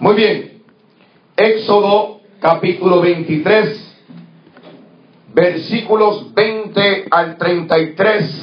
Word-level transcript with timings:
Muy 0.00 0.14
bien. 0.14 0.62
Éxodo 1.36 2.22
capítulo 2.40 3.02
23, 3.02 3.98
versículos 5.34 6.32
20 6.32 7.04
al 7.10 7.36
33. 7.36 8.40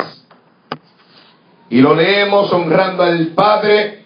Y 1.72 1.82
lo 1.82 1.96
leemos 1.96 2.54
honrando 2.54 3.02
al 3.02 3.30
Padre, 3.30 4.06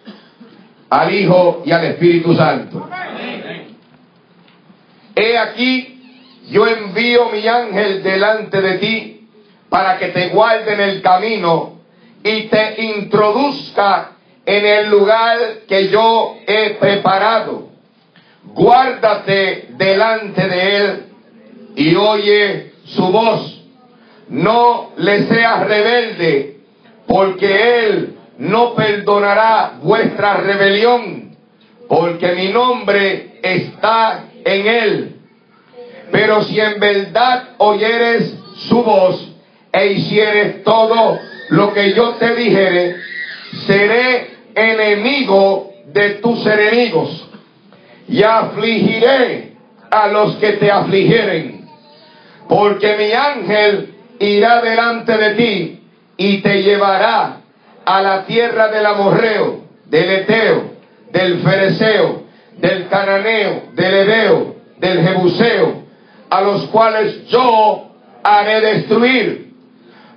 al 0.89 1.13
Hijo 1.13 1.61
y 1.65 1.73
al 1.73 1.83
Espíritu 1.87 2.33
Santo. 2.35 2.87
He 5.13 5.37
aquí, 5.37 6.23
yo 6.51 6.65
envío 6.65 7.31
mi 7.31 7.45
ángel 7.45 8.01
delante 8.01 8.61
de 8.61 8.77
ti 8.77 9.27
para 9.67 9.99
que 9.99 10.07
te 10.07 10.29
guarde 10.29 10.73
en 10.73 10.79
el 10.79 11.01
camino 11.01 11.81
y 12.23 12.43
te 12.43 12.81
introduzca 12.81 14.11
en 14.45 14.65
el 14.65 14.89
lugar 14.89 15.37
que 15.67 15.89
yo 15.89 16.37
he 16.47 16.71
preparado. 16.71 17.69
Guárdate 18.43 19.69
delante 19.77 20.47
de 20.47 20.75
él 20.77 21.05
y 21.75 21.95
oye 21.95 22.73
su 22.85 23.07
voz. 23.07 23.59
No 24.29 24.91
le 24.97 25.27
seas 25.27 25.67
rebelde, 25.67 26.57
porque 27.05 27.85
él 27.85 28.17
no 28.37 28.73
perdonará 28.73 29.73
vuestra 29.81 30.35
rebelión, 30.35 31.35
porque 31.87 32.31
mi 32.33 32.47
nombre 32.47 33.39
está 33.43 34.25
en 34.45 34.67
él. 34.67 35.15
Pero 36.11 36.43
si 36.43 36.59
en 36.59 36.79
verdad 36.79 37.49
oyeres 37.57 38.33
su 38.69 38.81
voz 38.83 39.31
e 39.71 39.87
hicieres 39.93 40.63
todo 40.63 41.19
lo 41.49 41.73
que 41.73 41.93
yo 41.93 42.15
te 42.15 42.35
dijere, 42.35 42.95
seré 43.65 44.31
enemigo 44.55 45.71
de 45.87 46.11
tus 46.15 46.45
enemigos 46.45 47.27
y 48.07 48.23
afligiré 48.23 49.53
a 49.89 50.07
los 50.07 50.35
que 50.37 50.53
te 50.53 50.71
afligieren, 50.71 51.67
porque 52.47 52.95
mi 52.97 53.11
ángel 53.11 53.93
irá 54.19 54.61
delante 54.61 55.17
de 55.17 55.35
ti 55.35 55.83
y 56.17 56.37
te 56.37 56.63
llevará 56.63 57.41
a 57.85 58.01
la 58.01 58.25
tierra 58.25 58.67
del 58.69 58.85
amorreo, 58.85 59.61
del 59.85 60.09
eteo, 60.09 60.71
del 61.11 61.39
fereceo, 61.39 62.23
del 62.57 62.87
cananeo, 62.87 63.63
del 63.73 63.93
hebeo, 63.93 64.55
del 64.77 65.01
jebuseo, 65.01 65.83
a 66.29 66.41
los 66.41 66.65
cuales 66.67 67.27
yo 67.27 67.91
haré 68.23 68.61
destruir. 68.61 69.51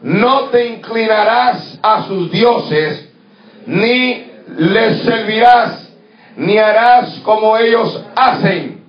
No 0.03 0.45
te 0.51 0.67
inclinarás 0.67 1.79
a 1.83 2.07
sus 2.07 2.31
dioses, 2.31 3.09
ni 3.67 4.31
les 4.57 5.03
servirás, 5.03 5.93
ni 6.37 6.59
harás 6.59 7.21
como 7.21 7.57
ellos 7.57 8.05
hacen. 8.15 8.85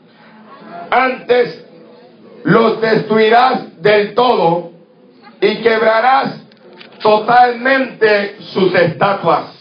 Antes 0.89 1.65
los 2.43 2.79
destruirás 2.81 3.81
del 3.81 4.13
todo 4.13 4.71
y 5.41 5.57
quebrarás 5.57 6.41
totalmente 7.01 8.37
sus 8.39 8.73
estatuas. 8.73 9.51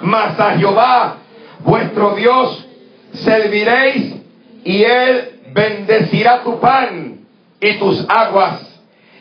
Mas 0.00 0.38
a 0.38 0.56
Jehová, 0.56 1.16
vuestro 1.60 2.14
Dios, 2.14 2.66
serviréis 3.12 4.14
y 4.64 4.82
él 4.84 5.40
bendecirá 5.52 6.42
tu 6.42 6.60
pan 6.60 7.20
y 7.60 7.74
tus 7.78 8.04
aguas. 8.08 8.62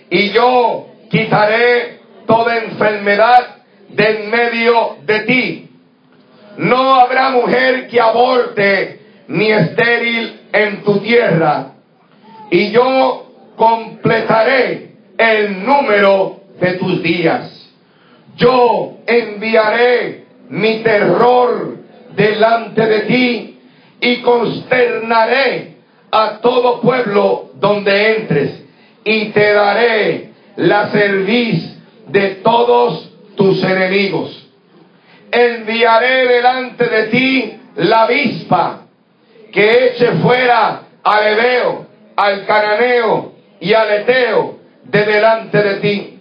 Y 0.10 0.30
yo 0.30 0.88
quitaré 1.10 2.00
toda 2.26 2.58
enfermedad 2.58 3.57
de 3.98 4.10
en 4.10 4.30
medio 4.30 4.98
de 5.06 5.20
ti. 5.22 5.70
No 6.58 6.96
habrá 6.96 7.32
mujer 7.32 7.88
que 7.88 8.00
aborte 8.00 9.00
ni 9.28 9.52
estéril 9.52 10.40
en 10.54 10.84
tu 10.84 11.00
tierra. 11.00 11.74
Y 12.52 12.72
yo 12.72 13.32
completaré 13.56 14.92
el 15.18 15.66
número 15.66 16.42
de 16.60 16.74
tus 16.74 17.02
días. 17.02 17.52
Yo 18.36 18.98
enviaré 19.08 20.26
mi 20.50 20.84
terror 20.84 21.78
delante 22.16 22.86
de 22.86 23.00
ti 23.02 23.60
y 24.00 24.18
consternaré 24.18 25.78
a 26.12 26.38
todo 26.40 26.82
pueblo 26.82 27.50
donde 27.56 28.16
entres 28.16 28.64
y 29.04 29.26
te 29.30 29.54
daré 29.54 30.30
la 30.56 30.90
cerviz 30.90 31.78
de 32.08 32.36
todos 32.44 33.07
tus 33.38 33.64
enemigos. 33.64 34.46
Enviaré 35.32 36.28
delante 36.28 36.86
de 36.86 37.04
ti 37.04 37.60
la 37.76 38.04
avispa 38.04 38.82
que 39.54 39.88
eche 39.88 40.12
fuera 40.24 40.82
al 41.04 41.28
Ebeo, 41.28 41.86
al 42.16 42.46
Cananeo 42.46 43.34
y 43.62 43.74
al 43.74 43.90
Eteo 43.92 44.58
de 44.84 45.06
delante 45.06 45.64
de 45.64 45.76
ti. 45.76 46.20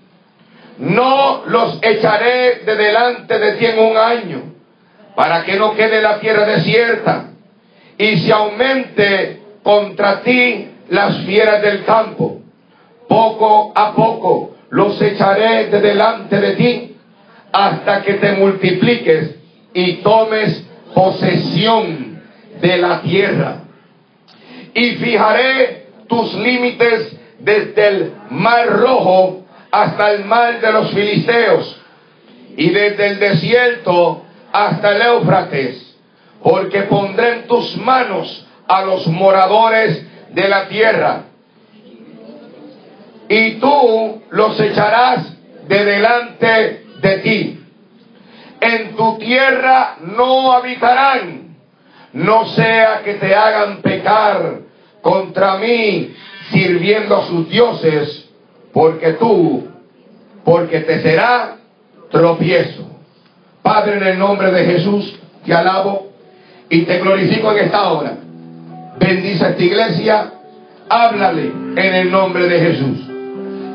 No 0.78 1.44
los 1.46 1.78
echaré 1.82 2.60
de 2.66 2.76
delante 2.76 3.38
de 3.38 3.52
ti 3.52 3.66
en 3.66 3.78
un 3.78 3.96
año, 3.96 4.42
para 5.14 5.42
que 5.44 5.56
no 5.56 5.74
quede 5.74 6.02
la 6.02 6.20
tierra 6.20 6.46
desierta 6.46 7.30
y 7.96 8.18
se 8.18 8.32
aumente 8.32 9.40
contra 9.62 10.20
ti 10.20 10.68
las 10.90 11.18
fieras 11.24 11.62
del 11.62 11.84
campo. 11.84 12.40
Poco 13.08 13.72
a 13.74 13.94
poco 13.94 14.56
los 14.68 15.00
echaré 15.00 15.68
de 15.68 15.80
delante 15.80 16.38
de 16.38 16.52
ti 16.56 16.95
hasta 17.56 18.02
que 18.02 18.14
te 18.14 18.32
multipliques 18.32 19.34
y 19.72 19.94
tomes 20.02 20.62
posesión 20.94 22.20
de 22.60 22.76
la 22.76 23.00
tierra. 23.00 23.62
Y 24.74 24.90
fijaré 24.96 25.86
tus 26.06 26.34
límites 26.34 27.16
desde 27.38 27.88
el 27.88 28.12
mar 28.28 28.66
rojo 28.66 29.46
hasta 29.70 30.12
el 30.12 30.26
mar 30.26 30.60
de 30.60 30.70
los 30.70 30.90
filisteos 30.90 31.80
y 32.58 32.68
desde 32.68 33.06
el 33.06 33.18
desierto 33.20 34.22
hasta 34.52 34.94
el 34.94 35.02
Éufrates, 35.02 35.96
porque 36.42 36.82
pondré 36.82 37.38
en 37.38 37.46
tus 37.46 37.74
manos 37.78 38.46
a 38.68 38.82
los 38.82 39.06
moradores 39.06 40.06
de 40.30 40.46
la 40.46 40.68
tierra 40.68 41.22
y 43.30 43.52
tú 43.52 44.22
los 44.28 44.60
echarás 44.60 45.34
de 45.66 45.84
delante 45.86 46.85
de 47.00 47.18
ti. 47.18 47.60
En 48.60 48.96
tu 48.96 49.18
tierra 49.18 49.96
no 50.00 50.52
habitarán, 50.52 51.56
no 52.12 52.46
sea 52.46 53.02
que 53.04 53.14
te 53.14 53.34
hagan 53.34 53.82
pecar 53.82 54.60
contra 55.02 55.58
mí 55.58 56.14
sirviendo 56.50 57.16
a 57.16 57.26
sus 57.26 57.48
dioses, 57.48 58.28
porque 58.72 59.12
tú, 59.14 59.68
porque 60.44 60.80
te 60.80 61.02
será 61.02 61.56
tropiezo. 62.10 62.86
Padre, 63.62 63.96
en 63.96 64.06
el 64.06 64.18
nombre 64.18 64.50
de 64.52 64.64
Jesús, 64.64 65.18
te 65.44 65.52
alabo 65.52 66.12
y 66.68 66.82
te 66.82 66.98
glorifico 66.98 67.52
en 67.52 67.64
esta 67.64 67.90
hora. 67.90 68.16
Bendice 68.98 69.48
esta 69.48 69.62
iglesia, 69.62 70.32
háblale 70.88 71.52
en 71.76 71.94
el 71.94 72.10
nombre 72.10 72.48
de 72.48 72.58
Jesús. 72.58 72.98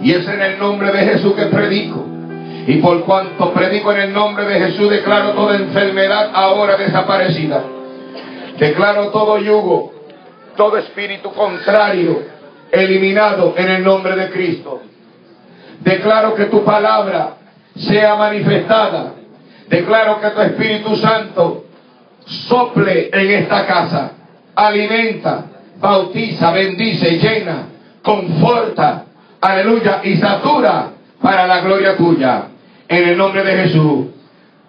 Y 0.01 0.13
es 0.13 0.27
en 0.27 0.41
el 0.41 0.57
nombre 0.57 0.91
de 0.91 0.99
Jesús 0.99 1.33
que 1.35 1.45
predico. 1.45 2.05
Y 2.67 2.77
por 2.77 3.03
cuanto 3.05 3.51
predico 3.53 3.91
en 3.91 4.01
el 4.01 4.13
nombre 4.13 4.45
de 4.45 4.59
Jesús, 4.59 4.89
declaro 4.89 5.31
toda 5.31 5.55
enfermedad 5.55 6.31
ahora 6.33 6.77
desaparecida. 6.77 7.63
Declaro 8.57 9.09
todo 9.09 9.39
yugo, 9.39 9.93
todo 10.55 10.77
espíritu 10.77 11.31
contrario, 11.33 12.21
eliminado 12.71 13.55
en 13.57 13.69
el 13.69 13.83
nombre 13.83 14.15
de 14.15 14.29
Cristo. 14.29 14.81
Declaro 15.79 16.35
que 16.35 16.45
tu 16.45 16.63
palabra 16.63 17.37
sea 17.75 18.15
manifestada. 18.15 19.13
Declaro 19.67 20.19
que 20.19 20.29
tu 20.29 20.41
Espíritu 20.41 20.95
Santo 20.97 21.63
sople 22.25 23.09
en 23.11 23.31
esta 23.31 23.65
casa, 23.65 24.11
alimenta, 24.53 25.45
bautiza, 25.79 26.51
bendice, 26.51 27.17
llena, 27.17 27.67
conforta, 28.01 29.05
aleluya, 29.39 30.01
y 30.03 30.17
satura 30.17 30.89
para 31.21 31.47
la 31.47 31.61
gloria 31.61 31.95
tuya. 31.95 32.47
En 32.91 33.07
el 33.07 33.17
nombre 33.17 33.41
de 33.41 33.53
Jesús. 33.63 34.07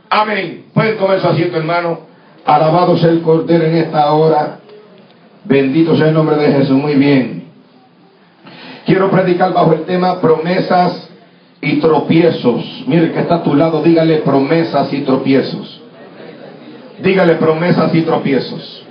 Amén. 0.08 0.66
Pueden 0.72 0.96
comer 0.96 1.18
su 1.18 1.26
asiento, 1.26 1.56
hermano. 1.56 2.02
Alabado 2.46 2.96
sea 2.96 3.10
el 3.10 3.20
Cordero 3.20 3.64
en 3.64 3.76
esta 3.78 4.12
hora. 4.12 4.60
Bendito 5.42 5.96
sea 5.96 6.06
el 6.06 6.14
nombre 6.14 6.36
de 6.36 6.52
Jesús. 6.52 6.76
Muy 6.76 6.94
bien. 6.94 7.48
Quiero 8.86 9.10
predicar 9.10 9.52
bajo 9.52 9.72
el 9.72 9.82
tema 9.86 10.20
promesas 10.20 11.10
y 11.60 11.80
tropiezos. 11.80 12.84
Mire 12.86 13.10
que 13.10 13.18
está 13.18 13.36
a 13.36 13.42
tu 13.42 13.56
lado, 13.56 13.82
dígale 13.82 14.18
promesas 14.18 14.92
y 14.92 15.00
tropiezos. 15.00 15.82
Dígale 17.00 17.34
promesas 17.34 17.92
y 17.92 18.02
tropiezos. 18.02 18.86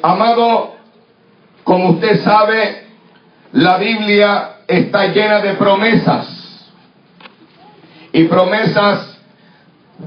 Amado, 0.00 0.76
como 1.62 1.90
usted 1.90 2.22
sabe, 2.22 2.84
la 3.52 3.76
Biblia 3.76 4.52
está 4.66 5.08
llena 5.08 5.40
de 5.40 5.52
promesas. 5.54 6.39
Y 8.12 8.24
promesas 8.24 9.18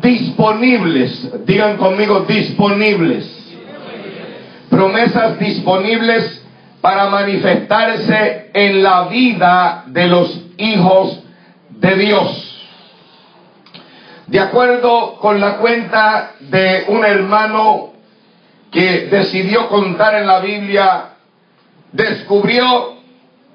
disponibles. 0.01 1.45
Digan 1.45 1.77
conmigo 1.77 2.21
disponibles. 2.21 3.29
Promesas 4.69 5.39
disponibles 5.39 6.43
para 6.81 7.09
manifestarse 7.09 8.51
en 8.53 8.83
la 8.83 9.07
vida 9.07 9.83
de 9.87 10.07
los 10.07 10.41
hijos 10.57 11.23
de 11.69 11.95
Dios. 11.95 12.49
De 14.27 14.39
acuerdo 14.39 15.17
con 15.19 15.39
la 15.39 15.57
cuenta 15.57 16.31
de 16.39 16.85
un 16.87 17.05
hermano 17.05 17.93
que 18.71 19.07
decidió 19.07 19.69
contar 19.69 20.15
en 20.15 20.27
la 20.27 20.39
Biblia, 20.39 21.09
descubrió, 21.91 22.95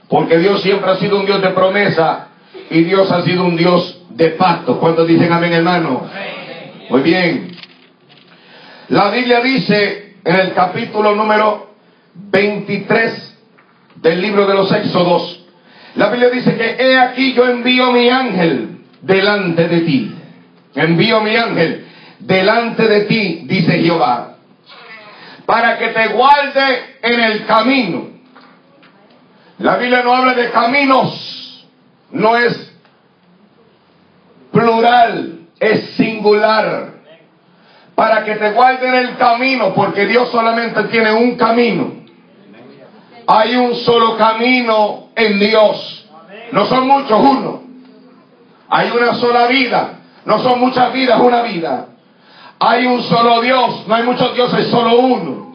Porque 0.09 0.39
Dios 0.39 0.63
siempre 0.63 0.91
ha 0.91 0.97
sido 0.97 1.19
un 1.19 1.27
Dios 1.27 1.43
de 1.43 1.51
promesa 1.51 2.29
y 2.71 2.83
Dios 2.83 3.11
ha 3.11 3.23
sido 3.23 3.45
un 3.45 3.57
Dios 3.57 4.03
de 4.11 4.31
pacto. 4.31 4.79
¿Cuántos 4.79 5.07
dicen 5.07 5.33
amén, 5.33 5.53
hermano? 5.53 6.09
Muy 6.89 7.03
bien. 7.03 7.57
La 8.89 9.11
Biblia 9.11 9.41
dice 9.41 10.17
en 10.25 10.37
el 10.37 10.53
capítulo 10.55 11.15
número 11.15 11.75
23 12.15 13.39
del 13.97 14.21
libro 14.21 14.47
de 14.47 14.55
los 14.55 14.71
Éxodos, 14.73 15.45
la 15.97 16.11
Biblia 16.11 16.31
dice 16.31 16.57
que 16.57 16.77
he 16.79 16.99
aquí 16.99 17.33
yo 17.35 17.47
envío 17.47 17.93
mi 17.93 18.09
ángel 18.09 18.79
delante 19.01 19.69
de 19.69 19.81
ti. 19.81 20.15
Envío 20.75 21.21
mi 21.21 21.37
ángel 21.37 21.87
delante 22.19 22.89
de 22.89 23.01
ti, 23.03 23.43
dice 23.47 23.79
Jehová, 23.81 24.34
para 25.47 25.79
que 25.79 25.89
te 25.89 26.09
guarde 26.09 26.97
en 27.03 27.21
el 27.21 27.47
camino. 27.47 28.09
La 29.59 29.77
Biblia 29.77 30.03
no 30.03 30.15
habla 30.15 30.35
de 30.35 30.51
caminos, 30.51 31.67
no 32.11 32.37
es 32.37 32.73
plural, 34.53 35.41
es 35.61 35.91
singular. 35.97 36.95
Para 37.95 38.25
que 38.25 38.35
te 38.35 38.51
guarde 38.51 38.89
en 38.89 38.95
el 38.95 39.17
camino, 39.17 39.73
porque 39.73 40.07
Dios 40.07 40.29
solamente 40.31 40.83
tiene 40.85 41.13
un 41.13 41.37
camino. 41.37 41.93
Hay 43.27 43.55
un 43.55 43.77
solo 43.77 44.17
camino 44.17 45.11
en 45.15 45.39
Dios. 45.39 46.11
No 46.51 46.67
son 46.67 46.89
muchos, 46.89 47.21
uno. 47.21 47.63
Hay 48.69 48.91
una 48.91 49.15
sola 49.15 49.47
vida. 49.47 50.01
No 50.25 50.41
son 50.41 50.59
muchas 50.59 50.93
vidas, 50.93 51.21
una 51.21 51.43
vida. 51.43 51.87
Hay 52.67 52.87
un 52.87 53.03
solo 53.03 53.43
Dios. 53.43 53.87
No 53.87 53.95
hay 53.95 54.05
muchos 54.05 54.35
dioses, 54.35 54.69
solo 54.69 54.99
uno. 54.99 55.55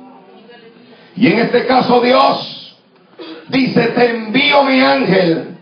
Y 1.15 1.27
en 1.27 1.39
este 1.39 1.65
caso 1.65 2.01
Dios 2.01 2.77
dice, 3.47 3.87
te 3.87 4.11
envío 4.11 4.63
mi 4.63 4.79
ángel 4.79 5.57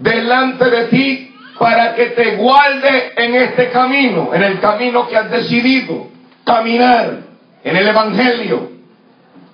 delante 0.00 0.68
de 0.68 0.84
ti 0.86 1.34
para 1.58 1.94
que 1.94 2.06
te 2.06 2.36
guarde 2.36 3.12
en 3.16 3.36
este 3.36 3.70
camino, 3.70 4.34
en 4.34 4.42
el 4.42 4.58
camino 4.58 5.06
que 5.06 5.16
has 5.16 5.30
decidido 5.30 6.08
caminar, 6.44 7.20
en 7.62 7.76
el 7.76 7.86
Evangelio. 7.86 8.72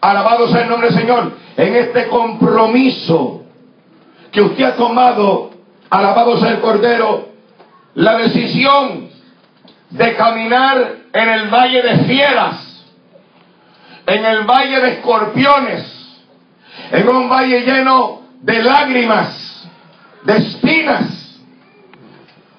Alabado 0.00 0.48
sea 0.48 0.62
el 0.62 0.70
nombre 0.70 0.88
del 0.88 0.98
Señor. 0.98 1.32
En 1.58 1.76
este 1.76 2.06
compromiso 2.06 3.42
que 4.32 4.40
usted 4.40 4.64
ha 4.64 4.76
tomado, 4.76 5.50
alabado 5.90 6.38
sea 6.38 6.52
el 6.52 6.60
Cordero, 6.60 7.28
la 7.94 8.16
decisión 8.16 9.07
de 9.90 10.16
caminar 10.16 10.96
en 11.12 11.28
el 11.28 11.48
valle 11.48 11.82
de 11.82 11.98
fieras, 12.04 12.84
en 14.06 14.24
el 14.24 14.44
valle 14.44 14.80
de 14.80 14.88
escorpiones, 14.94 16.24
en 16.90 17.08
un 17.08 17.28
valle 17.28 17.60
lleno 17.60 18.22
de 18.40 18.62
lágrimas, 18.62 19.68
de 20.24 20.36
espinas, 20.36 21.40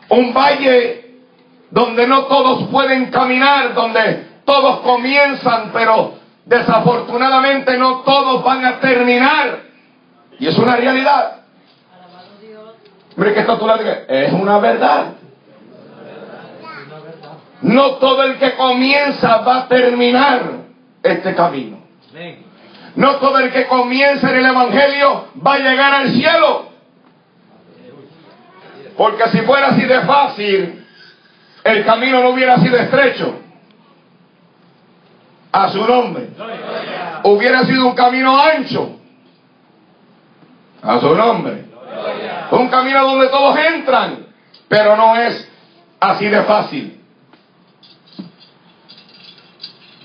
un 0.10 0.34
valle 0.34 1.16
donde 1.72 2.08
no 2.08 2.26
todos 2.26 2.70
pueden 2.70 3.12
caminar, 3.12 3.74
donde 3.74 4.28
todos 4.46 4.80
comienzan, 4.80 5.72
pero 5.72 6.20
Desafortunadamente 6.50 7.78
no 7.78 8.00
todos 8.00 8.44
van 8.44 8.66
a 8.66 8.80
terminar. 8.80 9.60
Y 10.40 10.48
es 10.48 10.58
una 10.58 10.76
realidad. 10.78 11.42
Que 13.16 13.40
está 13.40 13.60
tu 13.60 13.68
lado. 13.68 13.84
Es 14.08 14.34
una 14.34 14.58
verdad. 14.58 15.14
No 17.62 17.96
todo 17.96 18.24
el 18.24 18.38
que 18.38 18.56
comienza 18.56 19.38
va 19.38 19.58
a 19.58 19.68
terminar 19.68 20.44
este 21.04 21.36
camino. 21.36 21.80
No 22.96 23.16
todo 23.18 23.40
el 23.40 23.52
que 23.52 23.68
comienza 23.68 24.30
en 24.30 24.38
el 24.38 24.46
Evangelio 24.46 25.28
va 25.46 25.54
a 25.54 25.60
llegar 25.60 25.94
al 25.94 26.10
cielo. 26.12 26.70
Porque 28.98 29.30
si 29.30 29.40
fuera 29.42 29.68
así 29.68 29.84
de 29.84 30.02
fácil, 30.02 30.86
el 31.64 31.86
camino 31.86 32.22
no 32.22 32.30
hubiera 32.30 32.58
sido 32.60 32.78
estrecho 32.78 33.40
a 35.52 35.70
su 35.70 35.86
nombre. 35.86 36.30
Hubiera 37.24 37.64
sido 37.66 37.88
un 37.88 37.96
camino 37.96 38.40
ancho 38.40 39.00
a 40.82 41.00
su 41.00 41.16
nombre. 41.16 41.66
Un 42.52 42.68
camino 42.70 43.04
donde 43.04 43.28
todos 43.28 43.58
entran, 43.58 44.28
pero 44.68 44.96
no 44.96 45.16
es 45.18 45.50
así 46.00 46.28
de 46.28 46.44
fácil. 46.44 46.99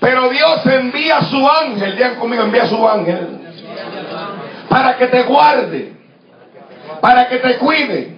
Pero 0.05 0.29
Dios 0.29 0.63
envía 0.67 1.17
a 1.17 1.23
su 1.23 1.49
ángel, 1.49 1.95
digan 1.95 2.17
conmigo, 2.17 2.43
envía 2.43 2.61
a 2.61 2.67
su 2.67 2.87
ángel, 2.87 3.39
para 4.69 4.97
que 4.97 5.07
te 5.07 5.23
guarde, 5.23 5.93
para 7.01 7.27
que 7.27 7.37
te 7.37 7.57
cuide, 7.57 8.15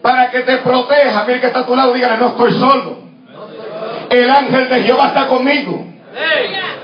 para 0.00 0.30
que 0.30 0.40
te 0.40 0.56
proteja. 0.58 1.24
Mira 1.26 1.40
que 1.42 1.48
está 1.48 1.58
a 1.58 1.66
tu 1.66 1.76
lado, 1.76 1.92
dígale, 1.92 2.16
no 2.16 2.28
estoy 2.28 2.52
solo. 2.52 3.00
El 4.08 4.30
ángel 4.30 4.66
de 4.70 4.82
Jehová 4.82 5.08
está 5.08 5.26
conmigo. 5.26 5.86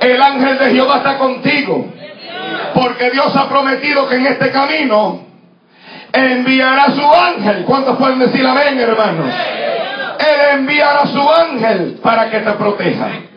El 0.01 0.21
ángel 0.21 0.59
de 0.59 0.71
Jehová 0.71 0.99
está 0.99 1.17
contigo. 1.17 1.87
Porque 2.75 3.11
Dios 3.13 3.35
ha 3.35 3.49
prometido 3.49 4.07
que 4.07 4.17
en 4.17 4.27
este 4.27 4.51
camino 4.51 5.25
enviará 6.13 6.91
su 6.91 7.11
ángel. 7.11 7.65
¿Cuántos 7.65 7.97
pueden 7.97 8.19
decir 8.19 8.47
amén, 8.47 8.79
hermanos? 8.79 9.35
Él 10.19 10.59
enviará 10.59 11.07
su 11.07 11.27
ángel 11.27 11.99
para 12.03 12.29
que 12.29 12.41
te 12.41 12.53
proteja. 12.53 13.30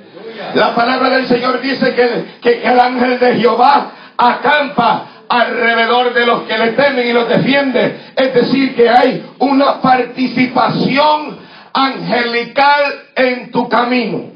La 0.55 0.75
palabra 0.75 1.09
del 1.09 1.27
Señor 1.27 1.61
dice 1.61 1.93
que, 1.93 2.39
que 2.41 2.63
el 2.63 2.79
ángel 2.79 3.19
de 3.19 3.35
Jehová 3.35 3.91
acampa 4.17 5.07
alrededor 5.27 6.13
de 6.13 6.25
los 6.25 6.41
que 6.43 6.57
le 6.57 6.71
temen 6.73 7.07
y 7.07 7.13
los 7.13 7.27
defiende. 7.27 8.11
Es 8.15 8.33
decir, 8.33 8.75
que 8.75 8.89
hay 8.89 9.25
una 9.39 9.81
participación 9.81 11.37
angelical 11.73 12.81
en 13.15 13.51
tu 13.51 13.67
camino. 13.67 14.33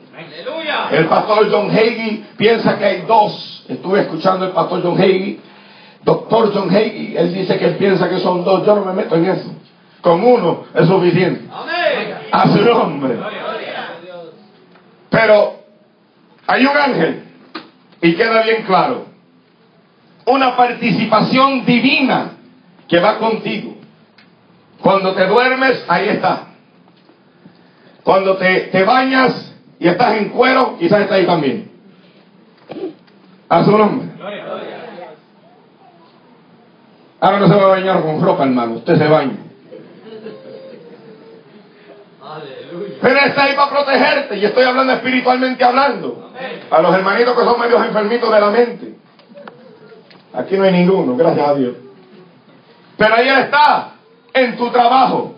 El 0.91 1.05
pastor 1.05 1.47
John 1.51 1.69
Hagee 1.69 2.23
piensa 2.35 2.77
que 2.77 2.85
hay 2.85 3.01
dos. 3.01 3.65
Estuve 3.67 4.01
escuchando 4.01 4.45
el 4.45 4.51
pastor 4.51 4.81
John 4.81 4.97
Hagee. 4.97 5.39
Doctor 6.03 6.51
John 6.53 6.69
Hagee, 6.69 7.15
él 7.17 7.33
dice 7.33 7.57
que 7.59 7.65
él 7.65 7.75
piensa 7.75 8.09
que 8.09 8.19
son 8.19 8.43
dos. 8.43 8.65
Yo 8.65 8.75
no 8.75 8.85
me 8.85 8.93
meto 8.93 9.15
en 9.15 9.25
eso. 9.25 9.53
Con 10.01 10.23
uno 10.23 10.65
es 10.73 10.87
suficiente. 10.87 11.47
A 12.31 12.47
su 12.47 12.61
nombre. 12.63 13.17
Pero 15.09 15.56
hay 16.47 16.65
un 16.65 16.77
ángel. 16.77 17.23
Y 18.01 18.15
queda 18.15 18.43
bien 18.43 18.63
claro. 18.63 19.05
Una 20.25 20.55
participación 20.55 21.65
divina 21.65 22.31
que 22.87 22.99
va 22.99 23.17
contigo. 23.17 23.75
Cuando 24.81 25.13
te 25.13 25.25
duermes, 25.25 25.83
ahí 25.87 26.09
está. 26.09 26.47
Cuando 28.03 28.37
te, 28.37 28.61
te 28.71 28.83
bañas, 28.83 29.53
y 29.79 29.87
estás 29.87 30.15
en 30.15 30.29
cuero, 30.29 30.77
quizás 30.79 31.01
está 31.01 31.15
ahí 31.15 31.25
también. 31.25 31.71
A 33.49 33.63
su 33.63 33.77
nombre. 33.77 34.07
Ahora 37.19 37.39
no 37.39 37.47
se 37.47 37.55
va 37.55 37.63
a 37.63 37.67
bañar 37.67 38.01
con 38.01 38.21
ropa, 38.21 38.43
hermano. 38.43 38.73
Usted 38.73 38.97
se 38.97 39.07
baña. 39.07 39.37
Pero 43.01 43.19
está 43.19 43.43
ahí 43.43 43.55
para 43.55 43.71
protegerte. 43.71 44.37
Y 44.37 44.45
estoy 44.45 44.63
hablando 44.63 44.93
espiritualmente 44.93 45.63
hablando. 45.63 46.26
A 46.69 46.81
los 46.81 46.93
hermanitos 46.93 47.35
que 47.35 47.43
son 47.43 47.59
medios 47.59 47.85
enfermitos 47.85 48.31
de 48.31 48.39
la 48.39 48.49
mente. 48.49 48.95
Aquí 50.33 50.55
no 50.55 50.63
hay 50.63 50.71
ninguno, 50.71 51.15
gracias 51.15 51.47
a 51.47 51.55
Dios. 51.55 51.75
Pero 52.97 53.15
ahí 53.15 53.27
está, 53.27 53.93
en 54.33 54.57
tu 54.57 54.69
trabajo, 54.69 55.35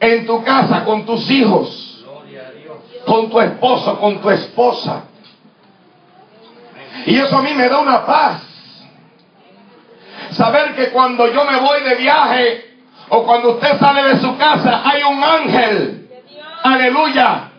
en 0.00 0.26
tu 0.26 0.42
casa, 0.42 0.84
con 0.84 1.04
tus 1.06 1.30
hijos, 1.30 2.04
con 3.06 3.30
tu 3.30 3.40
esposo, 3.40 3.98
con 4.00 4.20
tu 4.20 4.30
esposa. 4.30 5.04
Y 7.06 7.16
eso 7.16 7.36
a 7.36 7.42
mí 7.42 7.52
me 7.54 7.68
da 7.68 7.78
una 7.78 8.04
paz. 8.06 8.42
Saber 10.32 10.74
que 10.74 10.90
cuando 10.90 11.30
yo 11.32 11.44
me 11.44 11.60
voy 11.60 11.82
de 11.82 11.94
viaje 11.96 12.76
o 13.08 13.24
cuando 13.24 13.52
usted 13.52 13.78
sale 13.78 14.14
de 14.14 14.20
su 14.20 14.36
casa 14.36 14.82
hay 14.84 15.02
un 15.02 15.22
ángel. 15.22 16.08
Aleluya. 16.62 17.50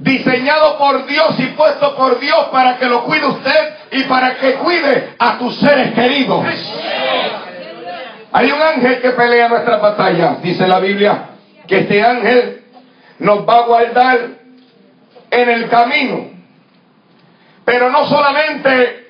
Diseñado 0.00 0.78
por 0.78 1.06
Dios 1.06 1.38
y 1.38 1.46
puesto 1.48 1.94
por 1.94 2.18
Dios 2.18 2.48
para 2.50 2.78
que 2.78 2.86
lo 2.86 3.04
cuide 3.04 3.26
usted 3.26 3.74
y 3.92 4.04
para 4.04 4.36
que 4.36 4.54
cuide 4.54 5.14
a 5.18 5.38
tus 5.38 5.56
seres 5.60 5.92
queridos. 5.92 6.42
Hay 8.32 8.50
un 8.50 8.62
ángel 8.62 9.02
que 9.02 9.10
pelea 9.10 9.48
nuestra 9.48 9.76
batalla, 9.76 10.38
dice 10.42 10.66
la 10.66 10.78
Biblia, 10.78 11.30
que 11.66 11.80
este 11.80 12.02
ángel 12.02 12.64
nos 13.18 13.46
va 13.46 13.56
a 13.56 13.66
guardar 13.66 14.18
en 15.30 15.50
el 15.50 15.68
camino. 15.68 16.30
Pero 17.66 17.90
no 17.90 18.06
solamente 18.06 19.08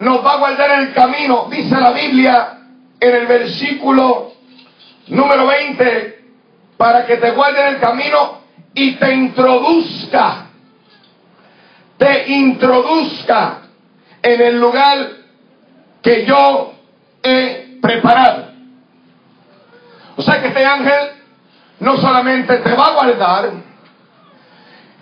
nos 0.00 0.24
va 0.26 0.32
a 0.32 0.38
guardar 0.38 0.70
en 0.72 0.80
el 0.80 0.94
camino, 0.94 1.46
dice 1.48 1.76
la 1.76 1.92
Biblia 1.92 2.58
en 2.98 3.14
el 3.14 3.26
versículo 3.26 4.32
número 5.06 5.46
20, 5.46 6.24
para 6.76 7.06
que 7.06 7.18
te 7.18 7.30
guarde 7.30 7.60
en 7.60 7.74
el 7.74 7.80
camino 7.80 8.37
y 8.78 8.94
te 8.94 9.12
introduzca, 9.12 10.46
te 11.96 12.28
introduzca 12.28 13.58
en 14.22 14.40
el 14.40 14.60
lugar 14.60 15.08
que 16.00 16.24
yo 16.24 16.74
he 17.20 17.78
preparado. 17.82 18.52
O 20.16 20.22
sea 20.22 20.40
que 20.40 20.48
este 20.48 20.64
ángel 20.64 21.10
no 21.80 21.96
solamente 21.96 22.58
te 22.58 22.72
va 22.72 22.86
a 22.86 22.92
guardar, 22.92 23.50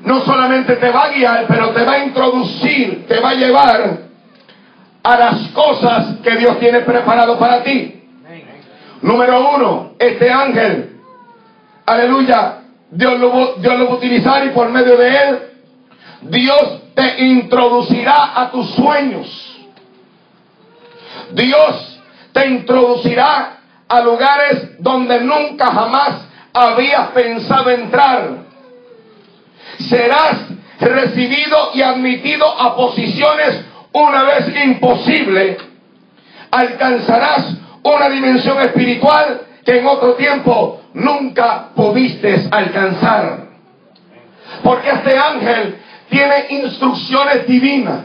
no 0.00 0.21
solamente 0.23 0.76
te 0.76 0.90
va 0.90 1.04
a 1.04 1.09
guiar, 1.11 1.47
pero 1.47 1.71
te 1.71 1.85
va 1.85 1.92
a 1.92 2.04
introducir, 2.04 3.06
te 3.06 3.21
va 3.21 3.30
a 3.30 3.35
llevar 3.35 3.99
a 5.02 5.16
las 5.18 5.49
cosas 5.49 6.16
que 6.23 6.35
Dios 6.37 6.59
tiene 6.59 6.80
preparado 6.80 7.38
para 7.38 7.62
ti. 7.62 7.92
Número 9.02 9.50
uno, 9.54 9.92
este 9.99 10.30
ángel, 10.30 10.99
aleluya, 11.85 12.56
Dios 12.90 13.19
lo, 13.19 13.31
va 13.33 13.73
a 13.73 13.95
utilizar 13.95 14.45
y 14.47 14.50
por 14.50 14.71
medio 14.71 14.97
de 14.97 15.09
él, 15.09 15.38
Dios 16.23 16.83
te 16.95 17.25
introducirá 17.25 18.40
a 18.40 18.50
tus 18.50 18.71
sueños. 18.71 19.57
Dios 21.33 22.00
te 22.33 22.47
introducirá 22.47 23.59
a 23.88 24.00
lugares 24.00 24.81
donde 24.81 25.21
nunca 25.21 25.66
jamás 25.66 26.26
habías 26.52 27.09
pensado 27.09 27.71
entrar. 27.71 28.45
Serás 29.78 30.38
recibido 30.81 31.71
y 31.75 31.83
admitido 31.83 32.47
a 32.47 32.76
posiciones 32.76 33.64
una 33.93 34.23
vez 34.23 34.64
imposible. 34.64 35.59
Alcanzarás 36.50 37.57
una 37.83 38.09
dimensión 38.09 38.61
espiritual 38.61 39.43
que 39.64 39.78
en 39.78 39.87
otro 39.87 40.14
tiempo 40.14 40.83
nunca 40.97 41.69
pudiste 41.75 42.49
alcanzar. 42.50 43.47
Porque 44.62 44.91
este 44.91 45.17
ángel 45.17 45.79
tiene 46.09 46.47
instrucciones 46.50 47.47
divinas. 47.47 48.00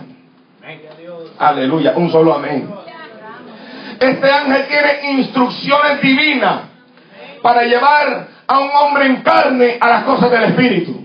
Aleluya, 1.39 1.93
un 1.95 2.11
solo 2.11 2.35
amén. 2.35 2.69
Este 3.99 4.31
ángel 4.31 4.67
tiene 4.67 5.19
instrucciones 5.19 6.01
divinas 6.01 6.61
para 7.41 7.63
llevar 7.63 8.27
a 8.47 8.59
un 8.59 8.69
hombre 8.73 9.05
en 9.05 9.21
carne 9.21 9.77
a 9.79 9.87
las 9.87 10.03
cosas 10.03 10.29
del 10.29 10.43
Espíritu. 10.43 10.99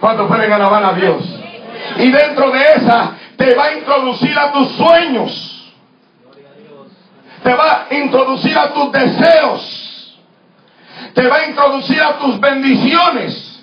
¿Cuántos 0.00 0.26
pueden 0.26 0.52
alabar 0.52 0.84
a 0.84 0.92
Dios? 0.94 1.22
Y 1.98 2.10
dentro 2.10 2.50
de 2.50 2.62
esa 2.76 3.12
te 3.36 3.54
va 3.54 3.64
a 3.66 3.72
introducir 3.74 4.36
a 4.38 4.52
tus 4.52 4.68
sueños. 4.72 5.74
Te 7.42 7.54
va 7.54 7.86
a 7.88 7.94
introducir 7.94 8.56
a 8.56 8.72
tus 8.72 8.92
deseos. 8.92 9.77
Te 11.18 11.26
va 11.26 11.38
a 11.38 11.46
introducir 11.46 12.00
a 12.00 12.16
tus 12.18 12.38
bendiciones. 12.38 13.60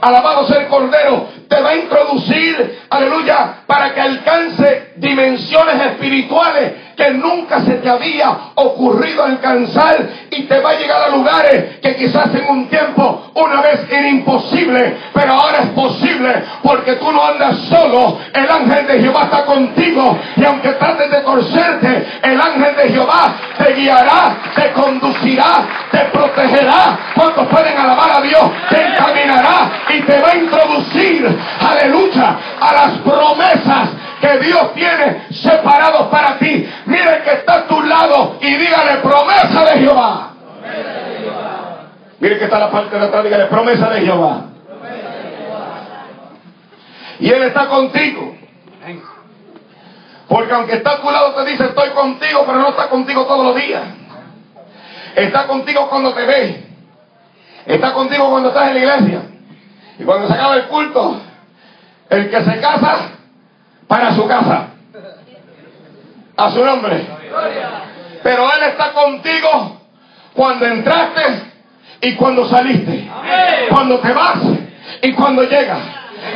Alabado 0.00 0.46
sea 0.46 0.62
el 0.62 0.68
Cordero. 0.68 1.28
Te 1.46 1.60
va 1.60 1.68
a 1.68 1.76
introducir, 1.76 2.84
aleluya, 2.88 3.64
para 3.66 3.92
que 3.92 4.00
alcance 4.00 4.94
dimensiones 4.96 5.74
espirituales 5.74 6.72
que 6.98 7.12
nunca 7.12 7.60
se 7.60 7.74
te 7.74 7.88
había 7.88 8.28
ocurrido 8.56 9.24
alcanzar 9.24 9.96
y 10.32 10.42
te 10.42 10.58
va 10.58 10.70
a 10.70 10.74
llegar 10.74 11.00
a 11.02 11.08
lugares 11.10 11.78
que 11.80 11.94
quizás 11.94 12.34
en 12.34 12.50
un 12.50 12.68
tiempo 12.68 13.30
una 13.34 13.60
vez 13.62 13.86
era 13.88 14.08
imposible, 14.08 14.96
pero 15.14 15.32
ahora 15.32 15.58
es 15.60 15.68
posible 15.68 16.42
porque 16.60 16.94
tú 16.96 17.12
no 17.12 17.24
andas 17.24 17.56
solo, 17.68 18.18
el 18.34 18.50
ángel 18.50 18.86
de 18.88 19.00
Jehová 19.00 19.22
está 19.22 19.44
contigo 19.44 20.18
y 20.36 20.44
aunque 20.44 20.70
trates 20.70 21.08
de 21.08 21.20
torcerte, 21.20 22.06
el 22.24 22.40
ángel 22.40 22.74
de 22.74 22.88
Jehová 22.88 23.32
te 23.56 23.72
guiará, 23.74 24.36
te 24.56 24.72
conducirá, 24.72 25.68
te 25.92 25.98
protegerá. 26.06 26.98
¿Cuántos 27.14 27.46
pueden 27.46 27.78
alabar 27.78 28.10
a 28.16 28.20
Dios? 28.22 28.50
Te 28.70 28.84
encaminará 28.84 29.70
y 29.88 30.00
te 30.00 30.20
va 30.20 30.30
a 30.30 30.36
introducir, 30.36 31.38
aleluya, 31.60 32.36
a 32.60 32.72
las 32.72 32.98
promesas 32.98 33.88
que 34.20 34.38
Dios 34.38 34.74
tiene 34.74 35.26
separados 35.30 36.08
para 36.08 36.38
ti. 36.38 36.68
Mire 36.86 37.22
que 37.22 37.32
está 37.32 37.54
a 37.54 37.66
tu 37.66 37.80
lado 37.82 38.38
y 38.40 38.54
dígale 38.54 38.96
promesa 38.98 39.64
de 39.64 39.78
Jehová. 39.80 40.30
Mire 42.20 42.38
que 42.38 42.44
está 42.44 42.58
la 42.58 42.70
parte 42.70 42.98
de 42.98 43.04
atrás, 43.04 43.24
dígale 43.24 43.46
promesa 43.46 43.88
de 43.90 44.00
Jehová. 44.00 44.44
Y 47.20 47.30
Él 47.30 47.42
está 47.44 47.66
contigo. 47.66 48.36
Porque 50.28 50.52
aunque 50.52 50.74
está 50.74 50.92
a 50.92 51.00
tu 51.00 51.10
lado 51.10 51.34
te 51.34 51.50
dice 51.50 51.64
estoy 51.64 51.90
contigo, 51.90 52.44
pero 52.46 52.58
no 52.58 52.68
está 52.68 52.88
contigo 52.88 53.24
todos 53.24 53.46
los 53.46 53.56
días. 53.56 53.82
Está 55.16 55.46
contigo 55.46 55.88
cuando 55.88 56.12
te 56.12 56.26
ve. 56.26 56.66
Está 57.66 57.92
contigo 57.92 58.30
cuando 58.30 58.50
estás 58.50 58.68
en 58.68 58.74
la 58.74 58.80
iglesia. 58.80 59.22
Y 59.98 60.04
cuando 60.04 60.28
se 60.28 60.34
acaba 60.34 60.56
el 60.56 60.66
culto, 60.68 61.20
el 62.10 62.30
que 62.30 62.42
se 62.42 62.60
casa, 62.60 63.17
para 63.88 64.14
su 64.14 64.26
casa. 64.28 64.68
A 66.36 66.50
su 66.50 66.64
nombre. 66.64 67.04
Pero 68.22 68.44
Él 68.44 68.62
está 68.68 68.92
contigo 68.92 69.80
cuando 70.34 70.66
entraste 70.66 71.42
y 72.02 72.14
cuando 72.14 72.48
saliste. 72.48 73.10
Cuando 73.70 73.98
te 73.98 74.12
vas 74.12 74.38
y 75.02 75.12
cuando 75.12 75.42
llegas. 75.42 75.80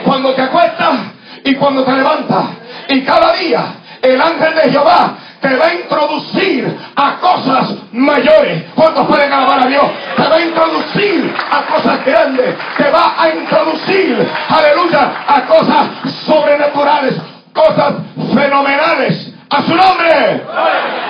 Cuando 0.05 0.35
te 0.35 0.43
acuestas 0.43 0.99
y 1.45 1.55
cuando 1.55 1.85
te 1.85 1.93
levantas. 1.93 2.45
Y 2.89 3.03
cada 3.03 3.35
día 3.35 3.75
el 4.03 4.21
ángel 4.21 4.55
de 4.57 4.71
Jehová 4.71 5.17
te 5.41 5.57
va 5.57 5.67
a 5.67 5.75
introducir 5.75 6.77
a 6.95 7.17
cosas 7.19 7.75
mayores. 7.93 8.65
¿Cuántos 8.75 9.07
pueden 9.07 9.33
alabar 9.33 9.65
a 9.65 9.69
Dios? 9.69 9.85
Te 10.17 10.23
va 10.23 10.37
a 10.37 10.41
introducir 10.41 11.35
a 11.51 11.63
cosas 11.67 12.05
grandes. 12.05 12.55
Te 12.77 12.91
va 12.91 13.15
a 13.21 13.29
introducir, 13.29 14.29
aleluya, 14.49 15.13
a 15.27 15.43
cosas 15.47 15.89
sobrenaturales, 16.25 17.15
cosas 17.53 17.95
fenomenales. 18.35 19.35
A 19.51 19.63
su 19.63 19.75
nombre. 19.75 20.43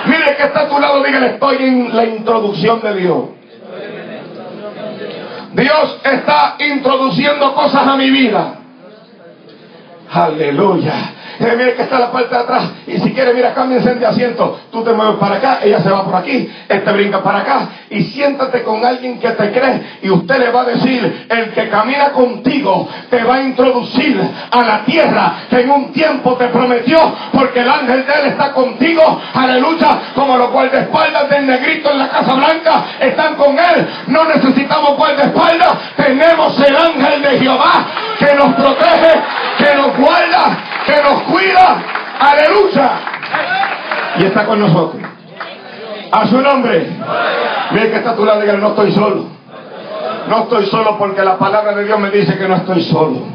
Mire 0.05 0.35
que 0.35 0.43
está 0.43 0.63
a 0.63 0.69
tu 0.69 0.77
lado, 0.77 1.01
dígale, 1.01 1.27
estoy 1.27 1.63
en 1.63 1.95
la 1.95 2.03
introducción 2.03 2.81
de 2.81 2.93
Dios. 2.95 3.23
Dios 5.53 6.01
está 6.03 6.55
introduciendo 6.59 7.53
cosas 7.53 7.87
a 7.87 7.95
mi 7.95 8.09
vida. 8.09 8.55
Aleluya. 10.11 10.93
Eh, 11.39 11.55
mire 11.57 11.75
que 11.75 11.83
está 11.83 11.99
la 11.99 12.11
parte 12.11 12.33
de 12.35 12.41
atrás. 12.41 12.63
Y 12.87 12.97
si 12.99 13.13
quiere, 13.13 13.33
mira, 13.33 13.53
cámbiense 13.53 13.95
de 13.95 14.05
asiento. 14.05 14.59
Tú 14.71 14.83
te 14.83 14.93
mueves 14.93 15.15
para 15.15 15.35
acá, 15.35 15.59
ella 15.63 15.79
se 15.79 15.89
va 15.89 16.05
por 16.05 16.15
aquí, 16.15 16.51
este 16.67 16.91
brinca 16.91 17.21
para 17.21 17.39
acá. 17.39 17.69
Y 17.89 18.03
siéntate 18.03 18.63
con 18.63 18.85
alguien 18.85 19.19
que 19.19 19.29
te 19.29 19.51
cree. 19.51 19.99
Y 20.01 20.09
usted 20.09 20.37
le 20.39 20.49
va 20.49 20.61
a 20.61 20.65
decir, 20.65 21.27
el 21.29 21.51
que 21.51 21.69
camina 21.69 22.11
contigo 22.11 22.87
te 23.09 23.23
va 23.23 23.35
a 23.35 23.41
introducir 23.41 24.19
a 24.51 24.63
la 24.63 24.85
tierra 24.85 25.33
que 25.49 25.61
en 25.61 25.69
un 25.69 25.91
tiempo 25.91 26.35
te 26.35 26.47
prometió. 26.47 26.99
Porque 27.31 27.59
el 27.59 27.69
ángel 27.69 28.05
de 28.05 28.13
él 28.13 28.27
está 28.27 28.51
contigo. 28.53 29.21
Aleluya. 29.33 29.99
Como 30.15 30.37
los 30.37 30.51
guardaespaldas 30.51 31.29
del 31.29 31.47
negrito 31.47 31.91
en 31.91 31.99
la 31.99 32.09
Casa 32.09 32.33
Blanca 32.33 32.83
están 32.99 33.35
con 33.35 33.57
él. 33.57 33.87
No 34.07 34.25
necesitamos 34.25 34.97
guardaespaldas. 34.97 35.95
Tenemos 35.95 36.59
el 36.59 36.75
ángel 36.75 37.21
de 37.21 37.39
Jehová 37.39 37.85
que 38.19 38.33
nos 38.35 38.53
protege, 38.55 39.21
que 39.57 39.75
nos 39.75 39.97
guarda, 39.97 40.57
que 40.85 41.01
nos 41.01 41.22
cuida. 41.25 41.83
Aleluya. 42.19 42.91
Y 44.19 44.25
está 44.25 44.45
con 44.45 44.59
nosotros. 44.59 45.01
A 46.11 46.27
su 46.27 46.39
nombre. 46.41 46.87
Mira 47.71 47.85
que 47.89 47.95
está 47.95 48.11
a 48.11 48.15
tu 48.15 48.25
lado, 48.25 48.41
dígale, 48.41 48.59
no 48.59 48.69
estoy 48.69 48.91
solo. 48.91 49.25
No 50.27 50.43
estoy 50.43 50.65
solo 50.67 50.97
porque 50.97 51.23
la 51.23 51.37
palabra 51.37 51.73
de 51.73 51.85
Dios 51.85 51.99
me 51.99 52.09
dice 52.09 52.37
que 52.37 52.47
no 52.47 52.55
estoy 52.55 52.83
solo. 52.83 53.27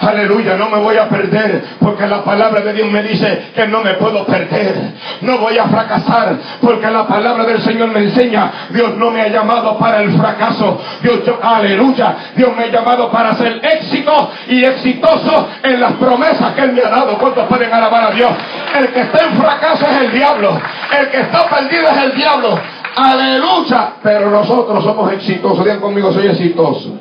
Aleluya, 0.00 0.56
no 0.56 0.68
me 0.68 0.78
voy 0.78 0.96
a 0.96 1.08
perder 1.08 1.62
porque 1.80 2.06
la 2.06 2.24
palabra 2.24 2.60
de 2.60 2.72
Dios 2.72 2.90
me 2.90 3.02
dice 3.02 3.50
que 3.54 3.66
no 3.66 3.82
me 3.82 3.94
puedo 3.94 4.24
perder. 4.26 4.74
No 5.20 5.38
voy 5.38 5.58
a 5.58 5.66
fracasar 5.66 6.36
porque 6.60 6.90
la 6.90 7.06
palabra 7.06 7.44
del 7.44 7.60
Señor 7.62 7.88
me 7.90 8.00
enseña, 8.00 8.68
Dios 8.70 8.96
no 8.96 9.10
me 9.10 9.22
ha 9.22 9.28
llamado 9.28 9.78
para 9.78 10.02
el 10.02 10.12
fracaso. 10.16 10.80
Dios, 11.02 11.20
aleluya, 11.42 12.16
Dios 12.36 12.50
me 12.56 12.64
ha 12.64 12.68
llamado 12.68 13.10
para 13.10 13.34
ser 13.34 13.60
éxito 13.62 14.30
y 14.48 14.64
exitoso 14.64 15.48
en 15.62 15.80
las 15.80 15.92
promesas 15.92 16.52
que 16.54 16.62
Él 16.62 16.72
me 16.72 16.82
ha 16.82 16.90
dado. 16.90 17.18
¿Cuántos 17.18 17.46
pueden 17.46 17.72
alabar 17.72 18.04
a 18.04 18.10
Dios? 18.10 18.30
El 18.76 18.88
que 18.88 19.00
está 19.00 19.24
en 19.26 19.36
fracaso 19.36 19.86
es 19.86 19.96
el 20.02 20.12
diablo. 20.12 20.60
El 20.98 21.08
que 21.10 21.20
está 21.20 21.48
perdido 21.48 21.88
es 21.88 21.96
el 22.04 22.14
diablo. 22.14 22.58
Aleluya. 22.94 23.94
Pero 24.02 24.30
nosotros 24.30 24.84
somos 24.84 25.12
exitosos. 25.12 25.64
Digan 25.64 25.80
conmigo, 25.80 26.12
soy 26.12 26.26
exitoso. 26.26 26.98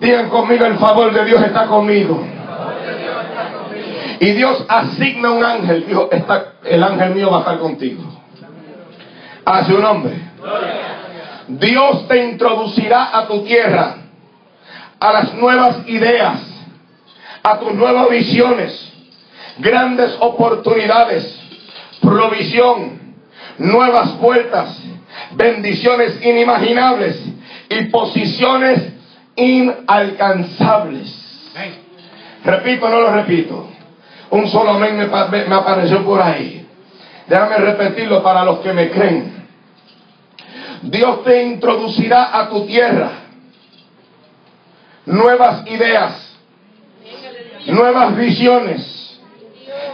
Digan 0.00 0.28
conmigo, 0.28 0.66
el 0.66 0.78
favor 0.78 1.12
de 1.12 1.24
Dios 1.24 1.42
está 1.42 1.66
conmigo. 1.66 2.22
Y 4.20 4.30
Dios 4.32 4.64
asigna 4.68 5.30
un 5.30 5.44
ángel. 5.44 5.86
Dijo, 5.86 6.08
está, 6.10 6.54
el 6.64 6.82
ángel 6.82 7.14
mío 7.14 7.30
va 7.30 7.38
a 7.38 7.40
estar 7.40 7.58
contigo. 7.58 8.02
A 9.44 9.64
su 9.64 9.78
nombre. 9.78 10.26
Dios 11.48 12.08
te 12.08 12.24
introducirá 12.24 13.16
a 13.16 13.26
tu 13.26 13.44
tierra, 13.44 13.96
a 14.98 15.12
las 15.12 15.34
nuevas 15.34 15.88
ideas, 15.88 16.40
a 17.42 17.58
tus 17.60 17.72
nuevas 17.74 18.08
visiones, 18.10 18.92
grandes 19.58 20.16
oportunidades, 20.18 21.40
provisión, 22.00 23.05
nuevas 23.58 24.10
puertas, 24.12 24.78
bendiciones 25.32 26.20
inimaginables 26.24 27.20
y 27.68 27.84
posiciones 27.86 28.92
inalcanzables. 29.36 31.24
Repito, 32.44 32.88
no 32.88 33.00
lo 33.00 33.10
repito. 33.10 33.68
Un 34.30 34.48
solo 34.48 34.72
amén 34.72 34.96
me, 34.96 35.06
me 35.06 35.54
apareció 35.54 36.04
por 36.04 36.20
ahí. 36.20 36.66
Déjame 37.26 37.56
repetirlo 37.56 38.22
para 38.22 38.44
los 38.44 38.60
que 38.60 38.72
me 38.72 38.90
creen. 38.90 39.46
Dios 40.82 41.24
te 41.24 41.42
introducirá 41.42 42.38
a 42.38 42.48
tu 42.48 42.66
tierra 42.66 43.26
nuevas 45.06 45.66
ideas, 45.68 46.36
nuevas 47.66 48.16
visiones, 48.16 49.20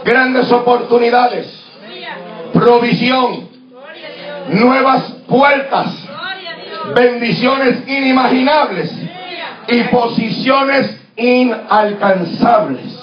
grandes 0.03 0.51
oportunidades, 0.51 1.47
provisión, 2.51 3.42
nuevas 4.49 5.03
puertas, 5.27 5.87
bendiciones 6.95 7.87
inimaginables 7.87 8.91
y 9.67 9.83
posiciones 9.83 10.99
inalcanzables. 11.15 12.99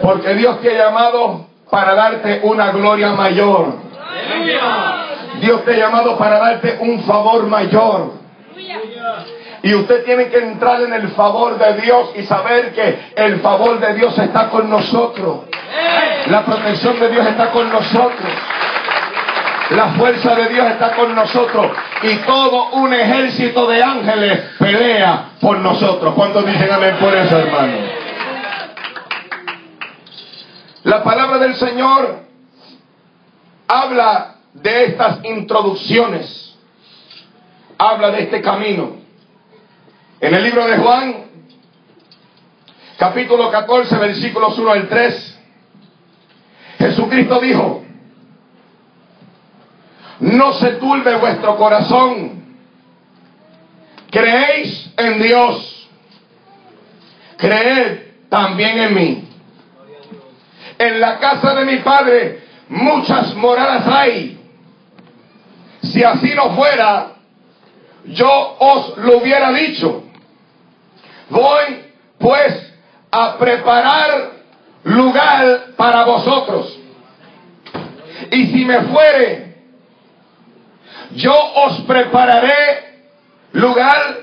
Porque 0.00 0.34
Dios 0.34 0.60
te 0.60 0.70
ha 0.70 0.86
llamado 0.86 1.46
para 1.70 1.94
darte 1.94 2.40
una 2.42 2.70
gloria 2.70 3.12
mayor. 3.12 3.74
Dios 5.40 5.64
te 5.64 5.74
ha 5.74 5.76
llamado 5.76 6.16
para 6.16 6.38
darte 6.38 6.78
un 6.80 7.02
favor 7.04 7.46
mayor. 7.46 8.12
Y 9.62 9.74
usted 9.74 10.04
tiene 10.04 10.28
que 10.28 10.38
entrar 10.38 10.80
en 10.82 10.92
el 10.92 11.08
favor 11.08 11.58
de 11.58 11.80
Dios 11.80 12.10
y 12.14 12.22
saber 12.22 12.72
que 12.72 12.98
el 13.16 13.40
favor 13.40 13.80
de 13.80 13.94
Dios 13.94 14.16
está 14.18 14.48
con 14.48 14.70
nosotros. 14.70 15.40
La 16.28 16.44
protección 16.44 17.00
de 17.00 17.08
Dios 17.08 17.26
está 17.26 17.50
con 17.50 17.70
nosotros. 17.70 18.32
La 19.70 19.94
fuerza 19.94 20.34
de 20.36 20.48
Dios 20.48 20.70
está 20.70 20.94
con 20.94 21.12
nosotros 21.14 21.72
y 22.02 22.14
todo 22.18 22.70
un 22.74 22.94
ejército 22.94 23.66
de 23.66 23.82
ángeles 23.82 24.40
pelea 24.58 25.30
por 25.40 25.58
nosotros. 25.58 26.14
¿Cuántos 26.14 26.46
dicen 26.46 26.70
amén 26.70 26.96
por 27.00 27.12
eso, 27.12 27.36
hermano? 27.36 27.72
La 30.84 31.02
palabra 31.02 31.38
del 31.38 31.56
Señor 31.56 32.20
habla 33.66 34.36
de 34.52 34.84
estas 34.84 35.24
introducciones, 35.24 36.56
habla 37.76 38.12
de 38.12 38.22
este 38.22 38.40
camino. 38.40 38.96
En 40.20 40.32
el 40.32 40.44
libro 40.44 40.64
de 40.64 40.78
Juan, 40.78 41.24
capítulo 42.96 43.50
14, 43.50 43.96
versículos 43.96 44.56
1 44.56 44.70
al 44.70 44.88
3, 44.88 45.40
Jesucristo 46.78 47.40
dijo, 47.40 47.85
no 50.20 50.52
se 50.54 50.72
turbe 50.72 51.16
vuestro 51.16 51.56
corazón. 51.56 52.44
Creéis 54.10 54.92
en 54.96 55.22
Dios. 55.22 55.88
Creed 57.36 57.98
también 58.28 58.78
en 58.78 58.94
mí. 58.94 59.28
En 60.78 61.00
la 61.00 61.18
casa 61.18 61.54
de 61.54 61.64
mi 61.64 61.78
Padre 61.78 62.42
muchas 62.68 63.34
moradas 63.34 63.86
hay. 63.86 64.40
Si 65.82 66.02
así 66.02 66.34
no 66.34 66.54
fuera, 66.56 67.12
yo 68.06 68.56
os 68.58 68.96
lo 68.98 69.18
hubiera 69.18 69.52
dicho. 69.52 70.04
Voy 71.28 71.84
pues 72.18 72.72
a 73.10 73.36
preparar 73.38 74.32
lugar 74.84 75.74
para 75.76 76.04
vosotros. 76.04 76.78
Y 78.30 78.46
si 78.46 78.64
me 78.64 78.80
fuere 78.82 79.45
yo 81.12 81.34
os 81.54 81.80
prepararé 81.82 82.96
lugar, 83.52 84.18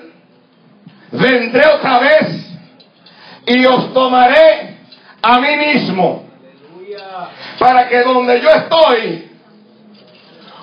vendré 1.11 1.67
otra 1.67 1.99
vez 1.99 2.57
y 3.45 3.65
os 3.65 3.93
tomaré 3.93 4.77
a 5.21 5.39
mí 5.39 5.55
mismo, 5.57 6.25
para 7.59 7.87
que 7.87 8.03
donde 8.03 8.41
yo 8.41 8.49
estoy, 8.49 9.31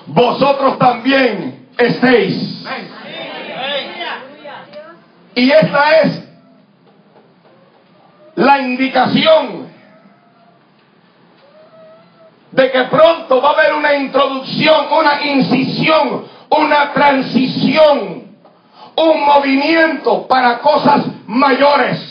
vosotros 0.07 0.77
también 0.77 1.67
estéis. 1.77 2.65
Y 5.33 5.49
esta 5.49 6.01
es 6.01 6.23
la 8.35 8.59
indicación 8.59 9.70
de 12.51 12.71
que 12.71 12.83
pronto 12.83 13.41
va 13.41 13.49
a 13.49 13.53
haber 13.53 13.73
una 13.73 13.93
introducción, 13.95 14.87
una 14.91 15.25
incisión, 15.25 16.25
una 16.49 16.91
transición, 16.93 18.23
un 18.95 19.25
movimiento 19.25 20.27
para 20.27 20.59
cosas 20.59 21.05
mayores. 21.27 22.07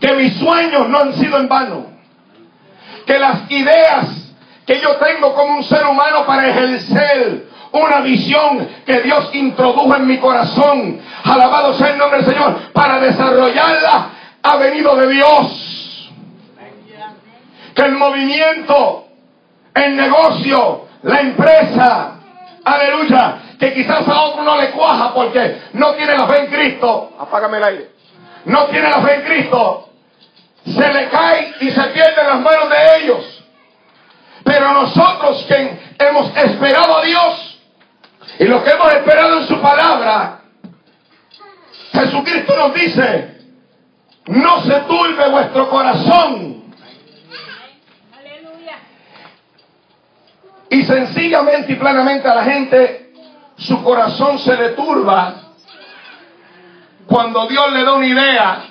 Que 0.00 0.12
mis 0.14 0.34
sueños 0.38 0.88
no 0.88 0.98
han 0.98 1.14
sido 1.14 1.38
en 1.38 1.48
vano. 1.48 1.86
Que 3.06 3.18
las 3.18 3.50
ideas 3.50 4.06
que 4.66 4.80
yo 4.80 4.96
tengo 4.96 5.34
como 5.34 5.56
un 5.56 5.64
ser 5.64 5.84
humano 5.86 6.24
para 6.24 6.48
ejercer 6.48 7.48
una 7.72 8.00
visión 8.00 8.66
que 8.86 9.00
Dios 9.02 9.30
introdujo 9.34 9.94
en 9.94 10.06
mi 10.06 10.18
corazón, 10.18 11.00
alabado 11.22 11.74
sea 11.74 11.90
el 11.90 11.98
nombre 11.98 12.22
del 12.22 12.32
Señor, 12.32 12.72
para 12.72 12.98
desarrollarla, 12.98 14.10
ha 14.42 14.56
venido 14.56 14.96
de 14.96 15.08
Dios 15.08 15.79
que 17.74 17.82
el 17.82 17.92
movimiento, 17.92 19.06
el 19.74 19.96
negocio, 19.96 20.86
la 21.02 21.20
empresa, 21.20 22.20
aleluya, 22.64 23.38
que 23.58 23.72
quizás 23.72 24.06
a 24.08 24.22
otro 24.22 24.42
no 24.42 24.56
le 24.56 24.70
cuaja 24.70 25.14
porque 25.14 25.62
no 25.74 25.94
tiene 25.94 26.16
la 26.16 26.26
fe 26.26 26.40
en 26.40 26.46
Cristo, 26.46 27.12
apágame 27.18 27.58
el 27.58 27.64
aire, 27.64 27.90
no 28.46 28.66
tiene 28.66 28.88
la 28.88 29.02
fe 29.02 29.14
en 29.14 29.22
Cristo, 29.22 29.88
se 30.64 30.92
le 30.92 31.08
cae 31.08 31.54
y 31.60 31.70
se 31.70 31.82
pierde 31.88 32.20
en 32.20 32.26
las 32.26 32.40
manos 32.40 32.70
de 32.70 32.96
ellos. 32.98 33.44
Pero 34.44 34.72
nosotros 34.72 35.44
que 35.46 35.78
hemos 35.98 36.36
esperado 36.36 36.98
a 36.98 37.02
Dios 37.02 37.60
y 38.38 38.44
lo 38.44 38.62
que 38.64 38.70
hemos 38.70 38.92
esperado 38.92 39.40
en 39.40 39.46
su 39.46 39.60
palabra, 39.60 40.40
Jesucristo 41.92 42.56
nos 42.56 42.74
dice, 42.74 43.38
no 44.26 44.62
se 44.62 44.80
turbe 44.80 45.28
vuestro 45.28 45.68
corazón 45.68 46.49
Y 50.70 50.84
sencillamente 50.84 51.72
y 51.72 51.76
plenamente 51.76 52.28
a 52.28 52.34
la 52.36 52.44
gente 52.44 53.12
su 53.56 53.82
corazón 53.82 54.38
se 54.38 54.56
le 54.56 54.70
turba 54.70 55.50
cuando 57.06 57.48
Dios 57.48 57.72
le 57.72 57.84
da 57.84 57.92
una 57.94 58.06
idea, 58.06 58.64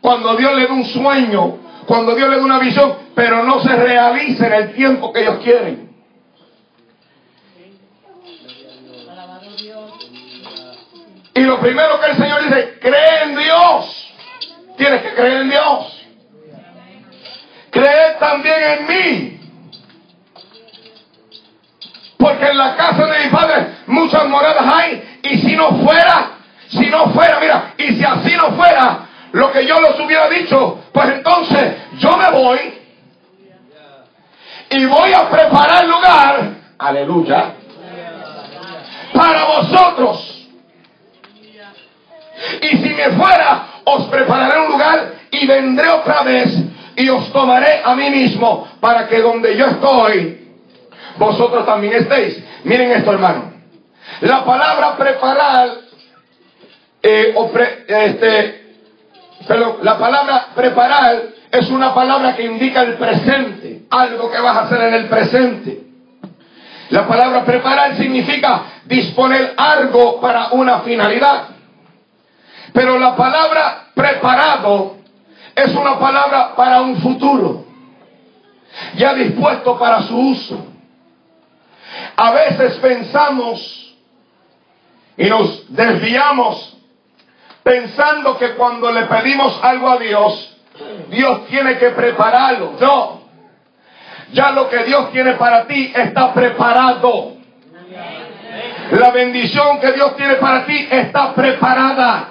cuando 0.00 0.36
Dios 0.36 0.52
le 0.56 0.66
da 0.66 0.72
un 0.72 0.84
sueño, 0.84 1.58
cuando 1.86 2.16
Dios 2.16 2.28
le 2.28 2.36
da 2.36 2.44
una 2.44 2.58
visión, 2.58 2.92
pero 3.14 3.44
no 3.44 3.60
se 3.60 3.74
realiza 3.74 4.48
en 4.48 4.52
el 4.52 4.74
tiempo 4.74 5.12
que 5.12 5.22
ellos 5.22 5.38
quieren. 5.44 5.88
Y 11.34 11.40
lo 11.40 11.60
primero 11.60 12.00
que 12.00 12.10
el 12.10 12.16
Señor 12.16 12.42
dice, 12.42 12.78
cree 12.80 13.22
en 13.22 13.36
Dios. 13.36 14.14
Tienes 14.76 15.02
que 15.02 15.14
creer 15.14 15.42
en 15.42 15.50
Dios. 15.50 16.06
Cree 17.70 18.14
también 18.18 18.56
en 18.60 18.86
mí. 18.88 19.37
Porque 22.18 22.46
en 22.48 22.58
la 22.58 22.76
casa 22.76 23.06
de 23.06 23.24
mi 23.24 23.30
padre 23.30 23.66
muchas 23.86 24.26
moradas 24.28 24.64
hay. 24.74 25.20
Y 25.22 25.38
si 25.38 25.56
no 25.56 25.70
fuera, 25.84 26.32
si 26.68 26.86
no 26.86 27.10
fuera, 27.10 27.38
mira, 27.40 27.74
y 27.78 27.94
si 27.94 28.04
así 28.04 28.36
no 28.36 28.52
fuera 28.52 29.08
lo 29.32 29.52
que 29.52 29.66
yo 29.66 29.80
les 29.80 29.98
hubiera 30.00 30.28
dicho, 30.28 30.80
pues 30.92 31.08
entonces 31.10 31.74
yo 31.98 32.16
me 32.16 32.30
voy 32.30 32.78
y 34.70 34.84
voy 34.84 35.12
a 35.12 35.30
preparar 35.30 35.86
lugar, 35.86 36.50
aleluya, 36.78 37.54
para 39.12 39.44
vosotros. 39.44 40.48
Y 42.62 42.68
si 42.68 42.88
me 42.94 43.10
fuera, 43.10 43.66
os 43.84 44.06
prepararé 44.06 44.60
un 44.60 44.72
lugar 44.72 45.12
y 45.30 45.46
vendré 45.46 45.88
otra 45.88 46.22
vez 46.22 46.54
y 46.96 47.08
os 47.08 47.32
tomaré 47.32 47.80
a 47.84 47.94
mí 47.94 48.10
mismo 48.10 48.68
para 48.80 49.08
que 49.08 49.20
donde 49.20 49.56
yo 49.56 49.66
estoy, 49.66 50.47
vosotros 51.18 51.66
también 51.66 51.94
estéis. 51.94 52.42
Miren 52.64 52.92
esto, 52.92 53.12
hermano. 53.12 53.52
La 54.20 54.44
palabra 54.44 54.96
preparar, 54.96 55.68
eh, 57.02 57.34
este, 57.88 58.74
la 59.82 59.98
palabra 59.98 60.48
preparar 60.54 61.22
es 61.50 61.68
una 61.70 61.94
palabra 61.94 62.36
que 62.36 62.44
indica 62.44 62.82
el 62.82 62.94
presente, 62.94 63.82
algo 63.90 64.30
que 64.30 64.40
vas 64.40 64.56
a 64.56 64.60
hacer 64.62 64.80
en 64.82 64.94
el 64.94 65.06
presente. 65.06 65.80
La 66.90 67.06
palabra 67.06 67.44
preparar 67.44 67.96
significa 67.96 68.62
disponer 68.86 69.54
algo 69.56 70.20
para 70.20 70.48
una 70.52 70.80
finalidad. 70.80 71.48
Pero 72.72 72.98
la 72.98 73.14
palabra 73.14 73.88
preparado 73.94 74.96
es 75.54 75.74
una 75.74 75.98
palabra 75.98 76.54
para 76.54 76.80
un 76.82 76.96
futuro, 76.98 77.64
ya 78.96 79.14
dispuesto 79.14 79.78
para 79.78 80.02
su 80.02 80.16
uso. 80.16 80.67
A 82.16 82.30
veces 82.32 82.76
pensamos 82.78 83.94
y 85.16 85.24
nos 85.26 85.74
desviamos 85.74 86.76
pensando 87.62 88.38
que 88.38 88.54
cuando 88.54 88.90
le 88.92 89.02
pedimos 89.02 89.58
algo 89.62 89.90
a 89.90 89.98
Dios, 89.98 90.56
Dios 91.10 91.46
tiene 91.46 91.76
que 91.78 91.90
prepararlo. 91.90 92.74
No, 92.80 93.22
ya 94.32 94.50
lo 94.52 94.68
que 94.68 94.84
Dios 94.84 95.10
tiene 95.12 95.32
para 95.34 95.66
ti 95.66 95.92
está 95.94 96.32
preparado. 96.32 97.36
La 98.92 99.10
bendición 99.10 99.80
que 99.80 99.92
Dios 99.92 100.16
tiene 100.16 100.34
para 100.36 100.64
ti 100.64 100.88
está 100.90 101.34
preparada. 101.34 102.30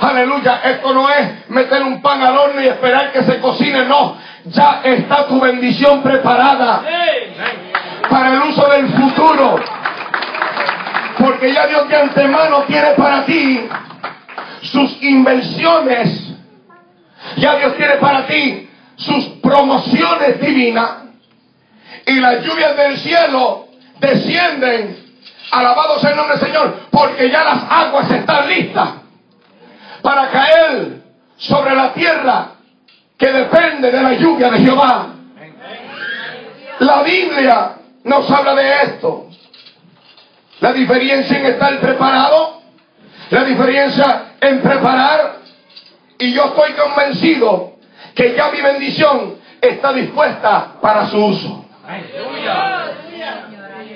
Aleluya, 0.00 0.60
esto 0.64 0.92
no 0.92 1.08
es 1.10 1.48
meter 1.48 1.82
un 1.82 2.02
pan 2.02 2.22
al 2.22 2.36
horno 2.36 2.60
y 2.60 2.66
esperar 2.66 3.12
que 3.12 3.22
se 3.22 3.40
cocine, 3.40 3.84
no. 3.84 4.18
Ya 4.44 4.80
está 4.84 5.26
tu 5.26 5.40
bendición 5.40 6.02
preparada 6.02 6.82
para 8.08 8.32
el 8.32 8.42
uso 8.42 8.68
del 8.68 8.88
futuro. 8.88 9.60
Porque 11.18 11.52
ya 11.52 11.66
Dios 11.66 11.88
de 11.88 11.96
antemano 11.96 12.62
tiene 12.64 12.90
para 12.90 13.24
ti 13.24 13.66
sus 14.62 15.02
inversiones. 15.02 16.34
Ya 17.36 17.56
Dios 17.56 17.76
tiene 17.76 17.94
para 17.96 18.26
ti 18.26 18.68
sus 18.96 19.24
promociones 19.42 20.40
divinas. 20.40 20.90
Y 22.06 22.14
las 22.20 22.44
lluvias 22.44 22.76
del 22.76 22.98
cielo 22.98 23.68
descienden. 23.98 25.04
Alabado 25.50 25.98
sea 26.00 26.10
el 26.10 26.16
nombre 26.16 26.36
del 26.36 26.46
Señor. 26.46 26.80
Porque 26.90 27.30
ya 27.30 27.44
las 27.44 27.64
aguas 27.70 28.10
están 28.10 28.48
listas 28.48 28.88
para 30.02 30.28
caer 30.30 31.02
sobre 31.36 31.74
la 31.74 31.92
tierra 31.92 32.52
que 33.18 33.32
depende 33.32 33.90
de 33.90 34.02
la 34.02 34.12
lluvia 34.12 34.50
de 34.50 34.58
Jehová. 34.58 35.06
La 36.78 37.02
Biblia 37.02 37.72
nos 38.06 38.30
habla 38.30 38.54
de 38.54 38.82
esto. 38.84 39.26
La 40.60 40.72
diferencia 40.72 41.38
en 41.38 41.46
estar 41.46 41.78
preparado, 41.80 42.62
la 43.30 43.44
diferencia 43.44 44.32
en 44.40 44.62
preparar, 44.62 45.36
y 46.18 46.32
yo 46.32 46.44
estoy 46.44 46.72
convencido 46.72 47.74
que 48.14 48.34
ya 48.34 48.50
mi 48.50 48.62
bendición 48.62 49.34
está 49.60 49.92
dispuesta 49.92 50.74
para 50.80 51.08
su 51.08 51.22
uso. 51.22 51.64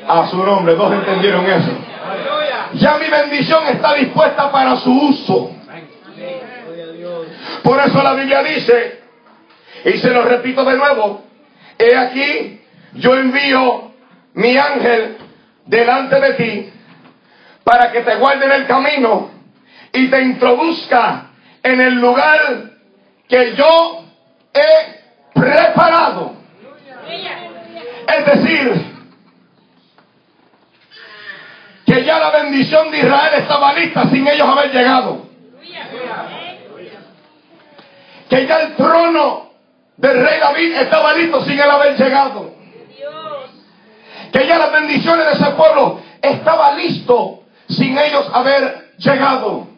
A 0.07 0.27
su 0.29 0.37
nombre, 0.44 0.75
dos 0.75 0.92
entendieron 0.92 1.46
eso. 1.46 1.70
Ya 2.75 2.99
mi 2.99 3.09
bendición 3.09 3.66
está 3.68 3.94
dispuesta 3.94 4.51
para 4.51 4.77
su 4.77 4.92
uso. 4.92 5.53
Por 7.62 7.81
eso 7.81 8.03
la 8.03 8.14
Biblia 8.14 8.42
dice, 8.42 9.03
y 9.85 9.92
se 9.99 10.11
lo 10.11 10.23
repito 10.23 10.64
de 10.64 10.77
nuevo, 10.77 11.23
he 11.79 11.96
aquí, 11.96 12.61
yo 12.94 13.14
envío 13.14 13.89
mi 14.35 14.57
ángel 14.57 15.19
delante 15.66 16.21
de 16.21 16.35
ti 16.35 16.73
para 17.64 17.90
que 17.93 18.01
te 18.01 18.16
guarde 18.16 18.47
en 18.47 18.53
el 18.53 18.66
camino 18.66 19.31
y 19.93 20.09
te 20.09 20.23
introduzca 20.23 21.31
en 21.62 21.81
el 21.81 21.95
lugar 21.95 22.71
que 23.29 23.55
yo 23.55 24.05
he 24.55 25.38
preparado. 25.38 26.35
Es 28.09 28.27
decir, 28.27 28.87
que 31.87 32.05
ya 32.05 32.19
la 32.19 32.31
bendición 32.31 32.90
de 32.90 32.99
Israel 32.99 33.35
estaba 33.38 33.73
lista 33.73 34.09
sin 34.11 34.27
ellos 34.27 34.49
haber 34.49 34.73
llegado 34.73 35.31
que 38.31 38.47
ya 38.47 38.61
el 38.61 38.77
trono 38.77 39.51
del 39.97 40.25
rey 40.25 40.38
David 40.38 40.77
estaba 40.77 41.12
listo 41.14 41.45
sin 41.45 41.59
él 41.59 41.69
haber 41.69 41.97
llegado. 41.97 42.50
Que 44.33 44.47
ya 44.47 44.59
las 44.59 44.73
bendiciones 44.73 45.27
de 45.27 45.33
ese 45.33 45.51
pueblo 45.53 46.01
estaba 46.23 46.73
listo 46.73 47.43
sin 47.69 47.97
ellos 47.99 48.29
haber 48.33 48.93
llegado. 48.99 49.69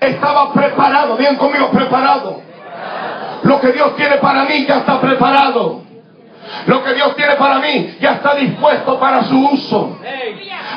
Estaba 0.00 0.52
preparado, 0.52 1.16
bien 1.16 1.36
conmigo, 1.36 1.70
preparado. 1.70 2.42
Lo 3.42 3.60
que 3.60 3.72
Dios 3.72 3.94
tiene 3.96 4.16
para 4.16 4.44
mí 4.44 4.64
ya 4.66 4.78
está 4.78 5.00
preparado. 5.00 5.82
Lo 6.66 6.84
que 6.84 6.94
Dios 6.94 7.16
tiene 7.16 7.36
para 7.36 7.58
mí 7.58 7.96
ya 8.00 8.12
está 8.12 8.34
dispuesto 8.34 8.98
para 8.98 9.24
su 9.24 9.38
uso. 9.38 9.98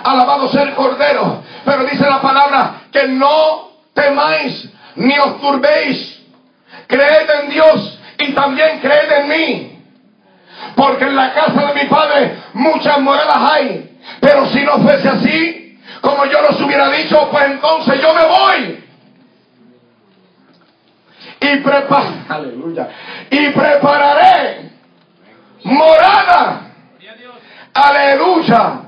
Alabado 0.03 0.47
sea 0.49 0.63
el 0.63 0.73
Cordero. 0.73 1.43
Pero 1.65 1.83
dice 1.85 2.09
la 2.09 2.21
palabra 2.21 2.81
que 2.91 3.07
no 3.07 3.71
temáis 3.93 4.69
ni 4.95 5.17
os 5.19 5.39
turbéis 5.39 6.17
creed 6.87 7.29
en 7.41 7.49
Dios 7.49 7.99
y 8.19 8.31
también 8.33 8.79
creed 8.79 9.11
en 9.11 9.27
mí. 9.27 9.76
Porque 10.77 11.05
en 11.05 11.15
la 11.15 11.33
casa 11.33 11.65
de 11.65 11.73
mi 11.73 11.89
padre 11.89 12.37
muchas 12.53 12.99
moradas 12.99 13.51
hay. 13.51 13.97
Pero 14.21 14.45
si 14.45 14.63
no 14.63 14.77
fuese 14.77 15.09
así, 15.09 15.79
como 16.01 16.23
yo 16.25 16.39
los 16.43 16.61
hubiera 16.61 16.87
dicho, 16.91 17.27
pues 17.31 17.45
entonces 17.45 17.99
yo 17.99 18.13
me 18.13 18.25
voy. 18.25 18.83
Y 21.41 21.57
prepar, 21.57 22.03
aleluya, 22.29 22.89
y 23.31 23.49
prepararé 23.49 24.69
morada. 25.63 26.61
Aleluya. 27.73 28.81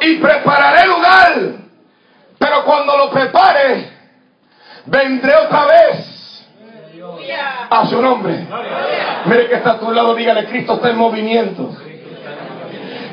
Y 0.00 0.16
prepararé 0.16 0.86
lugar. 0.88 1.34
Pero 2.38 2.64
cuando 2.64 2.96
lo 2.96 3.10
prepare, 3.10 3.90
vendré 4.86 5.36
otra 5.36 5.66
vez 5.66 6.11
a 7.70 7.86
su 7.86 8.00
nombre. 8.00 8.46
Mire 9.26 9.48
que 9.48 9.54
está 9.54 9.72
a 9.72 9.78
tu 9.78 9.90
lado, 9.90 10.14
dígale, 10.14 10.46
Cristo 10.46 10.74
está 10.74 10.90
en 10.90 10.98
movimiento. 10.98 11.74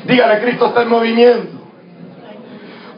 Dígale, 0.04 0.40
Cristo 0.40 0.66
está 0.66 0.82
en 0.82 0.88
movimiento. 0.88 1.58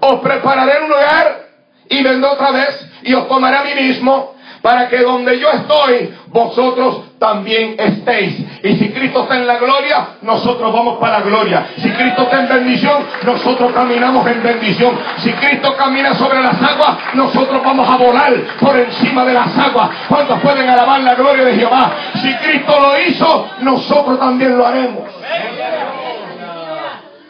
Os 0.01 0.21
prepararé 0.21 0.83
un 0.83 0.89
lugar 0.89 1.47
y 1.89 2.03
vendré 2.03 2.29
otra 2.29 2.51
vez 2.51 2.91
y 3.03 3.15
os 3.15 3.29
tomaré 3.29 3.57
a 3.57 3.65
mí 3.65 3.75
mismo 3.75 4.32
para 4.63 4.89
que 4.89 4.99
donde 4.99 5.41
yo 5.41 5.51
estoy, 5.51 6.15
vosotros 6.29 7.19
también 7.19 7.75
estéis. 7.79 8.39
Y 8.63 8.77
si 8.77 8.93
Cristo 8.93 9.25
está 9.25 9.37
en 9.37 9.47
la 9.47 9.59
gloria, 9.59 10.19
nosotros 10.23 10.73
vamos 10.73 10.99
para 10.99 11.19
la 11.19 11.25
gloria. 11.25 11.67
Si 11.77 11.91
Cristo 11.91 12.23
está 12.23 12.41
en 12.41 12.49
bendición, 12.49 13.03
nosotros 13.25 13.73
caminamos 13.73 14.25
en 14.29 14.43
bendición. 14.43 14.97
Si 15.19 15.33
Cristo 15.33 15.75
camina 15.77 16.15
sobre 16.15 16.41
las 16.41 16.63
aguas, 16.63 16.97
nosotros 17.15 17.61
vamos 17.63 17.91
a 17.91 17.97
volar 17.97 18.33
por 18.61 18.77
encima 18.79 19.25
de 19.25 19.35
las 19.35 19.59
aguas. 19.59 19.91
¿Cuántos 20.09 20.41
pueden 20.41 20.69
alabar 20.69 21.01
la 21.01 21.15
gloria 21.17 21.45
de 21.45 21.57
Jehová? 21.57 21.93
Si 22.15 22.33
Cristo 22.37 22.73
lo 22.81 23.01
hizo, 23.01 23.49
nosotros 23.61 24.19
también 24.21 24.57
lo 24.57 24.65
haremos. 24.65 25.03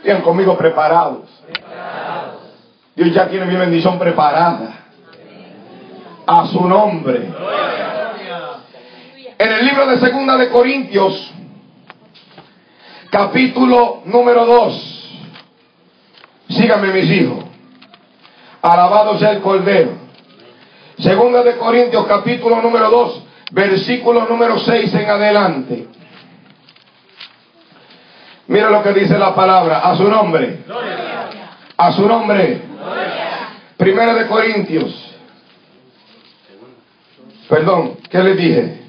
Bien 0.04 0.20
conmigo 0.20 0.56
preparados. 0.58 1.22
Dios 2.94 3.10
ya 3.14 3.26
tiene 3.26 3.46
mi 3.46 3.56
bendición 3.56 3.98
preparada 3.98 4.81
a 6.26 6.46
su 6.46 6.66
nombre. 6.66 7.28
En 9.38 9.52
el 9.52 9.64
libro 9.66 9.86
de 9.86 9.98
Segunda 9.98 10.36
de 10.36 10.50
Corintios, 10.50 11.32
capítulo 13.10 14.02
número 14.04 14.46
2. 14.46 15.20
Síganme 16.50 16.92
mis 16.92 17.10
hijos. 17.10 17.44
Alabado 18.60 19.18
sea 19.18 19.32
el 19.32 19.40
Cordero. 19.40 19.90
Segunda 20.98 21.42
de 21.42 21.56
Corintios, 21.56 22.06
capítulo 22.06 22.62
número 22.62 22.90
2, 22.90 23.22
versículo 23.50 24.26
número 24.26 24.58
6 24.58 24.94
en 24.94 25.10
adelante. 25.10 25.88
Mira 28.46 28.70
lo 28.70 28.82
que 28.82 28.92
dice 28.92 29.18
la 29.18 29.34
palabra. 29.34 29.78
A 29.78 29.96
su 29.96 30.04
nombre. 30.04 30.60
A 31.76 31.92
su 31.92 32.06
nombre. 32.06 32.62
Primera 33.76 34.14
de 34.14 34.26
Corintios 34.28 35.11
Perdón, 37.52 37.98
¿qué 38.08 38.22
le 38.22 38.34
dije? 38.34 38.80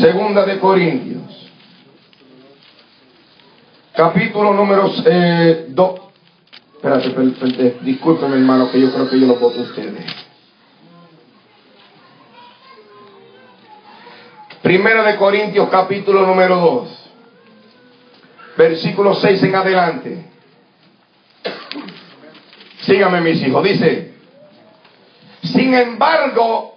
Segunda 0.00 0.44
de 0.44 0.58
Corintios. 0.58 1.52
Capítulo 3.94 4.52
número 4.52 4.88
2. 4.88 5.04
Eh, 5.06 5.66
espérate, 6.74 7.06
espérate, 7.06 7.76
discúlpenme 7.82 8.34
hermano, 8.34 8.68
que 8.72 8.80
yo 8.80 8.92
creo 8.92 9.08
que 9.08 9.20
yo 9.20 9.28
lo 9.28 9.36
voto 9.36 9.60
a 9.60 9.62
ustedes. 9.62 10.06
Primera 14.60 15.04
de 15.04 15.14
Corintios 15.14 15.68
capítulo 15.68 16.26
número 16.26 16.56
2. 16.56 17.10
Versículo 18.56 19.14
6 19.14 19.40
en 19.40 19.54
adelante. 19.54 20.24
Síganme 22.80 23.20
mis 23.20 23.40
hijos. 23.46 23.62
Dice, 23.62 24.14
sin 25.44 25.74
embargo, 25.74 26.73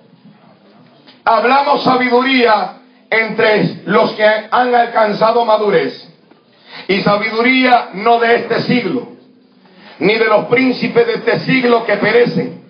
hablamos 1.27 1.83
sabiduría 1.83 2.77
entre 3.09 3.81
los 3.85 4.11
que 4.13 4.25
han 4.25 4.73
alcanzado 4.73 5.43
madurez 5.43 6.07
y 6.87 7.01
sabiduría 7.01 7.89
no 7.95 8.19
de 8.19 8.35
este 8.35 8.61
siglo, 8.61 9.09
ni 9.99 10.15
de 10.15 10.25
los 10.25 10.45
príncipes 10.45 11.05
de 11.05 11.13
este 11.15 11.39
siglo 11.41 11.85
que 11.85 11.97
perecen. 11.97 12.63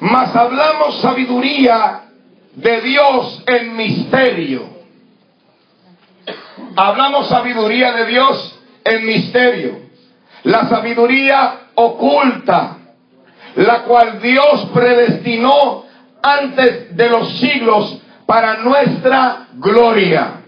Mas 0.00 0.34
hablamos 0.36 1.00
sabiduría 1.00 2.02
de 2.54 2.80
Dios 2.82 3.42
en 3.46 3.76
misterio. 3.76 4.68
Hablamos 6.76 7.28
sabiduría 7.28 7.92
de 7.92 8.06
Dios 8.06 8.60
en 8.84 9.06
misterio. 9.06 9.78
La 10.42 10.68
sabiduría 10.68 11.68
oculta, 11.74 12.76
la 13.56 13.84
cual 13.84 14.20
Dios 14.20 14.68
predestinó 14.74 15.91
antes 16.22 16.96
de 16.96 17.08
los 17.08 17.38
siglos 17.38 18.00
para 18.26 18.58
nuestra 18.58 19.48
gloria 19.54 20.42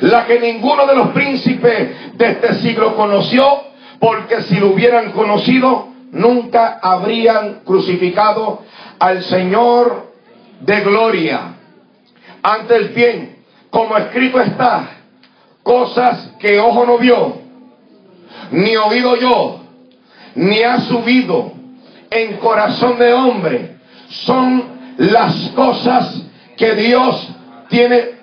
la 0.00 0.26
que 0.26 0.40
ninguno 0.40 0.86
de 0.86 0.94
los 0.94 1.08
príncipes 1.08 2.16
de 2.16 2.26
este 2.26 2.54
siglo 2.56 2.96
conoció, 2.96 3.44
porque 3.98 4.42
si 4.42 4.56
lo 4.56 4.68
hubieran 4.68 5.12
conocido, 5.12 5.88
nunca 6.10 6.78
habrían 6.82 7.60
crucificado 7.64 8.62
al 8.98 9.22
Señor 9.24 10.12
de 10.60 10.80
gloria. 10.80 11.54
Ante 12.42 12.76
el 12.76 12.88
bien, 12.90 13.36
como 13.70 13.96
escrito 13.96 14.40
está, 14.40 14.90
cosas 15.62 16.32
que 16.38 16.58
ojo 16.60 16.84
no 16.84 16.98
vio, 16.98 17.38
ni 18.50 18.76
oído 18.76 19.16
yo, 19.16 19.60
ni 20.34 20.62
ha 20.62 20.80
subido 20.80 21.52
en 22.10 22.36
corazón 22.36 22.98
de 22.98 23.12
hombre, 23.12 23.73
son 24.08 24.64
las 24.98 25.50
cosas 25.50 26.22
que 26.56 26.74
Dios 26.74 27.28
tiene 27.68 28.14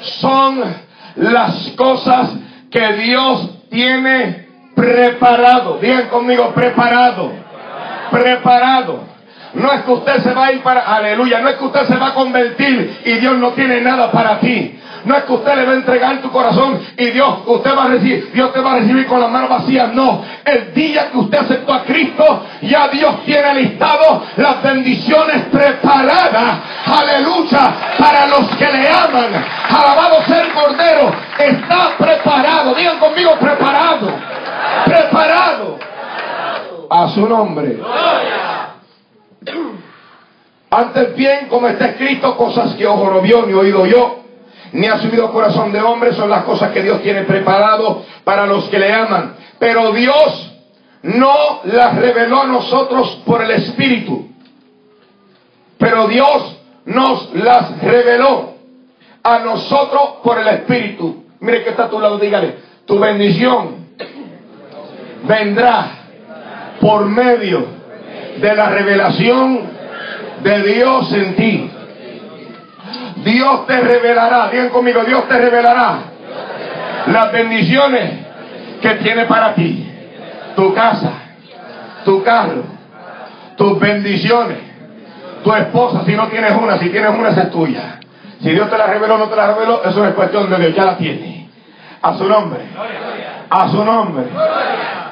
son 0.00 0.62
las 1.16 1.68
cosas 1.76 2.30
que 2.70 2.92
Dios 2.94 3.68
tiene 3.70 4.48
preparado. 4.74 5.78
Digan 5.78 6.08
conmigo, 6.08 6.52
preparado. 6.54 7.32
Preparado. 8.10 9.04
No 9.54 9.72
es 9.72 9.82
que 9.82 9.92
usted 9.92 10.18
se 10.22 10.34
va 10.34 10.46
a 10.46 10.52
ir 10.52 10.62
para, 10.62 10.80
aleluya, 10.80 11.40
no 11.40 11.48
es 11.48 11.56
que 11.56 11.64
usted 11.64 11.86
se 11.86 11.96
va 11.96 12.08
a 12.08 12.14
convertir 12.14 13.02
y 13.04 13.12
Dios 13.12 13.36
no 13.38 13.52
tiene 13.52 13.80
nada 13.80 14.10
para 14.10 14.40
ti. 14.40 14.80
No 15.04 15.14
es 15.16 15.24
que 15.24 15.32
usted 15.32 15.54
le 15.54 15.66
va 15.66 15.72
a 15.72 15.76
entregar 15.76 16.22
tu 16.22 16.30
corazón 16.30 16.80
y 16.96 17.06
Dios, 17.10 17.40
usted 17.46 17.76
va 17.76 17.84
a 17.84 17.88
recibir, 17.88 18.32
Dios 18.32 18.52
te 18.54 18.60
va 18.60 18.72
a 18.72 18.74
recibir 18.76 19.06
con 19.06 19.20
las 19.20 19.30
manos 19.30 19.50
vacías. 19.50 19.92
No, 19.92 20.24
el 20.44 20.72
día 20.72 21.10
que 21.10 21.18
usted 21.18 21.38
aceptó 21.38 21.74
a 21.74 21.82
Cristo, 21.84 22.46
ya 22.62 22.88
Dios 22.88 23.22
tiene 23.24 23.54
listado 23.54 24.22
las 24.36 24.62
bendiciones 24.62 25.42
preparadas. 25.52 26.58
Aleluya, 26.86 27.74
para 27.98 28.26
los 28.28 28.48
que 28.56 28.64
le 28.64 28.88
aman. 28.88 29.44
Alabado 29.68 30.22
sea 30.26 30.40
el 30.40 30.52
Cordero. 30.52 31.12
Está 31.38 31.96
preparado. 31.98 32.74
Digan 32.74 32.98
conmigo, 32.98 33.32
preparado. 33.38 34.08
Preparado. 34.86 35.78
A 36.88 37.08
su 37.08 37.28
nombre. 37.28 37.78
Ante 40.70 41.00
el 41.00 41.14
bien, 41.14 41.48
como 41.48 41.68
está 41.68 41.86
escrito, 41.86 42.36
cosas 42.36 42.74
que 42.74 42.86
ojo 42.86 43.10
no 43.10 43.20
vio 43.20 43.44
ni 43.46 43.52
oído 43.52 43.84
yo 43.86 44.23
ni 44.74 44.88
ha 44.88 44.98
subido 44.98 45.32
corazón 45.32 45.72
de 45.72 45.80
hombre, 45.80 46.12
son 46.14 46.28
las 46.28 46.42
cosas 46.42 46.72
que 46.72 46.82
Dios 46.82 47.00
tiene 47.00 47.22
preparado 47.22 48.02
para 48.24 48.44
los 48.44 48.68
que 48.68 48.78
le 48.80 48.92
aman. 48.92 49.36
Pero 49.60 49.92
Dios 49.92 50.52
no 51.02 51.60
las 51.64 51.94
reveló 51.94 52.42
a 52.42 52.46
nosotros 52.46 53.22
por 53.24 53.42
el 53.42 53.52
Espíritu. 53.52 54.28
Pero 55.78 56.08
Dios 56.08 56.56
nos 56.86 57.32
las 57.34 57.80
reveló 57.80 58.54
a 59.22 59.38
nosotros 59.38 60.02
por 60.24 60.40
el 60.40 60.48
Espíritu. 60.48 61.24
Mire 61.38 61.62
que 61.62 61.70
está 61.70 61.84
a 61.84 61.90
tu 61.90 62.00
lado, 62.00 62.18
dígale, 62.18 62.56
tu 62.84 62.98
bendición 62.98 63.86
vendrá 65.22 65.86
por 66.80 67.06
medio 67.06 67.64
de 68.40 68.56
la 68.56 68.70
revelación 68.70 69.60
de 70.42 70.62
Dios 70.62 71.12
en 71.12 71.36
ti. 71.36 71.70
Dios 73.24 73.66
te 73.66 73.80
revelará, 73.80 74.48
digan 74.50 74.68
conmigo, 74.68 75.02
Dios 75.04 75.26
te 75.28 75.38
revelará 75.38 75.98
las 77.06 77.32
bendiciones 77.32 78.26
que 78.80 78.90
tiene 78.96 79.24
para 79.24 79.54
ti. 79.54 79.90
Tu 80.54 80.74
casa, 80.74 81.12
tu 82.04 82.22
carro, 82.22 82.64
tus 83.56 83.80
bendiciones, 83.80 84.58
tu 85.42 85.52
esposa, 85.52 86.04
si 86.04 86.12
no 86.12 86.28
tienes 86.28 86.52
una, 86.52 86.78
si 86.78 86.90
tienes 86.90 87.10
una, 87.10 87.30
esa 87.30 87.42
es 87.42 87.50
tuya. 87.50 87.98
Si 88.40 88.50
Dios 88.50 88.70
te 88.70 88.76
la 88.76 88.86
reveló 88.86 89.14
o 89.14 89.18
no 89.18 89.28
te 89.28 89.36
la 89.36 89.48
reveló, 89.48 89.82
eso 89.84 90.06
es 90.06 90.14
cuestión 90.14 90.50
de 90.50 90.56
Dios, 90.58 90.74
ya 90.74 90.84
la 90.84 90.96
tiene. 90.96 91.48
A 92.02 92.14
su 92.14 92.28
nombre. 92.28 92.60
A 93.48 93.68
su 93.68 93.82
nombre. 93.82 94.26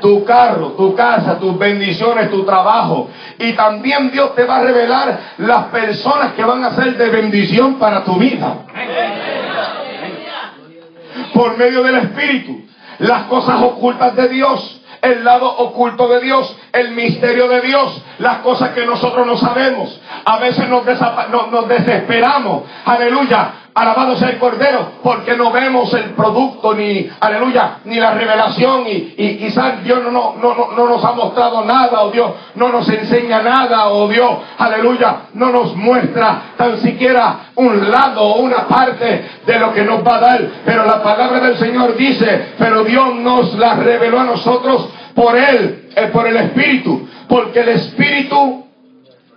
Tu 0.02 0.24
carro, 0.24 0.72
tu 0.72 0.94
casa, 0.94 1.38
tus 1.38 1.56
bendiciones, 1.56 2.30
tu 2.30 2.44
trabajo. 2.44 3.08
Y 3.38 3.52
también 3.52 4.10
Dios 4.10 4.34
te 4.34 4.44
va 4.44 4.56
a 4.58 4.62
revelar 4.62 5.18
las 5.38 5.66
personas 5.66 6.32
que 6.34 6.44
van 6.44 6.64
a 6.64 6.74
ser 6.74 6.96
de 6.96 7.08
bendición 7.08 7.76
para 7.76 8.04
tu 8.04 8.16
vida. 8.16 8.56
Por 11.32 11.56
medio 11.56 11.82
del 11.82 11.96
Espíritu. 11.96 12.60
Las 12.98 13.24
cosas 13.24 13.62
ocultas 13.62 14.14
de 14.16 14.28
Dios 14.28 14.82
el 15.02 15.24
lado 15.24 15.50
oculto 15.50 16.06
de 16.06 16.20
Dios, 16.20 16.56
el 16.72 16.92
misterio 16.92 17.48
de 17.48 17.60
Dios, 17.60 18.00
las 18.18 18.38
cosas 18.38 18.70
que 18.70 18.86
nosotros 18.86 19.26
no 19.26 19.36
sabemos. 19.36 20.00
A 20.24 20.38
veces 20.38 20.68
nos, 20.68 20.84
nos 21.50 21.68
desesperamos, 21.68 22.62
aleluya, 22.84 23.61
Alabado 23.74 24.16
sea 24.16 24.28
el 24.28 24.38
Cordero, 24.38 24.92
porque 25.02 25.34
no 25.34 25.50
vemos 25.50 25.92
el 25.94 26.10
producto 26.10 26.74
ni, 26.74 27.08
aleluya, 27.20 27.78
ni 27.86 27.98
la 27.98 28.12
revelación 28.12 28.86
y, 28.86 29.14
y 29.16 29.38
quizás 29.38 29.82
Dios 29.82 30.02
no, 30.02 30.10
no, 30.10 30.54
no, 30.54 30.72
no 30.76 30.88
nos 30.88 31.02
ha 31.02 31.12
mostrado 31.12 31.64
nada 31.64 32.02
o 32.02 32.10
Dios 32.10 32.32
no 32.54 32.68
nos 32.68 32.86
enseña 32.90 33.42
nada 33.42 33.88
o 33.88 34.08
Dios, 34.08 34.30
aleluya, 34.58 35.28
no 35.34 35.50
nos 35.50 35.74
muestra 35.74 36.52
tan 36.56 36.78
siquiera 36.78 37.50
un 37.54 37.90
lado 37.90 38.22
o 38.22 38.40
una 38.42 38.68
parte 38.68 39.24
de 39.46 39.58
lo 39.58 39.72
que 39.72 39.82
nos 39.82 40.06
va 40.06 40.16
a 40.16 40.20
dar. 40.20 40.48
Pero 40.66 40.84
la 40.84 41.02
palabra 41.02 41.40
del 41.40 41.56
Señor 41.56 41.96
dice, 41.96 42.52
pero 42.58 42.84
Dios 42.84 43.14
nos 43.16 43.54
la 43.54 43.74
reveló 43.74 44.20
a 44.20 44.24
nosotros 44.24 44.88
por 45.14 45.36
Él, 45.36 45.90
eh, 45.96 46.10
por 46.12 46.26
el 46.26 46.36
Espíritu, 46.36 47.08
porque 47.28 47.60
el 47.60 47.68
Espíritu 47.70 48.66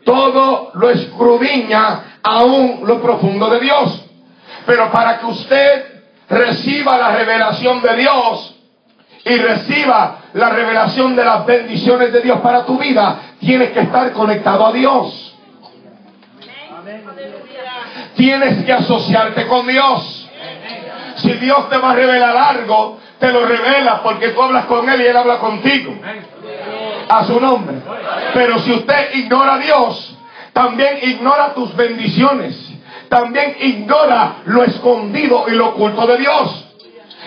todo 0.04 0.71
lo 0.76 0.89
escrudiña 0.89 2.19
aún 2.21 2.82
lo 2.84 3.02
profundo 3.02 3.50
de 3.50 3.60
Dios. 3.60 4.05
Pero 4.65 4.91
para 4.91 5.19
que 5.19 5.25
usted 5.25 5.86
reciba 6.30 6.97
la 6.97 7.15
revelación 7.15 7.82
de 7.82 7.95
Dios 7.97 8.56
y 9.23 9.38
reciba 9.38 10.17
la 10.34 10.49
revelación 10.49 11.15
de 11.15 11.25
las 11.25 11.45
bendiciones 11.45 12.12
de 12.12 12.21
Dios 12.21 12.39
para 12.41 12.65
tu 12.65 12.78
vida, 12.78 13.19
tienes 13.39 13.71
que 13.71 13.82
estar 13.82 14.12
conectado 14.12 14.65
a 14.65 14.71
Dios. 14.71 15.36
Tienes 18.15 18.65
que 18.65 18.73
asociarte 18.73 19.47
con 19.47 19.67
Dios. 19.67 20.30
Si 21.17 21.34
Dios 21.34 21.69
te 21.69 21.78
va 21.78 21.91
a 21.91 21.95
revelar 21.95 22.36
algo, 22.36 22.99
te 23.19 23.32
lo 23.32 23.45
revela 23.45 24.01
porque 24.04 24.30
tú 24.30 24.41
hablas 24.41 24.65
con 24.65 24.88
Él 24.89 25.01
y 25.01 25.06
Él 25.06 25.17
habla 25.17 25.39
contigo. 25.39 25.95
A 27.08 27.23
su 27.25 27.39
nombre. 27.39 27.78
Pero 28.34 28.60
si 28.60 28.73
usted 28.73 29.13
ignora 29.13 29.56
a 29.56 29.60
Dios, 29.60 30.17
también 30.54 30.99
ignora 31.01 31.54
tus 31.54 31.75
bendiciones 31.75 32.75
también 33.15 33.56
ignora 33.62 34.41
lo 34.43 34.65
escondido 34.65 35.45
y 35.47 35.51
lo 35.51 35.69
oculto 35.69 36.06
de 36.06 36.17
Dios. 36.17 36.65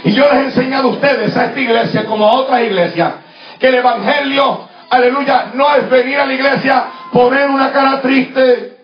Y 0.05 0.13
yo 0.13 0.25
les 0.25 0.35
he 0.35 0.45
enseñado 0.45 0.89
a 0.89 0.93
ustedes, 0.93 1.35
a 1.35 1.47
esta 1.47 1.59
iglesia 1.59 2.05
como 2.05 2.27
a 2.27 2.33
otras 2.33 2.61
iglesias, 2.61 3.15
que 3.59 3.69
el 3.69 3.77
Evangelio, 3.77 4.69
aleluya, 4.91 5.53
no 5.55 5.75
es 5.75 5.89
venir 5.89 6.21
a 6.21 6.27
la 6.27 6.35
iglesia, 6.35 6.85
poner 7.11 7.49
una 7.49 7.73
cara 7.73 8.03
triste, 8.03 8.77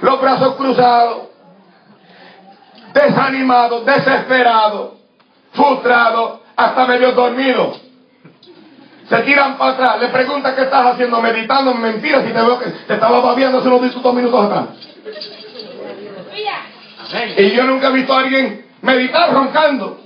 los 0.00 0.20
brazos 0.20 0.54
cruzados, 0.54 1.22
desanimado, 2.94 3.80
desesperado, 3.80 4.94
frustrado, 5.54 6.42
hasta 6.54 6.86
medio 6.86 7.10
dormido. 7.12 7.74
se 9.08 9.18
tiran 9.22 9.58
para 9.58 9.72
atrás, 9.72 10.00
le 10.02 10.08
pregunta 10.08 10.54
qué 10.54 10.62
estás 10.62 10.86
haciendo, 10.86 11.20
meditando 11.20 11.72
en 11.72 11.80
mentiras 11.80 12.22
y 12.30 12.32
te 12.32 12.40
veo 12.40 12.60
que 12.60 12.70
te 12.70 12.94
estaba 12.94 13.20
babiando 13.20 13.58
hace 13.58 13.66
unos 13.66 14.00
dos 14.00 14.14
minutos 14.14 14.44
atrás. 14.44 14.91
Y 17.36 17.50
yo 17.50 17.64
nunca 17.64 17.88
he 17.88 17.92
visto 17.92 18.12
a 18.12 18.20
alguien 18.20 18.66
meditar 18.82 19.32
roncando. 19.32 20.00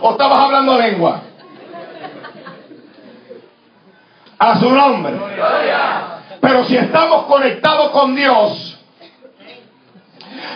¿O 0.00 0.12
estabas 0.12 0.38
hablando 0.38 0.78
lengua? 0.78 1.22
A 4.38 4.58
su 4.58 4.70
nombre. 4.70 5.14
Pero 6.40 6.64
si 6.64 6.76
estamos 6.76 7.24
conectados 7.24 7.90
con 7.90 8.14
Dios, 8.14 8.78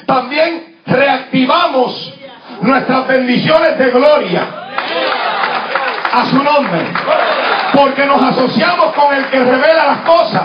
también 0.07 0.81
reactivamos 0.87 2.13
nuestras 2.61 3.09
bendiciones 3.09 3.79
de 3.79 3.91
gloria 3.91 4.49
a 6.13 6.27
su 6.27 6.43
nombre. 6.43 6.93
Porque 7.73 8.05
nos 8.07 8.23
asociamos 8.23 8.93
con 8.95 9.15
el 9.15 9.27
que 9.27 9.39
revela 9.39 9.87
las 9.87 9.99
cosas, 9.99 10.43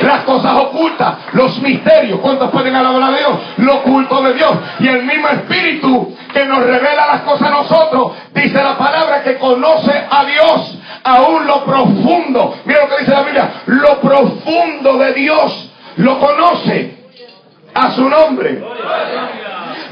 las 0.00 0.20
cosas 0.24 0.56
ocultas, 0.56 1.14
los 1.32 1.60
misterios. 1.62 2.18
¿Cuántos 2.20 2.50
pueden 2.50 2.74
alabar 2.74 3.02
a 3.02 3.16
Dios? 3.16 3.38
Lo 3.58 3.76
oculto 3.76 4.22
de 4.22 4.34
Dios. 4.34 4.58
Y 4.80 4.88
el 4.88 5.04
mismo 5.04 5.28
Espíritu 5.28 6.16
que 6.32 6.44
nos 6.44 6.58
revela 6.64 7.06
las 7.06 7.20
cosas 7.22 7.48
a 7.48 7.50
nosotros, 7.50 8.12
dice 8.34 8.62
la 8.62 8.76
palabra 8.76 9.22
que 9.22 9.36
conoce 9.36 9.92
a 10.10 10.24
Dios 10.24 10.78
aún 11.04 11.46
lo 11.46 11.64
profundo. 11.64 12.58
Mira 12.64 12.80
lo 12.82 12.88
que 12.88 12.98
dice 12.98 13.12
la 13.12 13.22
Biblia. 13.22 13.50
Lo 13.66 14.00
profundo 14.00 14.98
de 14.98 15.12
Dios 15.14 15.70
lo 15.96 16.18
conoce 16.18 16.98
a 17.74 17.90
su 17.92 18.08
nombre. 18.08 18.62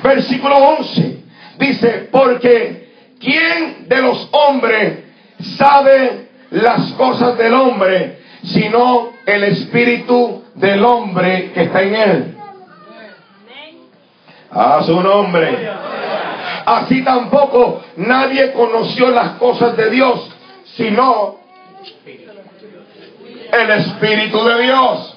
Versículo 0.02 0.56
11 0.56 1.16
dice, 1.58 2.08
porque 2.10 3.14
¿quién 3.20 3.88
de 3.88 4.02
los 4.02 4.28
hombres 4.32 5.04
sabe 5.56 6.25
las 6.50 6.92
cosas 6.92 7.36
del 7.38 7.54
hombre 7.54 8.20
sino 8.42 9.10
el 9.26 9.44
espíritu 9.44 10.44
del 10.54 10.84
hombre 10.84 11.50
que 11.52 11.62
está 11.64 11.82
en 11.82 11.94
él? 11.94 12.36
A 14.50 14.82
su 14.84 15.00
nombre. 15.00 15.68
Así 16.64 17.02
tampoco 17.02 17.82
nadie 17.96 18.52
conoció 18.52 19.10
las 19.10 19.32
cosas 19.32 19.76
de 19.76 19.90
Dios 19.90 20.30
sino 20.76 21.38
el 23.52 23.70
Espíritu 23.70 24.44
de 24.44 24.62
Dios. 24.62 25.15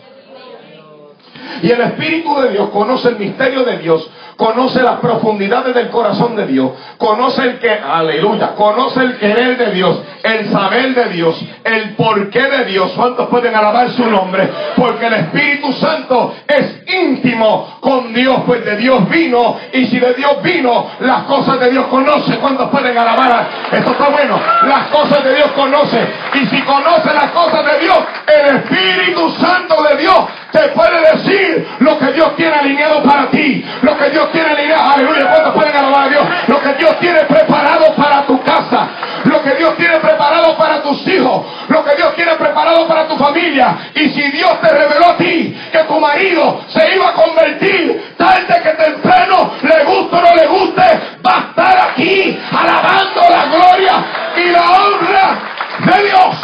Y 1.62 1.72
el 1.72 1.82
Espíritu 1.82 2.40
de 2.42 2.50
Dios 2.50 2.70
conoce 2.70 3.10
el 3.10 3.18
misterio 3.18 3.64
de 3.64 3.78
Dios, 3.78 4.10
conoce 4.38 4.82
las 4.82 5.00
profundidades 5.00 5.76
del 5.76 5.90
corazón 5.90 6.36
de 6.36 6.48
Dios, 6.48 6.72
conoce 6.98 7.44
el 7.44 7.60
que, 7.60 7.72
aleluya, 7.72 8.56
conoce 8.56 9.02
el 9.02 9.18
querer 9.18 9.58
de 9.58 9.72
Dios, 9.72 10.02
el 10.24 10.50
saber 10.50 10.96
de 10.96 11.10
Dios, 11.10 11.36
el 11.64 11.96
porqué 11.96 12.42
de 12.42 12.66
Dios. 12.66 12.92
¿Cuántos 12.96 13.28
pueden 13.28 13.54
alabar 13.54 13.90
su 13.92 14.06
nombre? 14.06 14.50
Porque 14.76 15.08
el 15.08 15.14
Espíritu 15.14 15.74
Santo 15.74 16.36
es 16.48 16.84
íntimo 16.88 17.78
con 17.82 18.14
Dios, 18.14 18.42
pues 18.46 18.64
de 18.64 18.78
Dios 18.78 19.10
vino, 19.10 19.58
y 19.74 19.86
si 19.88 20.00
de 20.00 20.14
Dios 20.14 20.42
vino, 20.42 20.88
las 21.02 21.24
cosas 21.24 21.60
de 21.60 21.72
Dios 21.72 21.88
conoce. 21.88 22.38
¿Cuántos 22.38 22.70
pueden 22.70 22.98
alabar? 22.98 23.32
A... 23.32 23.78
Eso 23.78 23.92
está 23.92 24.10
bueno. 24.10 24.40
Las 24.68 24.88
cosas 24.88 25.24
de 25.24 25.36
Dios 25.36 25.52
conoce. 25.52 26.00
Y 26.34 26.46
si 26.48 26.62
conoce 26.62 27.14
las 27.14 27.32
cosas 27.32 27.66
de 27.66 27.80
Dios, 27.80 27.98
el 28.28 28.56
Espíritu 28.56 29.30
Santo 29.32 29.84
de 29.84 29.98
Dios 29.98 30.18
te 30.52 30.70
puede 30.70 31.12
decir 31.12 31.39
lo 31.80 31.98
que 32.00 32.12
Dios 32.14 32.36
tiene 32.36 32.56
alineado 32.56 33.04
para 33.04 33.30
ti, 33.30 33.66
lo 33.82 33.98
que 33.98 34.10
Dios 34.10 34.32
tiene 34.32 34.50
alineado, 34.52 34.94
aleluya, 34.94 35.30
¿cuántos 35.30 35.54
pueden 35.54 35.76
alabar 35.76 36.08
a 36.08 36.10
Dios? 36.10 36.24
Lo 36.48 36.62
que 36.62 36.74
Dios 36.74 37.00
tiene 37.00 37.20
preparado 37.22 37.96
para 37.96 38.26
tu 38.26 38.42
casa, 38.44 38.88
lo 39.26 39.42
que 39.44 39.52
Dios 39.56 39.76
tiene 39.78 39.98
preparado 40.00 40.58
para 40.58 40.82
tus 40.82 41.08
hijos, 41.08 41.46
lo 41.68 41.84
que 41.84 41.96
Dios 41.96 42.16
tiene 42.16 42.34
preparado 42.34 42.88
para 42.88 43.08
tu 43.08 43.18
familia. 43.18 43.78
Y 43.96 44.10
si 44.10 44.32
Dios 44.32 44.60
te 44.62 44.70
reveló 44.70 45.10
a 45.12 45.18
ti 45.18 45.58
que 45.72 45.84
tu 45.84 46.00
marido 46.00 46.62
se 46.68 46.96
iba 46.96 47.10
a 47.10 47.14
convertir 47.14 48.16
tarde 48.18 48.62
que 48.62 48.70
temprano, 48.84 49.52
le 49.62 49.84
guste 49.86 50.16
o 50.16 50.22
no 50.22 50.36
le 50.36 50.48
guste, 50.48 50.84
va 51.26 51.36
a 51.36 51.40
estar 51.50 51.90
aquí 51.92 52.40
alabando 52.52 53.22
la 53.30 53.46
gloria 53.46 53.94
y 54.36 54.50
la 54.50 54.62
honra 54.62 55.40
de 55.80 56.04
Dios. 56.04 56.36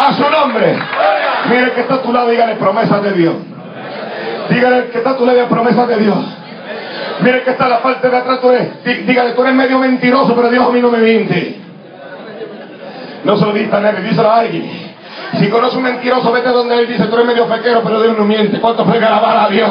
A 0.00 0.12
su 0.14 0.28
nombre. 0.28 0.76
Mire 1.48 1.72
que 1.72 1.82
está 1.82 1.94
a 1.94 2.02
tu 2.02 2.12
lado, 2.12 2.28
dígale 2.28 2.56
promesas 2.56 3.02
de 3.02 3.12
Dios. 3.12 3.34
Dígale 4.50 4.88
que 4.90 4.98
está 4.98 5.16
tu 5.16 5.26
lado, 5.26 5.48
promesas 5.48 5.88
de 5.88 5.96
Dios. 5.96 6.18
Mire 7.20 7.42
que 7.42 7.50
está 7.50 7.68
la 7.68 7.82
parte 7.82 8.08
de 8.08 8.16
atrás, 8.16 8.40
tú 8.40 8.50
eres, 8.50 9.06
dígale, 9.06 9.32
tú 9.32 9.42
eres 9.42 9.54
medio 9.54 9.78
mentiroso, 9.78 10.34
pero 10.34 10.50
Dios 10.50 10.66
a 10.66 10.70
mí 10.70 10.80
no 10.80 10.90
me 10.90 10.98
miente. 10.98 11.60
No 13.24 13.36
se 13.36 13.44
lo 13.44 13.52
digas 13.52 13.74
a 13.74 13.80
nadie, 13.80 14.00
díselo 14.02 14.30
a 14.30 14.40
alguien. 14.40 14.91
Si 15.38 15.48
conoce 15.48 15.78
un 15.78 15.84
mentiroso, 15.84 16.30
vete 16.30 16.50
donde 16.50 16.78
él 16.78 16.86
dice, 16.86 17.06
tú 17.06 17.14
eres 17.14 17.26
medio 17.26 17.46
fequero, 17.46 17.82
pero 17.82 18.02
Dios 18.02 18.16
no 18.16 18.24
miente. 18.24 18.60
¿Cuánto 18.60 18.84
fue 18.84 18.98
alabar 18.98 19.36
a 19.36 19.48
Dios? 19.48 19.70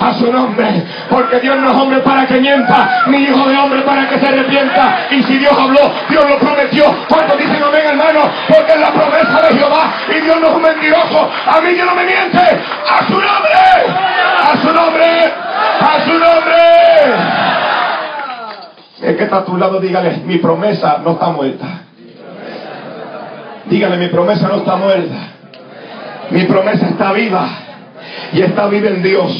A 0.00 0.12
su 0.14 0.30
nombre. 0.30 0.84
Porque 1.08 1.40
Dios 1.40 1.56
no 1.58 1.70
es 1.70 1.76
hombre 1.76 2.00
para 2.00 2.26
que 2.26 2.38
mienta, 2.38 3.04
ni 3.06 3.22
hijo 3.24 3.48
de 3.48 3.56
hombre 3.56 3.80
para 3.82 4.06
que 4.08 4.18
se 4.18 4.26
arrepienta. 4.26 5.06
Y 5.10 5.22
si 5.22 5.38
Dios 5.38 5.52
habló, 5.58 5.80
Dios 6.10 6.28
lo 6.28 6.38
prometió. 6.38 6.84
¿Cuánto 7.08 7.36
dicen 7.36 7.62
amén, 7.62 7.82
hermano? 7.86 8.20
Porque 8.48 8.72
es 8.72 8.80
la 8.80 8.90
promesa 8.90 9.42
de 9.48 9.58
Jehová. 9.58 9.92
Y 10.08 10.20
Dios 10.20 10.40
no 10.40 10.48
es 10.48 10.54
un 10.54 10.62
mentiroso. 10.62 11.30
A 11.46 11.60
mí 11.62 11.72
Dios 11.72 11.86
no 11.86 11.94
me 11.94 12.04
miente. 12.04 12.38
A 12.38 13.06
su 13.06 13.14
nombre. 13.14 13.58
A 14.42 14.56
su 14.60 14.72
nombre. 14.72 15.32
A 15.80 16.04
su 16.04 16.12
nombre. 16.12 17.48
El 19.00 19.16
que 19.16 19.24
está 19.24 19.38
a 19.38 19.44
tu 19.44 19.56
lado, 19.56 19.80
dígale, 19.80 20.18
mi 20.24 20.38
promesa 20.38 20.98
no 21.02 21.12
está 21.12 21.28
muerta. 21.28 21.87
Dígale, 23.68 23.96
mi 23.98 24.08
promesa 24.08 24.48
no 24.48 24.56
está 24.56 24.76
muerta. 24.76 25.14
Mi 26.30 26.44
promesa 26.44 26.86
está 26.88 27.12
viva. 27.12 27.48
Y 28.32 28.42
está 28.42 28.66
viva 28.66 28.88
en 28.88 29.02
Dios. 29.02 29.32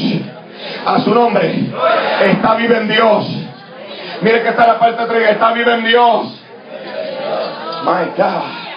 A 0.87 1.01
su 1.01 1.15
nombre. 1.15 1.71
Está 2.25 2.55
viva 2.55 2.79
en 2.79 2.89
Dios. 2.89 3.27
Mire 4.21 4.43
que 4.43 4.49
está 4.49 4.67
la 4.67 4.79
parte 4.79 5.05
3. 5.07 5.31
Está 5.31 5.53
viva 5.53 5.75
en 5.75 5.85
Dios. 5.85 6.43
My 7.85 8.11
God. 8.17 8.69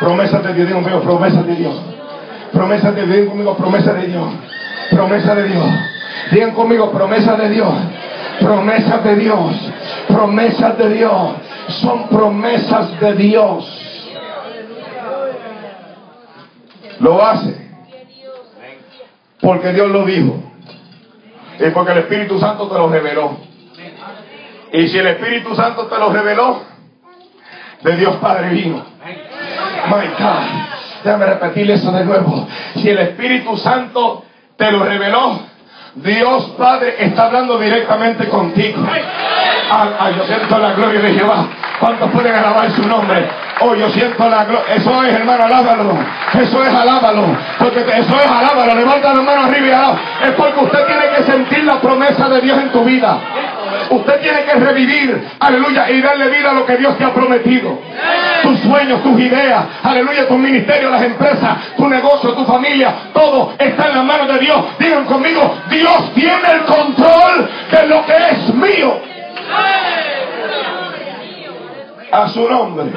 Promesas 0.00 0.42
de 0.42 0.54
Dios. 0.54 0.68
Digo 0.68 0.80
conmigo, 0.80 1.00
promesas 1.00 1.46
de 1.46 1.54
Dios. 1.54 1.74
Promesas 2.52 2.94
de 2.94 3.06
Dios. 3.06 3.28
conmigo, 3.28 3.56
promesa 3.56 3.92
de 3.94 4.06
Dios. 4.08 4.28
Promesa 4.90 5.34
de 5.34 5.44
Dios. 5.44 5.66
Digan 6.30 6.50
conmigo, 6.50 6.90
promesas 6.92 7.38
de 7.38 7.48
Dios. 7.48 7.74
Promesas 8.40 9.04
de 9.04 9.16
Dios. 9.16 9.72
Promesas 10.08 10.78
de 10.78 10.88
Dios. 10.90 11.32
Son 11.68 12.08
promesas 12.08 13.00
de 13.00 13.14
Dios. 13.14 13.81
Lo 17.02 17.22
hace. 17.22 17.54
Porque 19.40 19.72
Dios 19.72 19.90
lo 19.90 20.04
dijo. 20.04 20.40
Y 21.58 21.70
porque 21.70 21.92
el 21.92 21.98
Espíritu 21.98 22.38
Santo 22.38 22.68
te 22.68 22.74
lo 22.78 22.88
reveló. 22.88 23.36
Y 24.72 24.88
si 24.88 24.98
el 24.98 25.08
Espíritu 25.08 25.54
Santo 25.54 25.86
te 25.86 25.98
lo 25.98 26.12
reveló, 26.12 26.62
de 27.82 27.96
Dios 27.96 28.16
Padre 28.16 28.50
vino. 28.50 28.84
My 29.86 30.06
God. 30.18 30.42
Déjame 31.04 31.26
repetir 31.26 31.70
eso 31.72 31.90
de 31.90 32.04
nuevo. 32.04 32.46
Si 32.76 32.88
el 32.88 32.98
Espíritu 32.98 33.56
Santo 33.56 34.24
te 34.56 34.70
lo 34.70 34.84
reveló, 34.84 35.40
Dios 35.96 36.54
Padre 36.56 36.94
está 37.04 37.24
hablando 37.26 37.58
directamente 37.58 38.28
contigo. 38.28 38.80
Ay, 39.70 40.14
yo 40.16 40.24
siento 40.24 40.56
la 40.56 40.72
gloria 40.74 41.00
de 41.00 41.14
Jehová. 41.14 41.48
¿Cuántos 41.80 42.10
pueden 42.12 42.34
alabar 42.34 42.70
su 42.70 42.86
nombre? 42.86 43.28
Oh, 43.64 43.74
yo 43.74 43.88
siento 43.90 44.28
la 44.28 44.44
gloria. 44.44 44.74
Eso 44.74 45.04
es, 45.04 45.14
hermano, 45.14 45.44
alábalo. 45.44 45.98
Eso 46.34 46.64
es, 46.64 46.74
alábalo. 46.74 47.36
Porque 47.58 47.80
eso 47.80 48.20
es, 48.20 48.26
alábalo. 48.26 48.74
Levanta 48.74 49.14
la 49.14 49.22
mano 49.22 49.44
arriba 49.44 49.66
y 49.66 49.70
alábalo. 49.70 50.00
Es 50.24 50.30
porque 50.32 50.60
usted 50.60 50.86
tiene 50.86 51.02
que 51.16 51.22
sentir 51.24 51.64
la 51.64 51.80
promesa 51.80 52.28
de 52.28 52.40
Dios 52.40 52.58
en 52.58 52.72
tu 52.72 52.84
vida. 52.84 53.20
Usted 53.90 54.20
tiene 54.20 54.44
que 54.44 54.54
revivir, 54.54 55.28
aleluya, 55.38 55.90
y 55.90 56.00
darle 56.00 56.28
vida 56.28 56.50
a 56.50 56.54
lo 56.54 56.66
que 56.66 56.76
Dios 56.76 56.96
te 56.96 57.04
ha 57.04 57.12
prometido. 57.12 57.78
Tus 58.42 58.58
sueños, 58.60 59.02
tus 59.02 59.20
ideas, 59.20 59.64
aleluya, 59.82 60.26
tu 60.26 60.38
ministerio, 60.38 60.90
las 60.90 61.02
empresas, 61.02 61.76
tu 61.76 61.86
negocio, 61.88 62.32
tu 62.32 62.44
familia, 62.44 62.92
todo 63.12 63.54
está 63.58 63.88
en 63.88 63.96
las 63.96 64.04
manos 64.04 64.28
de 64.28 64.38
Dios. 64.38 64.64
Digan 64.78 65.04
conmigo, 65.04 65.58
Dios 65.68 66.14
tiene 66.14 66.52
el 66.52 66.60
control 66.62 67.50
de 67.70 67.86
lo 67.86 68.06
que 68.06 68.16
es 68.16 68.54
mío. 68.54 69.00
A 72.12 72.28
su 72.28 72.48
nombre. 72.48 72.92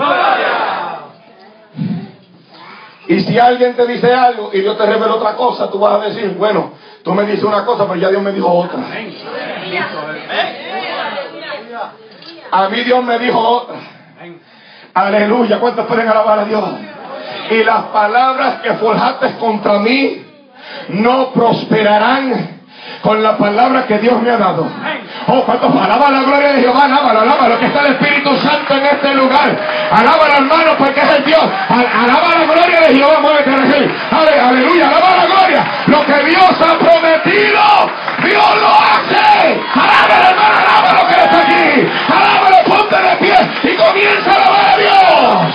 Y 3.08 3.20
si 3.22 3.40
alguien 3.40 3.76
te 3.76 3.88
dice 3.88 4.14
algo 4.14 4.50
y 4.52 4.60
Dios 4.62 4.78
te 4.78 4.86
revela 4.86 5.14
otra 5.14 5.36
cosa, 5.36 5.70
tú 5.70 5.80
vas 5.80 6.02
a 6.02 6.06
decir, 6.06 6.36
bueno, 6.38 6.74
tú 7.04 7.14
me 7.14 7.24
dices 7.24 7.44
una 7.44 7.64
cosa, 7.64 7.86
pero 7.88 7.96
ya 7.96 8.10
Dios 8.10 8.22
me 8.22 8.32
dijo 8.32 8.52
otra. 8.52 8.80
A 12.52 12.70
mí 12.70 12.84
Dios 12.84 13.04
me 13.04 13.20
dijo 13.20 13.40
otra. 13.40 13.76
Aleluya. 14.94 15.60
¿Cuántos 15.60 15.86
pueden 15.86 16.10
alabar 16.10 16.40
a 16.40 16.46
Dios? 16.46 16.64
Y 17.52 17.64
las 17.64 17.84
palabras 17.86 18.62
que 18.62 18.74
forjaste 18.74 19.38
contra 19.38 19.80
mí 19.80 20.26
no 20.90 21.32
prosperarán 21.32 22.55
con 23.06 23.22
la 23.22 23.38
palabra 23.38 23.86
que 23.86 24.00
Dios 24.00 24.20
me 24.20 24.32
ha 24.32 24.38
dado. 24.38 24.68
Oh, 25.28 25.44
cuántos 25.44 25.70
alaba 25.76 26.10
la 26.10 26.24
gloria 26.24 26.54
de 26.54 26.62
Jehová, 26.62 26.86
alábalo, 26.86 27.22
alábalo, 27.22 27.60
que 27.60 27.68
está 27.68 27.82
el 27.82 27.94
Espíritu 27.94 28.36
Santo 28.38 28.74
en 28.74 28.86
este 28.86 29.14
lugar. 29.14 29.56
Alábalo, 29.92 30.34
hermano, 30.34 30.72
porque 30.76 31.02
es 31.02 31.10
el 31.18 31.24
Dios. 31.24 31.44
Alaba 31.70 32.30
la 32.40 32.46
gloria 32.52 32.80
de 32.82 32.96
Jehová, 32.96 33.20
muévete, 33.22 33.52
Ale, 34.12 34.40
aleluya, 34.40 34.90
alaba 34.90 35.16
la 35.18 35.26
gloria. 35.26 35.66
Lo 35.86 36.04
que 36.04 36.24
Dios 36.26 36.50
ha 36.50 36.80
prometido, 36.80 37.62
Dios 38.24 38.62
lo 38.62 38.70
hace. 38.74 39.62
Alábalo, 39.76 40.28
hermano, 40.28 40.56
alábalo 40.66 41.08
que 41.08 41.14
está 41.14 41.38
aquí. 41.42 41.88
Alábalo, 42.10 42.58
ponte 42.66 42.96
de 42.96 43.16
pie 43.18 43.38
y 43.72 43.76
comienza 43.76 44.32
a 44.32 44.36
alabar 44.36 44.66
a 44.66 44.78
Dios. 44.78 45.54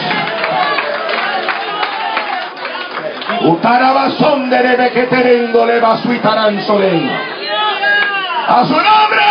Utarabazón 3.43 4.51
de 4.51 4.91
que 4.93 5.03
tenendo 5.05 5.67
le 5.67 5.81
va 5.81 5.97
su 5.97 6.13
A 8.51 8.65
su 8.65 8.73
nombre. 8.75 9.23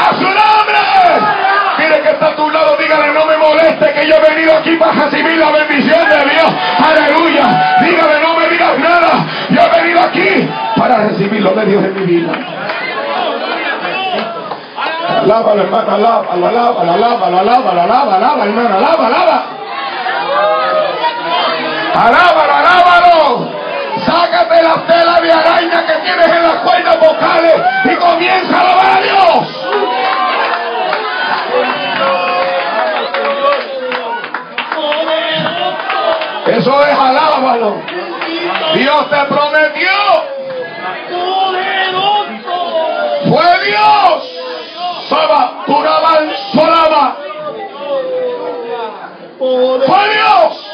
A 0.00 0.14
su 0.14 0.24
nombre. 0.24 0.80
Mire 1.78 2.00
que 2.00 2.10
está 2.10 2.28
a 2.28 2.36
tu 2.36 2.50
lado, 2.50 2.76
dígale, 2.78 3.12
no 3.12 3.26
me 3.26 3.36
moleste 3.36 3.92
que 3.92 4.08
yo 4.08 4.14
he 4.16 4.30
venido 4.34 4.56
aquí 4.56 4.76
para 4.76 4.92
recibir 4.92 5.36
la 5.36 5.50
bendición 5.50 6.08
de 6.08 6.30
Dios. 6.30 6.52
Aleluya. 6.82 7.76
Dígale, 7.82 8.20
no 8.20 8.34
me 8.34 8.48
digas 8.48 8.78
nada. 8.78 9.26
Yo 9.50 9.60
he 9.60 9.80
venido 9.80 10.00
aquí 10.00 10.48
para 10.76 10.96
recibir 11.08 11.42
lo 11.42 11.50
de 11.50 11.62
en 11.62 11.94
mi 11.94 12.06
vida. 12.06 12.32
Alábalo, 15.22 15.62
hermano, 15.62 15.94
alábalo, 15.94 16.46
alábalo, 16.46 16.92
alábalo, 16.92 17.38
alábalo, 17.38 17.80
alábalo, 17.82 18.12
alábalo, 18.16 18.44
hermano, 18.44 18.76
alaba, 18.76 19.06
alaba. 19.06 19.44
Alábalo, 21.94 22.54
alábalo. 22.54 23.09
Sácate 24.04 24.62
la 24.62 24.86
tela 24.86 25.20
de 25.20 25.32
araña 25.32 25.86
que 25.86 25.94
tienes 25.94 26.26
en 26.26 26.42
las 26.42 26.56
cuerdas 26.56 27.00
vocales 27.00 27.60
y 27.84 27.96
comienza 27.96 28.56
a 28.56 28.60
alabar 28.60 28.98
a 28.98 29.02
Dios. 29.02 29.60
Eso 36.46 36.84
es 36.84 36.98
alábalo. 36.98 37.76
Dios 38.74 39.10
te 39.10 39.24
prometió. 39.26 39.90
Fue 43.28 43.64
Dios. 43.66 44.40
Saba, 45.08 45.62
Turaban, 45.66 46.30
Solaba. 46.52 47.16
Fue 49.38 50.08
Dios. 50.14 50.70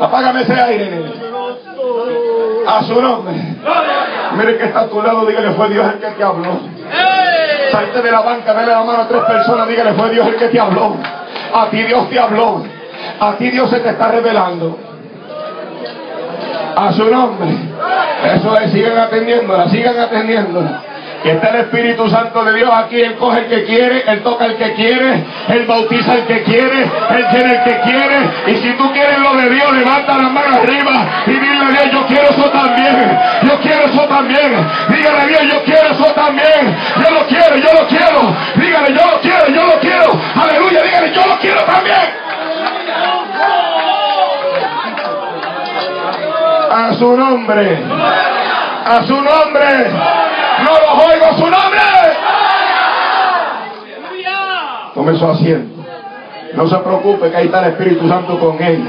Apágame 0.00 0.42
ese 0.42 0.54
aire, 0.54 1.04
A 2.66 2.82
su 2.82 3.00
nombre. 3.00 3.34
Mire 4.36 4.58
que 4.58 4.64
está 4.64 4.80
a 4.80 4.86
tu 4.88 5.02
lado, 5.02 5.26
dígale, 5.26 5.52
fue 5.52 5.68
Dios 5.68 5.86
el 5.92 6.00
que 6.00 6.10
te 6.10 6.24
habló. 6.24 6.60
Salte 7.70 8.02
de 8.02 8.10
la 8.10 8.20
banca, 8.20 8.52
dale 8.52 8.72
la 8.72 8.82
mano 8.82 9.02
a 9.02 9.08
tres 9.08 9.22
personas, 9.22 9.68
dígale, 9.68 9.92
fue 9.94 10.10
Dios 10.10 10.26
el 10.28 10.36
que 10.36 10.48
te 10.48 10.60
habló. 10.60 10.96
A 11.54 11.66
ti 11.70 11.82
Dios 11.82 12.08
te 12.10 12.18
habló. 12.18 12.62
A 13.20 13.32
ti 13.34 13.50
Dios 13.50 13.70
se 13.70 13.80
te 13.80 13.90
está 13.90 14.08
revelando. 14.08 14.78
A 16.76 16.92
su 16.92 17.04
nombre. 17.10 17.48
Eso 18.34 18.58
es, 18.58 18.72
sigan 18.72 18.98
atendiéndola, 18.98 19.68
sigan 19.68 19.98
atendiéndola. 19.98 20.82
Que 21.24 21.30
está 21.30 21.48
el 21.48 21.56
Espíritu 21.56 22.06
Santo 22.10 22.44
de 22.44 22.52
Dios 22.52 22.70
aquí. 22.70 23.00
Él 23.00 23.14
coge 23.14 23.38
el 23.38 23.46
que 23.46 23.64
quiere, 23.64 24.04
Él 24.06 24.22
toca 24.22 24.44
el 24.44 24.56
que 24.56 24.74
quiere, 24.74 25.24
Él 25.48 25.64
bautiza 25.66 26.16
el 26.16 26.26
que 26.26 26.42
quiere, 26.42 26.82
Él 26.82 27.26
tiene 27.30 27.54
el 27.54 27.62
que 27.64 27.80
quiere. 27.80 28.16
Y 28.48 28.56
si 28.56 28.72
tú 28.74 28.92
quieres 28.92 29.18
lo 29.20 29.34
de 29.34 29.48
Dios, 29.48 29.72
levanta 29.72 30.18
la 30.18 30.28
mano 30.28 30.56
arriba 30.56 31.24
y 31.26 31.30
dile 31.30 31.64
a 31.64 31.70
Dios, 31.70 31.92
yo 31.92 32.06
quiero 32.08 32.28
eso 32.28 32.50
también. 32.50 33.18
Yo 33.42 33.58
quiero 33.62 33.86
eso 33.86 34.02
también. 34.06 34.68
Dígale 34.90 35.20
a 35.22 35.26
Dios, 35.26 35.42
yo 35.50 35.64
quiero 35.64 35.88
eso 35.92 36.04
también. 36.12 36.76
Yo 37.02 37.10
lo 37.10 37.26
quiero, 37.26 37.56
yo 37.56 37.72
lo 37.72 37.86
quiero. 37.86 38.36
Dígale, 38.56 38.88
yo 38.94 39.10
lo 39.10 39.20
quiero, 39.22 39.48
yo 39.48 39.66
lo 39.66 39.80
quiero. 39.80 40.20
Aleluya, 40.42 40.82
dígale, 40.82 41.14
yo 41.14 41.26
lo 41.26 41.38
quiero 41.38 41.62
también. 41.64 42.24
A 46.70 46.92
su 46.92 47.16
nombre. 47.16 47.82
A 48.84 49.02
su 49.06 49.14
nombre. 49.14 50.23
No 50.62 50.70
los 50.72 51.06
oigo 51.06 51.26
su 51.38 51.50
nombre. 51.50 51.80
Tome 54.94 55.18
su 55.18 55.26
asiento. 55.26 55.84
No 56.54 56.68
se 56.68 56.76
preocupe 56.76 57.30
que 57.30 57.36
ahí 57.36 57.46
está 57.46 57.66
el 57.66 57.72
Espíritu 57.72 58.08
Santo 58.08 58.38
con 58.38 58.62
él. 58.62 58.84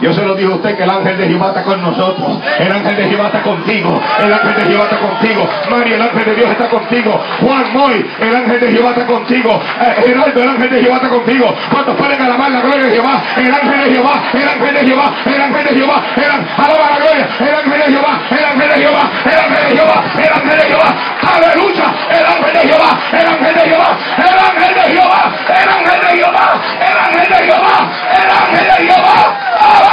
Yo 0.00 0.12
se 0.12 0.22
lo 0.22 0.34
digo 0.34 0.54
a 0.54 0.56
usted 0.56 0.76
que 0.76 0.84
el 0.84 0.90
ángel 0.90 1.16
de 1.18 1.28
Jehová 1.28 1.48
está 1.48 1.62
con 1.62 1.80
nosotros. 1.82 2.38
El 2.58 2.72
ángel 2.72 2.96
de 2.96 3.04
Jehová 3.04 3.26
está 3.26 3.42
contigo. 3.42 4.00
El 4.24 4.32
ángel 4.32 4.54
de 4.54 4.70
Jehová 4.70 4.84
está 4.84 4.98
contigo. 4.98 5.48
María, 5.70 5.96
el 5.96 6.02
ángel 6.02 6.24
de 6.24 6.34
Dios 6.34 6.50
está 6.50 6.68
contigo. 6.68 7.20
Juan 7.40 7.72
Moy, 7.72 8.06
el 8.20 8.36
ángel 8.36 8.60
de 8.60 8.72
Jehová 8.72 8.90
está 8.90 9.06
contigo. 9.06 9.60
Eh, 9.80 10.02
Geraldo, 10.06 10.42
el 10.42 10.48
ángel 10.48 10.70
de 10.70 10.82
Jehová 10.82 10.96
está 10.96 11.08
contigo. 11.08 11.54
¿Cuántos 11.70 11.96
pueden 11.96 12.22
alabar 12.22 12.50
la 12.50 12.60
gloria 12.60 12.86
de 12.86 12.92
Jehová? 12.92 13.22
El 13.36 13.54
ángel 13.54 13.84
de 13.84 13.90
Jehová, 13.94 14.12
el 14.32 14.48
ángel 14.48 14.74
de 14.74 14.80
Jehová, 14.80 15.12
el 15.26 15.42
ángel 15.42 15.64
de 15.64 15.74
Jehová. 15.74 16.02
El, 16.16 16.64
alaba 16.64 16.90
la 16.90 16.96
gloria. 16.96 17.28
El 17.40 17.54
ángel 17.54 17.80
de 17.80 17.92
Jehová, 17.92 18.20
el 18.30 18.44
ángel 18.44 18.68
de 18.68 18.76
Jehová, 18.80 19.10
el 19.24 19.38
ángel 19.38 19.64
de 19.66 19.76
Jehová, 19.76 20.04
el 20.16 20.32
ángel 20.32 20.58
de 20.58 20.66
Jehová. 20.66 20.94
Aleluya. 21.34 21.84
El 22.10 22.26
ángel 22.26 22.52
de 22.52 22.60
Jehová, 22.60 22.90
el 23.12 23.26
ángel 23.26 23.54
de 23.54 23.60
Jehová, 23.60 23.98
el 24.16 24.38
ángel 24.38 24.74
de 24.74 24.80
Jehová, 24.92 25.22
el 25.48 25.68
ángel 25.68 26.00
de 26.00 26.16
Jehová, 26.16 26.46
el 26.80 26.98
ángel 26.98 27.28
de 27.28 27.36
Jehová, 27.44 27.74
el 28.10 28.30
ángel 28.30 28.66
de 28.66 28.86
Jehová. 28.86 29.89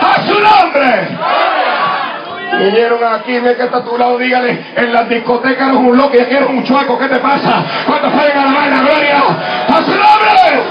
A 0.00 0.22
su 0.26 0.34
nombre. 0.40 1.08
Vinieron 2.58 3.02
aquí, 3.04 3.40
me 3.40 3.54
que 3.56 3.62
está 3.64 3.78
a 3.78 3.84
tu 3.84 3.96
lado, 3.96 4.18
dígale, 4.18 4.66
en 4.76 4.92
las 4.92 5.08
discotecas 5.08 5.68
eres 5.68 5.80
un 5.80 5.96
loco 5.96 6.16
y 6.16 6.20
aquí 6.20 6.34
eres 6.34 6.48
un 6.48 6.62
chueco, 6.62 6.98
¿qué 6.98 7.08
te 7.08 7.18
pasa? 7.18 7.64
¿Cuántos 7.86 8.12
pueden 8.12 8.36
alabar 8.38 8.70
la 8.70 8.78
gloria? 8.80 9.22
¡A 9.68 9.82
su 9.82 9.90
nombre! 9.90 10.62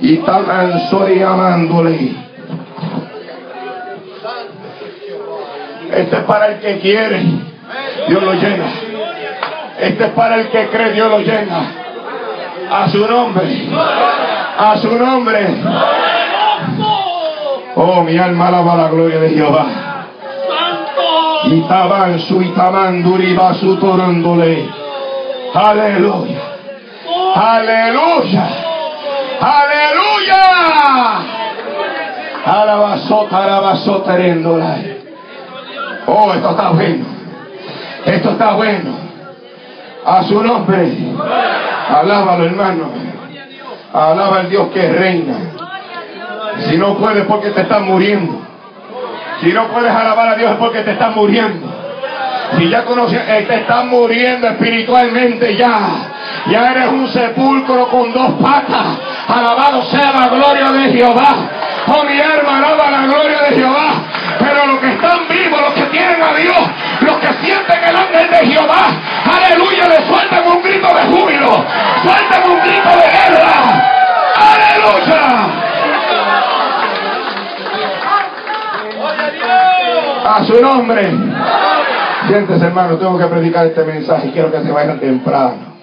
Y 0.00 0.16
tan 0.18 0.46
amándole. 1.22 2.14
Este 5.92 6.16
es 6.16 6.22
para 6.22 6.46
el 6.48 6.60
que 6.60 6.78
quiere. 6.78 7.22
Dios 8.08 8.22
lo 8.22 8.32
llena. 8.34 8.87
Este 9.80 10.04
es 10.04 10.10
para 10.10 10.36
el 10.36 10.48
que 10.48 10.68
cree, 10.68 10.92
Dios 10.92 11.10
lo 11.10 11.20
llena. 11.20 11.72
A 12.70 12.88
su 12.88 13.06
nombre. 13.06 13.68
A 14.58 14.76
su 14.76 14.90
nombre. 14.98 15.46
Oh, 17.76 18.02
mi 18.02 18.18
alma 18.18 18.48
alaba 18.48 18.76
la 18.76 18.88
gloria 18.88 19.20
de 19.20 19.30
Jehová. 19.30 19.66
Y 21.44 21.60
taban 21.62 22.18
su 22.18 22.42
itaman 22.42 23.02
duriba 23.02 23.54
su 23.54 23.76
torándole. 23.76 24.68
Aleluya. 25.54 26.40
Aleluya. 27.34 28.48
Aleluya. 29.40 29.98
Alabazota, 32.44 33.44
alabazota, 33.44 34.16
Oh, 36.06 36.32
esto 36.34 36.50
está 36.50 36.70
bueno. 36.70 37.04
Esto 38.04 38.30
está 38.30 38.52
bueno. 38.54 39.07
A 40.08 40.22
su 40.22 40.42
nombre. 40.42 40.90
Alábalo, 41.90 42.44
hermano. 42.44 42.90
Alaba 43.92 44.40
al 44.40 44.48
Dios 44.48 44.68
que 44.72 44.88
reina. 44.88 45.34
Si 46.60 46.78
no 46.78 46.96
puedes 46.96 47.26
porque 47.26 47.50
te 47.50 47.60
estás 47.60 47.82
muriendo. 47.82 48.40
Si 49.42 49.52
no 49.52 49.68
puedes 49.68 49.90
alabar 49.90 50.28
a 50.28 50.34
Dios 50.34 50.52
es 50.52 50.56
porque 50.56 50.80
te 50.80 50.92
estás 50.92 51.14
muriendo. 51.14 51.66
Si 52.56 52.70
ya 52.70 52.86
conoces, 52.86 53.20
eh, 53.28 53.44
te 53.46 53.56
estás 53.56 53.84
muriendo 53.84 54.48
espiritualmente 54.48 55.54
ya. 55.56 55.78
Ya 56.46 56.70
eres 56.70 56.88
un 56.88 57.06
sepulcro 57.08 57.88
con 57.88 58.10
dos 58.12 58.32
patas. 58.42 58.98
Alabado 59.28 59.82
sea 59.84 60.12
la 60.12 60.28
gloria 60.28 60.72
de 60.72 60.90
Jehová. 60.90 61.34
Oh 61.86 62.02
mi 62.04 62.18
alma, 62.18 62.58
alaba 62.58 62.90
la 62.90 63.02
gloria 63.02 63.42
de 63.42 63.56
Jehová. 63.56 63.90
Pero 64.38 64.66
los 64.66 64.80
que 64.80 64.88
están 64.88 65.28
vivos, 65.28 65.60
los 65.60 65.74
que 65.74 65.82
tienen 65.90 66.22
a 66.22 66.34
Dios, 66.34 66.56
sienten 67.48 67.84
el 67.84 67.96
ángel 67.96 68.30
de 68.30 68.46
Jehová, 68.46 69.00
aleluya, 69.24 69.88
le 69.88 70.06
sueltan 70.06 70.46
un 70.46 70.62
grito 70.62 70.88
de 70.88 71.02
júbilo, 71.02 71.64
sueltan 72.02 72.50
un 72.50 72.60
grito 72.60 72.88
de 72.90 73.08
guerra. 73.16 73.88
Aleluya. 74.52 75.22
A 80.24 80.44
su 80.44 80.60
nombre. 80.60 81.10
Siéntese 82.26 82.66
hermano, 82.66 82.98
tengo 82.98 83.18
que 83.18 83.26
predicar 83.26 83.66
este 83.66 83.84
mensaje 83.84 84.30
quiero 84.30 84.52
que 84.52 84.62
se 84.62 84.70
vayan 84.70 85.00
temprano. 85.00 85.78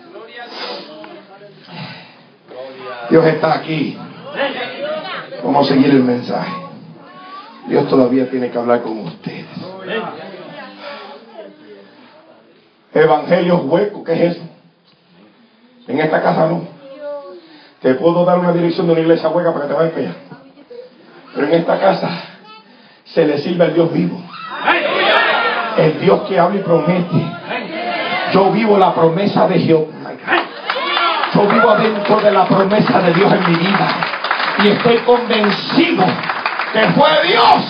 Dios 3.10 3.26
está 3.26 3.54
aquí. 3.56 3.98
Vamos 5.44 5.66
a 5.66 5.74
seguir 5.74 5.90
el 5.90 6.04
mensaje. 6.04 6.54
Dios 7.68 7.88
todavía 7.88 8.30
tiene 8.30 8.52
que 8.52 8.58
hablar 8.58 8.82
con 8.82 9.00
ustedes. 9.00 9.46
Evangelio 12.96 13.58
hueco, 13.58 14.04
¿qué 14.06 14.14
es 14.14 14.36
eso? 14.36 14.42
En 15.88 16.00
esta 16.00 16.22
casa 16.22 16.48
no. 16.48 16.66
Te 17.82 17.94
puedo 17.96 18.24
dar 18.24 18.40
una 18.40 18.54
dirección 18.54 18.88
de 18.88 18.94
una 18.94 19.02
iglesia 19.02 19.30
hueca 19.30 19.54
para 19.54 19.66
que 19.66 19.74
te 19.74 19.78
vayas 19.78 19.94
para. 19.94 20.16
Pero 21.36 21.48
en 21.48 21.54
esta 21.54 21.80
casa 21.80 22.10
se 23.04 23.26
le 23.26 23.38
sirve 23.40 23.66
al 23.66 23.74
Dios 23.74 23.92
vivo. 23.92 24.18
El 25.78 26.00
Dios 26.00 26.22
que 26.22 26.40
habla 26.40 26.58
y 26.58 26.64
promete. 26.64 27.36
Yo 28.32 28.50
vivo 28.52 28.78
la 28.78 28.94
promesa 28.94 29.46
de 29.46 29.60
Jehová. 29.60 29.88
Yo 31.34 31.42
vivo 31.48 31.76
dentro 31.76 32.22
de 32.22 32.32
la 32.32 32.46
promesa 32.46 33.02
de 33.02 33.14
Dios 33.14 33.34
en 33.34 33.52
mi 33.52 33.58
vida. 33.58 33.98
Y 34.64 34.68
estoy 34.70 34.98
convencido 35.00 36.06
que 36.72 36.82
fue 36.92 37.10
Dios 37.28 37.66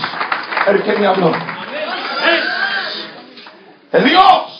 el 0.67 0.83
que 0.83 0.93
me 0.93 1.07
habló. 1.07 1.31
Es 3.91 4.03
Dios. 4.03 4.54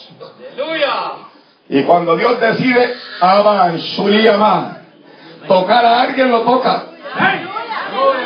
Y 1.68 1.82
cuando 1.82 2.16
Dios 2.16 2.40
decide, 2.40 2.94
Aban, 3.20 3.76
Shuliyama, 3.76 4.78
tocar 5.48 5.84
a 5.84 6.02
alguien 6.02 6.30
lo 6.30 6.42
toca. 6.42 6.84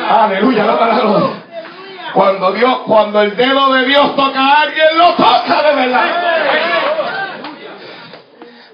Aleluya, 0.09 0.65
la 0.65 0.79
palabra. 0.79 1.21
Cuando 2.13 2.51
Dios, 2.51 2.79
cuando 2.85 3.21
el 3.21 3.35
dedo 3.35 3.73
de 3.73 3.85
Dios 3.85 4.15
toca 4.15 4.39
a 4.39 4.61
alguien, 4.61 4.97
lo 4.97 5.13
toca 5.13 5.63
de 5.63 5.75
verdad. 5.75 6.05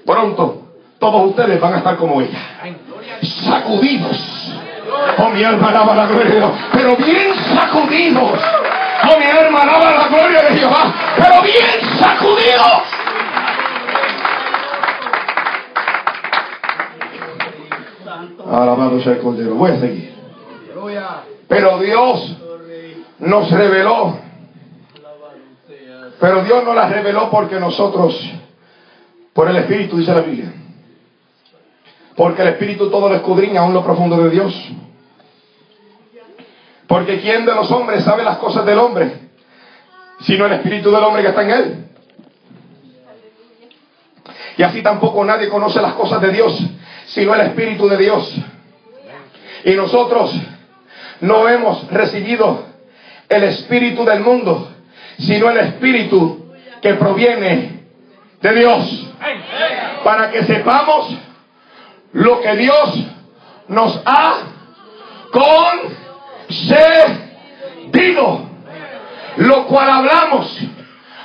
Pronto, 0.04 0.62
todos 0.98 1.30
ustedes 1.30 1.60
van 1.60 1.74
a 1.74 1.78
estar 1.78 1.96
como 1.96 2.20
ella, 2.20 2.38
sacudidos. 3.22 4.52
Oh, 5.18 5.28
mi 5.30 5.44
alma 5.44 5.68
alaba 5.68 5.94
la 5.94 6.06
gloria 6.06 6.30
de 6.30 6.36
Dios, 6.36 6.50
pero 6.72 6.96
bien 6.96 7.34
sacudidos. 7.54 8.40
Oh, 9.04 9.18
mi 9.18 9.26
alma 9.26 9.62
alaba 9.62 9.90
la 9.92 10.08
gloria 10.08 10.42
de 10.42 10.56
Jehová, 10.56 10.94
pero 11.16 11.42
bien 11.42 11.98
sacudidos. 11.98 12.97
Alabado 18.50 19.00
sea 19.00 19.12
el 19.12 19.18
Cordero. 19.18 19.54
Voy 19.54 19.70
a 19.70 19.80
seguir. 19.80 20.14
Pero 21.48 21.78
Dios 21.78 22.36
nos 23.18 23.50
reveló. 23.50 24.18
Pero 26.20 26.42
Dios 26.42 26.64
nos 26.64 26.74
la 26.74 26.88
reveló 26.88 27.30
porque 27.30 27.60
nosotros, 27.60 28.18
por 29.32 29.48
el 29.48 29.56
Espíritu, 29.56 29.98
dice 29.98 30.12
la 30.12 30.20
Biblia. 30.20 30.52
Porque 32.16 32.42
el 32.42 32.48
Espíritu 32.48 32.90
todo 32.90 33.08
lo 33.08 33.14
escudriña 33.14 33.60
aún 33.60 33.74
lo 33.74 33.84
profundo 33.84 34.16
de 34.16 34.30
Dios. 34.30 34.54
Porque 36.88 37.20
¿quién 37.20 37.44
de 37.44 37.54
los 37.54 37.70
hombres 37.70 38.02
sabe 38.02 38.24
las 38.24 38.38
cosas 38.38 38.64
del 38.64 38.78
hombre? 38.78 39.28
Sino 40.20 40.46
el 40.46 40.54
Espíritu 40.54 40.90
del 40.90 41.04
hombre 41.04 41.22
que 41.22 41.28
está 41.28 41.42
en 41.42 41.50
él. 41.50 41.84
Y 44.56 44.62
así 44.64 44.82
tampoco 44.82 45.24
nadie 45.24 45.48
conoce 45.48 45.80
las 45.80 45.92
cosas 45.92 46.20
de 46.20 46.32
Dios, 46.32 46.60
sino 47.08 47.34
el 47.34 47.40
Espíritu 47.42 47.88
de 47.88 47.96
Dios. 47.96 48.34
Y 49.64 49.72
nosotros 49.72 50.34
no 51.20 51.48
hemos 51.48 51.88
recibido 51.90 52.66
el 53.28 53.44
Espíritu 53.44 54.04
del 54.04 54.20
mundo, 54.20 54.70
sino 55.18 55.50
el 55.50 55.58
Espíritu 55.58 56.52
que 56.80 56.94
proviene 56.94 57.82
de 58.40 58.54
Dios. 58.54 59.06
Para 60.04 60.30
que 60.30 60.44
sepamos 60.44 61.14
lo 62.12 62.40
que 62.40 62.56
Dios 62.56 62.98
nos 63.68 64.00
ha 64.04 64.38
concedido, 67.90 68.48
lo 69.36 69.66
cual 69.66 69.90
hablamos, 69.90 70.58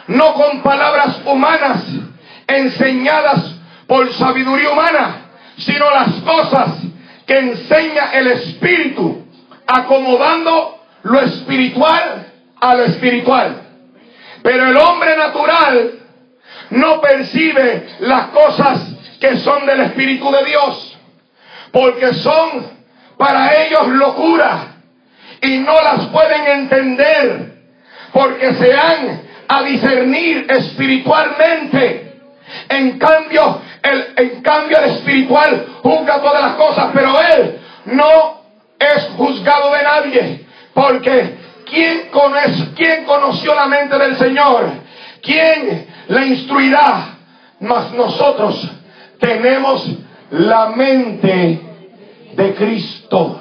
no 0.07 0.33
con 0.33 0.61
palabras 0.61 1.21
humanas 1.25 1.83
enseñadas 2.47 3.55
por 3.87 4.11
sabiduría 4.13 4.71
humana, 4.71 5.22
sino 5.57 5.89
las 5.91 6.09
cosas 6.21 6.69
que 7.25 7.37
enseña 7.37 8.11
el 8.13 8.27
Espíritu, 8.27 9.25
acomodando 9.65 10.79
lo 11.03 11.19
espiritual 11.21 12.31
a 12.59 12.75
lo 12.75 12.83
espiritual. 12.85 13.61
Pero 14.41 14.67
el 14.67 14.77
hombre 14.77 15.15
natural 15.15 15.91
no 16.69 17.01
percibe 17.01 17.87
las 17.99 18.27
cosas 18.27 18.79
que 19.19 19.37
son 19.37 19.65
del 19.65 19.81
Espíritu 19.81 20.31
de 20.31 20.43
Dios, 20.45 20.97
porque 21.71 22.13
son 22.15 22.67
para 23.17 23.63
ellos 23.63 23.87
locura 23.87 24.75
y 25.41 25.59
no 25.59 25.81
las 25.81 26.07
pueden 26.07 26.47
entender, 26.61 27.53
porque 28.11 28.53
se 28.55 28.73
han 28.73 29.21
a 29.47 29.63
discernir 29.63 30.47
espiritualmente. 30.49 32.21
En 32.69 32.97
cambio, 32.97 33.61
el, 33.83 34.13
en 34.15 34.41
cambio 34.41 34.77
el 34.79 34.91
espiritual 34.91 35.67
juzga 35.81 36.21
todas 36.21 36.41
las 36.41 36.53
cosas, 36.55 36.89
pero 36.93 37.19
él 37.19 37.59
no 37.85 38.41
es 38.79 39.09
juzgado 39.17 39.73
de 39.73 39.83
nadie, 39.83 40.45
porque 40.73 41.37
¿quién, 41.65 42.09
conoce, 42.09 42.73
¿quién 42.75 43.05
conoció 43.05 43.53
la 43.53 43.67
mente 43.67 43.97
del 43.97 44.15
Señor? 44.17 44.65
¿Quién 45.21 45.87
la 46.07 46.25
instruirá? 46.25 47.17
Mas 47.59 47.91
nosotros 47.91 48.69
tenemos 49.19 49.87
la 50.31 50.67
mente 50.67 51.61
de 52.33 52.55
Cristo. 52.55 53.39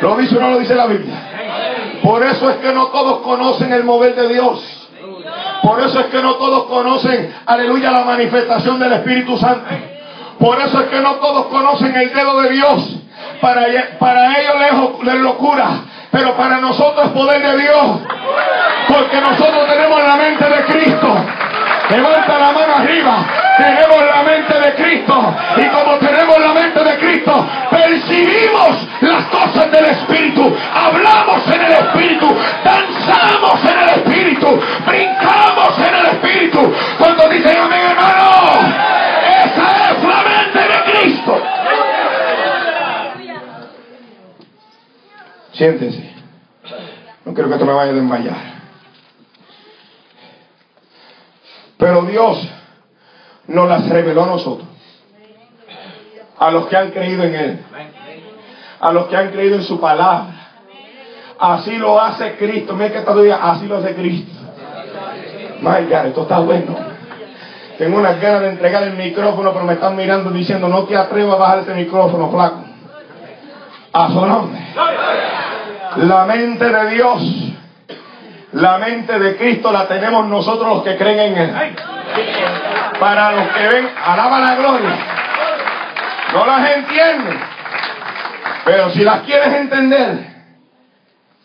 ¿Lo 0.00 0.16
dice 0.16 0.36
o 0.36 0.40
no 0.40 0.50
lo 0.50 0.58
dice 0.58 0.74
la 0.74 0.86
Biblia? 0.86 2.00
Por 2.02 2.24
eso 2.24 2.50
es 2.50 2.56
que 2.56 2.72
no 2.72 2.88
todos 2.88 3.20
conocen 3.20 3.72
el 3.72 3.84
mover 3.84 4.14
de 4.16 4.28
Dios. 4.28 4.81
Por 5.62 5.80
eso 5.80 6.00
es 6.00 6.06
que 6.06 6.20
no 6.20 6.34
todos 6.34 6.64
conocen, 6.64 7.34
aleluya, 7.46 7.90
la 7.92 8.04
manifestación 8.04 8.80
del 8.80 8.94
Espíritu 8.94 9.36
Santo. 9.38 9.64
Por 10.38 10.60
eso 10.60 10.80
es 10.80 10.88
que 10.88 11.00
no 11.00 11.14
todos 11.16 11.46
conocen 11.46 11.94
el 11.94 12.12
dedo 12.12 12.42
de 12.42 12.50
Dios. 12.50 12.96
Para, 13.40 13.64
para 13.98 14.40
ellos 14.40 14.54
es 15.06 15.14
locura. 15.20 15.68
Pero 16.10 16.36
para 16.36 16.58
nosotros 16.58 17.06
es 17.06 17.12
poder 17.12 17.42
de 17.42 17.62
Dios. 17.62 18.00
Porque 18.88 19.20
nosotros 19.20 19.68
tenemos 19.68 20.02
la 20.02 20.16
mente 20.16 20.44
de 20.44 20.64
Cristo. 20.64 21.14
Levanta 21.92 22.38
la 22.38 22.52
mano 22.52 22.76
arriba. 22.76 23.26
Tenemos 23.58 24.06
la 24.06 24.22
mente 24.22 24.60
de 24.60 24.74
Cristo. 24.76 25.34
Y 25.58 25.68
como 25.68 25.98
tenemos 25.98 26.38
la 26.38 26.54
mente 26.54 26.82
de 26.82 26.98
Cristo, 26.98 27.46
percibimos 27.70 28.88
las 29.02 29.24
cosas 29.26 29.70
del 29.70 29.84
Espíritu. 29.84 30.56
Hablamos 30.74 31.46
en 31.48 31.60
el 31.60 31.72
Espíritu. 31.72 32.34
Danzamos 32.64 33.64
en 33.64 33.78
el 33.78 33.88
Espíritu. 33.90 34.60
Brincamos 34.86 35.78
en 35.78 35.94
el 35.94 36.06
Espíritu. 36.06 36.74
Cuando 36.96 37.28
dicen 37.28 37.58
amén, 37.58 37.80
hermano. 37.90 38.82
Esa 39.44 39.90
es 39.90 40.02
la 40.02 40.22
mente 40.22 40.58
de 40.58 40.92
Cristo. 40.92 41.42
Siéntese. 45.52 46.14
No 47.26 47.34
quiero 47.34 47.50
que 47.50 47.54
esto 47.56 47.66
me 47.66 47.74
vaya 47.74 47.90
a 47.90 47.94
desmayar. 47.94 48.51
Pero 51.82 52.02
Dios 52.02 52.48
nos 53.48 53.68
las 53.68 53.88
reveló 53.88 54.22
a 54.22 54.26
nosotros. 54.26 54.68
A 56.38 56.48
los 56.52 56.68
que 56.68 56.76
han 56.76 56.92
creído 56.92 57.24
en 57.24 57.34
Él. 57.34 57.60
A 58.78 58.92
los 58.92 59.06
que 59.06 59.16
han 59.16 59.30
creído 59.30 59.56
en 59.56 59.64
su 59.64 59.80
palabra. 59.80 60.28
Así 61.40 61.76
lo 61.78 62.00
hace 62.00 62.36
Cristo. 62.36 62.74
Mira 62.74 62.92
que 62.92 63.00
todavía 63.00 63.34
así 63.34 63.66
lo 63.66 63.78
hace 63.78 63.96
Cristo. 63.96 64.32
My 65.60 65.84
God, 65.90 66.06
esto 66.06 66.22
está 66.22 66.38
bueno. 66.38 66.76
Tengo 67.78 67.98
unas 67.98 68.20
ganas 68.20 68.42
de 68.42 68.50
entregar 68.50 68.84
el 68.84 68.94
micrófono, 68.94 69.52
pero 69.52 69.64
me 69.64 69.72
están 69.72 69.96
mirando 69.96 70.30
diciendo, 70.30 70.68
no 70.68 70.84
te 70.84 70.96
atrevas 70.96 71.34
a 71.34 71.38
bajar 71.38 71.58
ese 71.60 71.74
micrófono, 71.74 72.30
flaco. 72.30 72.62
A 73.92 74.08
su 74.08 74.24
nombre. 74.24 74.60
La 75.96 76.26
mente 76.26 76.64
de 76.64 76.90
Dios, 76.90 77.51
la 78.52 78.78
mente 78.78 79.18
de 79.18 79.36
Cristo 79.36 79.72
la 79.72 79.88
tenemos 79.88 80.26
nosotros 80.26 80.68
los 80.68 80.82
que 80.84 80.96
creen 80.96 81.18
en 81.18 81.38
Él. 81.38 81.76
Para 83.00 83.32
los 83.32 83.48
que 83.48 83.68
ven, 83.68 83.90
alaba 84.04 84.40
la 84.40 84.54
gloria. 84.56 84.90
No 86.32 86.46
las 86.46 86.76
entienden. 86.76 87.40
Pero 88.64 88.90
si 88.90 89.02
las 89.02 89.22
quieres 89.22 89.54
entender, 89.54 90.32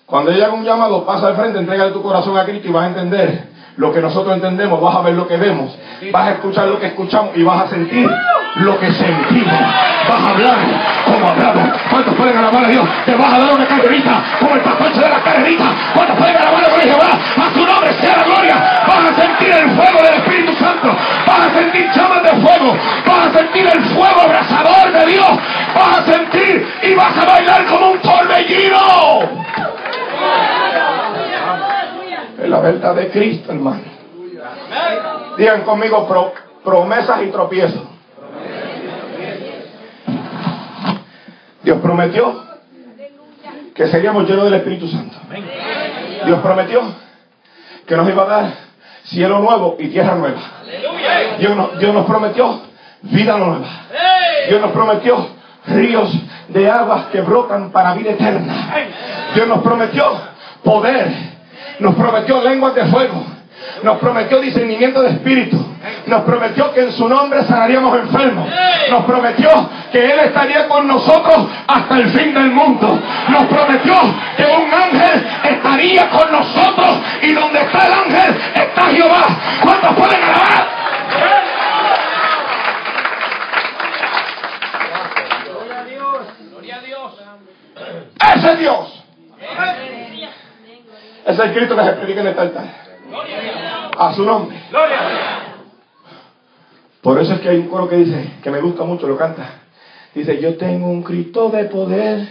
cuando 0.06 0.32
llega 0.32 0.52
un 0.52 0.64
llamado, 0.64 1.06
pasa 1.06 1.28
al 1.28 1.36
frente, 1.36 1.60
entrega 1.60 1.92
tu 1.92 2.02
corazón 2.02 2.38
a 2.38 2.46
Cristo 2.46 2.68
y 2.68 2.72
vas 2.72 2.84
a 2.84 2.88
entender 2.88 3.57
lo 3.78 3.94
que 3.94 4.02
nosotros 4.02 4.36
entendemos, 4.36 4.82
vas 4.82 4.96
a 4.96 5.02
ver 5.02 5.14
lo 5.14 5.28
que 5.28 5.38
vemos, 5.38 5.78
vas 6.12 6.28
a 6.28 6.32
escuchar 6.32 6.68
lo 6.68 6.80
que 6.80 6.88
escuchamos 6.88 7.32
y 7.36 7.44
vas 7.44 7.64
a 7.64 7.68
sentir 7.68 8.10
lo 8.56 8.80
que 8.80 8.92
sentimos. 8.92 9.60
Vas 10.08 10.22
a 10.22 10.30
hablar 10.30 10.58
como 11.06 11.30
hablamos. 11.30 11.78
¿Cuántos 11.90 12.16
pueden 12.16 12.38
alabar 12.38 12.66
a 12.66 12.68
Dios? 12.70 12.86
Te 13.06 13.16
vas 13.16 13.34
a 13.34 13.40
dar 13.40 13.54
una 13.54 13.66
carrerita 13.66 14.24
como 14.40 14.56
el 14.56 14.62
pastor 14.62 14.94
da 15.00 15.10
la 15.10 15.20
carrerita. 15.24 15.66
¿Cuántos 15.94 16.18
pueden 16.18 16.38
alabar 16.38 16.64
a 16.64 16.80
Jehová? 16.80 17.10
A 17.38 17.54
su 17.54 17.66
nombre 17.66 17.94
sea 17.94 18.18
la 18.18 18.24
gloria. 18.24 18.56
Vas 18.88 19.12
a 19.12 19.22
sentir 19.22 19.50
el 19.50 19.70
fuego 19.72 20.02
del 20.02 20.14
Espíritu 20.16 20.54
Santo. 20.54 20.96
Vas 21.28 21.40
a 21.40 21.50
sentir 21.54 21.92
llamas 21.94 22.24
de 22.24 22.30
fuego. 22.30 22.78
Vas 23.06 23.28
a 23.28 23.34
sentir 23.38 23.68
el 23.68 23.82
fuego 23.86 24.22
abrasador 24.22 24.92
de 24.92 25.06
Dios. 25.06 25.32
Vas 25.76 25.98
a 26.00 26.06
sentir 26.06 26.68
y 26.84 26.96
vas 26.96 27.18
a 27.18 27.26
bailar 27.26 27.66
como 27.66 27.92
un 27.92 28.00
torbellino. 28.00 28.78
Es 32.40 32.50
la 32.50 32.60
verdad 32.60 32.96
de 32.96 33.10
Cristo, 33.10 33.52
hermano. 33.52 33.84
Digan 35.38 35.64
conmigo 35.64 36.08
promesas 36.64 37.24
y 37.24 37.28
tropiezos. 37.28 37.98
prometió 41.82 42.44
que 43.74 43.88
seríamos 43.88 44.28
llenos 44.28 44.46
del 44.46 44.56
Espíritu 44.56 44.88
Santo. 44.88 45.18
Dios 46.26 46.40
prometió 46.40 46.82
que 47.86 47.96
nos 47.96 48.10
iba 48.10 48.24
a 48.24 48.26
dar 48.26 48.54
cielo 49.06 49.40
nuevo 49.40 49.78
y 49.80 49.88
tierra 49.88 50.16
nueva. 50.16 50.42
Dios 51.40 51.80
Dios 51.80 51.94
nos 51.94 52.06
prometió 52.06 52.62
vida 53.04 53.38
nueva. 53.38 53.68
Dios 54.50 54.62
nos 54.62 54.72
prometió 54.72 55.30
ríos 55.68 56.12
de 56.50 56.70
aguas 56.70 57.06
que 57.08 57.22
brotan 57.22 57.72
para 57.72 57.94
vida 57.94 58.12
eterna. 58.12 58.76
Dios 59.34 59.48
nos 59.48 59.62
prometió 59.62 60.20
poder. 60.64 61.37
Nos 61.80 61.96
prometió 61.96 62.42
lenguas 62.42 62.76
de 62.76 62.86
fuego. 62.86 63.24
Nos 63.84 63.98
prometió 64.00 64.40
discernimiento 64.40 65.02
de 65.02 65.10
espíritu. 65.10 65.58
Nos 66.08 66.22
prometió 66.24 66.74
que 66.74 66.82
en 66.82 66.92
su 66.92 67.08
nombre 67.08 67.44
sanaríamos 67.44 67.98
enfermos. 68.00 68.50
Nos 68.90 69.04
prometió 69.06 69.70
que 69.92 70.12
Él 70.12 70.20
estaría 70.20 70.68
con 70.68 70.88
nosotros 70.88 71.48
hasta 71.68 71.98
el 71.98 72.10
fin 72.10 72.34
del 72.34 72.52
mundo. 72.52 73.00
Nos 73.30 73.44
prometió 73.46 73.96
que 74.36 74.44
un 74.46 74.74
ángel 74.74 75.28
estaría 75.44 76.10
con 76.10 76.32
nosotros 76.32 77.00
y 77.22 77.34
donde 77.34 77.62
está 77.62 77.88
el 77.88 77.94
ángel 77.94 78.36
está 78.56 78.82
Jehová. 78.88 79.26
¿Cuántos 79.62 79.96
pueden 79.96 80.24
alabar? 80.24 80.78
Ese 88.36 88.52
es 88.52 88.60
Dios. 88.60 89.04
Ese 89.40 89.84
es 89.84 89.87
el 91.28 91.54
Cristo 91.54 91.76
que 91.76 91.84
se 91.84 91.92
predica 91.94 92.22
en 92.22 92.28
el 92.28 92.40
altar. 92.40 92.66
A 93.98 94.14
su 94.14 94.24
nombre. 94.24 94.58
Por 97.02 97.20
eso 97.22 97.34
es 97.34 97.40
que 97.42 97.50
hay 97.50 97.58
un 97.58 97.68
coro 97.68 97.88
que 97.88 97.98
dice, 97.98 98.32
que 98.42 98.52
me 98.52 98.60
gusta 98.60 98.84
mucho, 98.84 99.08
lo 99.08 99.18
canta. 99.18 99.46
Dice, 100.14 100.40
yo 100.42 100.56
tengo 100.56 100.88
un 100.88 101.04
Cristo 101.04 101.50
de 101.50 101.66
poder 101.66 102.28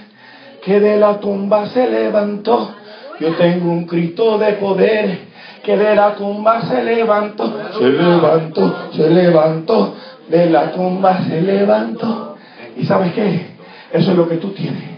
que 0.62 0.80
de 0.80 0.96
la 0.96 1.18
tumba 1.20 1.66
se 1.66 1.88
levantó. 1.88 2.74
Yo 3.20 3.34
tengo 3.36 3.70
un 3.70 3.86
Cristo 3.86 4.38
de 4.38 4.54
poder 4.54 5.18
que 5.62 5.76
de 5.76 5.94
la 5.94 6.14
tumba 6.14 6.62
se 6.62 6.82
levantó. 6.82 7.52
Se 7.78 7.88
levantó, 7.88 8.88
se 8.92 9.10
levantó. 9.10 9.94
De 10.28 10.50
la 10.50 10.72
tumba 10.72 11.22
se 11.24 11.40
levantó. 11.40 12.36
¿Y 12.76 12.84
sabes 12.84 13.12
qué? 13.12 13.46
Eso 13.92 14.10
es 14.10 14.16
lo 14.16 14.28
que 14.28 14.36
tú 14.36 14.50
tienes. 14.50 14.95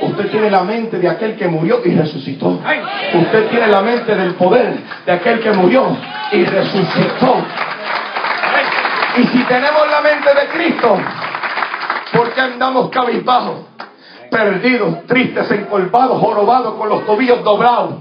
Usted 0.00 0.30
tiene 0.30 0.50
la 0.50 0.62
mente 0.62 0.98
de 0.98 1.08
aquel 1.08 1.36
que 1.36 1.48
murió 1.48 1.80
y 1.84 1.94
resucitó. 1.94 2.60
Usted 3.14 3.48
tiene 3.48 3.66
la 3.68 3.80
mente 3.80 4.14
del 4.14 4.34
poder 4.34 4.78
de 5.06 5.12
aquel 5.12 5.40
que 5.40 5.52
murió 5.52 5.96
y 6.32 6.44
resucitó. 6.44 7.44
Y 9.16 9.24
si 9.28 9.44
tenemos 9.44 9.90
la 9.90 10.00
mente 10.02 10.34
de 10.34 10.46
Cristo, 10.48 10.98
¿por 12.12 12.32
qué 12.34 12.40
andamos 12.42 12.90
cabizbajos, 12.90 13.60
perdidos, 14.30 15.06
tristes, 15.06 15.50
encolpados, 15.50 16.20
jorobados, 16.20 16.74
con 16.74 16.88
los 16.90 17.06
tobillos 17.06 17.42
doblados? 17.42 17.94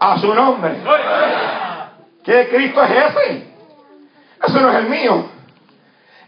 A 0.00 0.18
su 0.18 0.34
nombre. 0.34 0.76
¿Qué 2.24 2.48
Cristo 2.48 2.82
es 2.82 2.90
ese? 2.90 3.48
Ese 4.44 4.60
no 4.60 4.70
es 4.70 4.76
el 4.76 4.88
mío. 4.88 5.26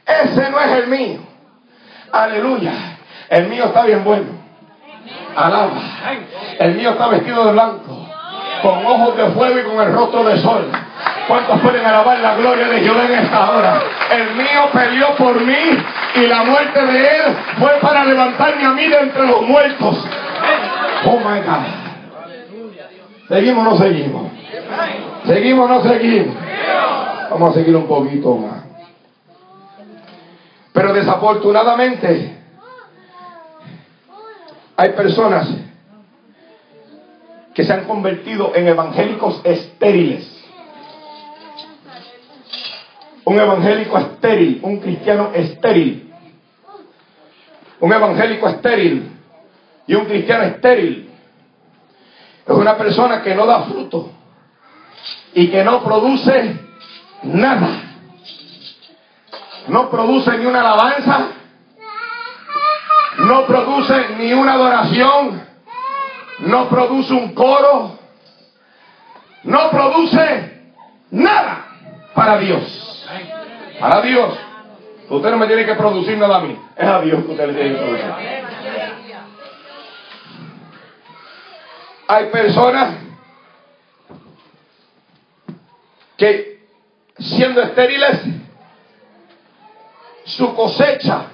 Ese 0.06 0.50
no 0.50 0.60
es 0.60 0.72
el 0.72 0.86
mío. 0.86 1.20
Aleluya. 2.12 2.99
El 3.30 3.46
mío 3.46 3.66
está 3.66 3.84
bien 3.84 4.02
bueno. 4.02 4.26
Alaba. 5.36 5.70
El 6.58 6.74
mío 6.74 6.90
está 6.90 7.06
vestido 7.08 7.46
de 7.46 7.52
blanco, 7.52 8.06
con 8.60 8.84
ojos 8.84 9.16
de 9.16 9.26
fuego 9.28 9.58
y 9.58 9.62
con 9.62 9.80
el 9.80 9.92
rostro 9.92 10.24
de 10.24 10.36
sol. 10.38 10.68
¿Cuántos 11.28 11.60
pueden 11.60 11.86
alabar 11.86 12.18
la 12.18 12.34
gloria 12.34 12.66
de 12.66 12.80
Jehová 12.80 13.04
en 13.04 13.12
esta 13.12 13.50
hora? 13.50 13.82
El 14.10 14.34
mío 14.34 14.68
peleó 14.72 15.14
por 15.14 15.40
mí 15.40 15.78
y 16.16 16.26
la 16.26 16.42
muerte 16.42 16.84
de 16.84 16.98
él 16.98 17.36
fue 17.56 17.70
para 17.80 18.04
levantarme 18.04 18.64
a 18.64 18.70
mí 18.70 18.88
de 18.88 18.98
entre 18.98 19.24
los 19.24 19.42
muertos. 19.42 20.04
Oh 21.04 21.18
my 21.18 21.40
God. 21.40 21.66
¿Seguimos 23.28 23.64
o 23.64 23.70
no 23.70 23.78
seguimos? 23.78 24.32
¿Seguimos 25.24 25.70
o 25.70 25.72
no 25.72 25.82
seguimos? 25.84 26.36
Vamos 27.30 27.50
a 27.50 27.54
seguir 27.54 27.76
un 27.76 27.86
poquito 27.86 28.34
más. 28.34 28.64
Pero 30.72 30.92
desafortunadamente 30.92 32.39
hay 34.80 34.92
personas 34.92 35.46
que 37.52 37.64
se 37.64 37.70
han 37.70 37.84
convertido 37.84 38.52
en 38.54 38.66
evangélicos 38.66 39.42
estériles. 39.44 40.26
Un 43.26 43.38
evangélico 43.38 43.98
estéril, 43.98 44.60
un 44.62 44.78
cristiano 44.78 45.32
estéril. 45.34 46.10
Un 47.80 47.92
evangélico 47.92 48.48
estéril 48.48 49.12
y 49.86 49.94
un 49.96 50.06
cristiano 50.06 50.44
estéril. 50.44 51.10
Es 52.46 52.54
una 52.54 52.78
persona 52.78 53.20
que 53.20 53.34
no 53.34 53.44
da 53.44 53.64
fruto 53.64 54.10
y 55.34 55.48
que 55.48 55.62
no 55.62 55.84
produce 55.84 56.58
nada. 57.24 57.82
No 59.68 59.90
produce 59.90 60.38
ni 60.38 60.46
una 60.46 60.62
alabanza, 60.62 61.32
no 63.26 63.46
produce 63.46 64.08
ni 64.18 64.32
una 64.32 64.54
adoración, 64.54 65.46
no 66.40 66.68
produce 66.68 67.12
un 67.12 67.34
coro, 67.34 67.98
no 69.44 69.70
produce 69.70 70.62
nada 71.10 71.66
para 72.14 72.38
Dios. 72.38 73.06
Para 73.78 74.00
Dios. 74.02 74.38
Usted 75.08 75.30
no 75.30 75.38
me 75.38 75.46
tiene 75.46 75.66
que 75.66 75.74
producir 75.74 76.16
nada 76.16 76.36
a 76.36 76.40
mí. 76.40 76.56
Es 76.76 76.86
a 76.86 77.00
Dios 77.00 77.24
que 77.24 77.30
usted 77.32 77.46
le 77.46 77.54
tiene 77.54 77.70
que 77.70 77.76
producir. 77.76 78.14
Hay 82.08 82.26
personas 82.26 82.94
que 86.16 86.60
siendo 87.18 87.62
estériles, 87.62 88.20
su 90.24 90.54
cosecha 90.54 91.29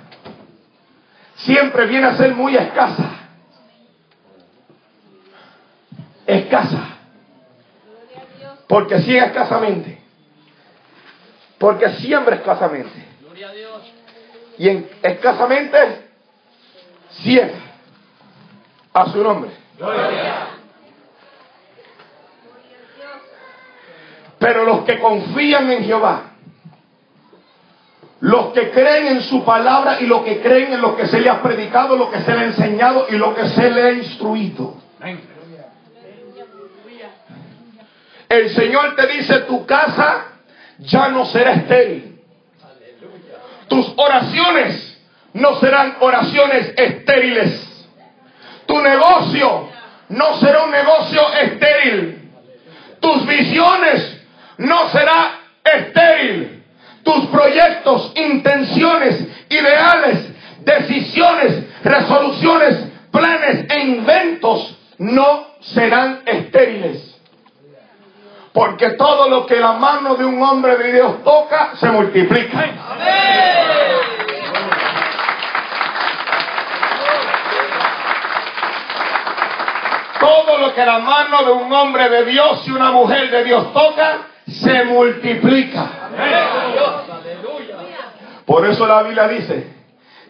siempre 1.37 1.87
viene 1.87 2.07
a 2.07 2.17
ser 2.17 2.35
muy 2.35 2.57
escasa. 2.57 3.11
Escasa. 6.27 6.97
Porque 8.67 9.01
sigue 9.01 9.19
escasamente. 9.19 9.99
Porque 11.59 11.89
siembra 11.91 12.37
escasamente. 12.37 13.05
Y 14.59 14.69
en, 14.69 14.91
escasamente 15.03 16.09
siembra. 17.11 17.61
A 18.93 19.07
su 19.13 19.23
nombre. 19.23 19.51
Pero 24.39 24.65
los 24.65 24.85
que 24.85 24.99
confían 24.99 25.71
en 25.71 25.85
Jehová, 25.85 26.36
los 28.21 28.53
que 28.53 28.71
creen 28.71 29.09
en 29.09 29.23
su 29.23 29.45
palabra 29.45 30.01
y 30.01 30.07
los 30.07 30.23
que 30.23 30.41
creen 30.41 30.73
en 30.73 30.81
lo 30.81 30.97
que 30.97 31.07
se 31.07 31.21
le 31.21 31.29
ha 31.29 31.43
predicado, 31.43 31.97
lo 31.97 32.11
que 32.11 32.21
se 32.21 32.35
le 32.35 32.41
ha 32.41 32.45
enseñado 32.45 33.07
y 33.11 33.17
lo 33.17 33.35
que 33.35 33.49
se 33.49 33.71
le 33.71 33.83
ha 33.83 33.93
instruido. 33.93 34.75
El 38.29 38.51
Señor 38.51 38.97
te 38.97 39.07
dice, 39.07 39.41
tu 39.41 39.65
casa 39.67 40.25
ya 40.79 41.09
no 41.09 41.27
será 41.27 41.53
estéril. 41.53 42.21
Tus 43.69 43.93
oraciones 43.97 44.99
no 45.33 45.61
serán 45.61 45.97
oraciones 46.01 46.73
estériles. 46.77 47.87
Tu 48.67 48.81
negocio 48.81 49.69
no 50.09 50.37
será 50.39 50.65
un 50.65 50.71
negocio 50.71 51.33
estéril. 51.35 52.31
Tus 53.01 53.27
visiones 53.27 54.23
no 54.59 54.89
será 54.89 55.41
estéril. 55.63 56.56
Tus 57.07 57.27
proyectos, 57.27 58.13
intenciones, 58.17 59.29
ideales, 59.49 60.27
decisiones, 60.65 61.63
resoluciones, 61.85 62.85
planes 63.13 63.65
e 63.71 63.81
inventos 63.81 64.77
no 64.99 65.47
serán 65.61 66.23
estériles. 66.27 67.15
Porque 68.53 68.91
todo 68.91 69.29
lo 69.29 69.47
que 69.47 69.55
la 69.55 69.75
mano 69.75 70.17
de 70.17 70.25
un 70.25 70.43
hombre 70.43 70.77
de 70.79 70.95
Dios 70.95 71.23
toca 71.23 71.77
se 71.77 71.89
multiplica. 71.91 72.71
Todo 80.19 80.59
lo 80.59 80.75
que 80.75 80.85
la 80.85 80.99
mano 80.99 81.45
de 81.45 81.53
un 81.53 81.73
hombre 81.73 82.09
de 82.09 82.25
Dios 82.25 82.67
y 82.67 82.73
una 82.73 82.91
mujer 82.91 83.31
de 83.31 83.45
Dios 83.45 83.73
toca 83.73 84.23
se 84.49 84.85
multiplica. 84.85 86.06
Por 88.47 88.67
eso 88.67 88.87
la 88.87 89.03
Biblia 89.03 89.29
dice 89.29 89.67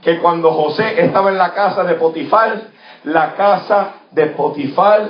que 0.02 0.18
cuando 0.18 0.52
José 0.52 1.04
estaba 1.04 1.30
en 1.30 1.38
la 1.38 1.52
casa 1.52 1.84
de 1.84 1.94
Potifar, 1.94 2.62
la 3.04 3.34
casa 3.34 3.94
de 4.10 4.26
Potifar 4.26 5.08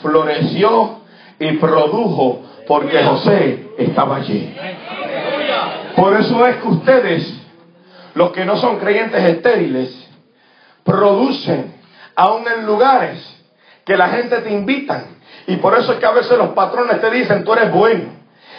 floreció 0.00 1.00
y 1.38 1.52
produjo 1.52 2.42
porque 2.66 3.02
José 3.02 3.70
estaba 3.78 4.16
allí. 4.16 4.54
Por 5.96 6.14
eso 6.14 6.46
es 6.46 6.56
que 6.56 6.68
ustedes, 6.68 7.40
los 8.14 8.32
que 8.32 8.44
no 8.44 8.56
son 8.56 8.78
creyentes 8.78 9.22
estériles, 9.24 10.08
producen 10.84 11.74
aún 12.14 12.44
en 12.46 12.66
lugares 12.66 13.42
que 13.84 13.96
la 13.96 14.08
gente 14.08 14.38
te 14.38 14.50
invitan. 14.50 15.18
Y 15.46 15.56
por 15.56 15.76
eso 15.78 15.92
es 15.92 15.98
que 15.98 16.06
a 16.06 16.12
veces 16.12 16.38
los 16.38 16.50
patrones 16.50 17.00
te 17.00 17.10
dicen, 17.10 17.44
tú 17.44 17.52
eres 17.52 17.72
bueno. 17.72 18.13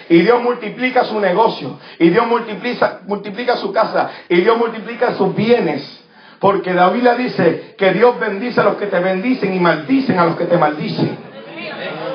Y 0.09 0.21
Dios 0.21 0.41
multiplica 0.41 1.03
su 1.05 1.19
negocio. 1.19 1.79
Y 1.99 2.09
Dios 2.09 2.27
multiplica, 2.27 3.01
multiplica 3.07 3.57
su 3.57 3.71
casa. 3.71 4.11
Y 4.29 4.41
Dios 4.41 4.57
multiplica 4.57 5.15
sus 5.15 5.35
bienes. 5.35 6.03
Porque 6.39 6.73
la 6.73 6.89
Biblia 6.89 7.15
dice 7.15 7.75
que 7.77 7.91
Dios 7.93 8.19
bendice 8.19 8.61
a 8.61 8.65
los 8.65 8.75
que 8.75 8.87
te 8.87 8.99
bendicen 8.99 9.53
y 9.53 9.59
maldicen 9.59 10.19
a 10.19 10.25
los 10.25 10.35
que 10.35 10.45
te 10.45 10.57
maldicen. 10.57 11.17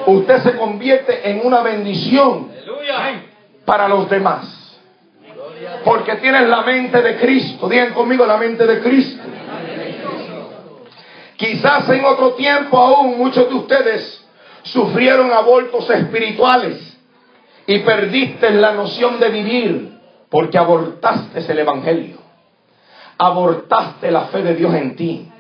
Usted 0.07 0.43
se 0.43 0.57
convierte 0.57 1.31
en 1.31 1.45
una 1.45 1.63
bendición 1.63 2.49
para 3.65 3.89
los 3.89 4.09
demás. 4.09 4.79
Porque 5.85 6.17
tienes 6.17 6.49
la 6.49 6.63
mente 6.63 7.03
de 7.03 7.17
Cristo. 7.17 7.69
Digan 7.69 7.93
conmigo 7.93 8.25
la 8.25 8.37
mente 8.37 8.67
de 8.67 8.81
Cristo. 8.81 9.23
Quizás 11.37 11.89
en 11.89 12.05
otro 12.05 12.35
tiempo 12.35 12.77
aún 12.77 13.17
muchos 13.19 13.49
de 13.49 13.55
ustedes 13.55 14.25
sufrieron 14.63 15.33
abortos 15.33 15.89
espirituales 15.89 17.00
y 17.71 17.79
perdiste 17.79 18.51
la 18.51 18.73
noción 18.73 19.21
de 19.21 19.29
vivir 19.29 20.01
porque 20.29 20.59
abortaste 20.59 21.39
el 21.53 21.61
Evangelio. 21.61 22.17
Abortaste 23.17 24.11
la 24.11 24.23
fe 24.23 24.43
de 24.43 24.57
Dios 24.57 24.75
en 24.75 24.97
ti. 24.97 25.31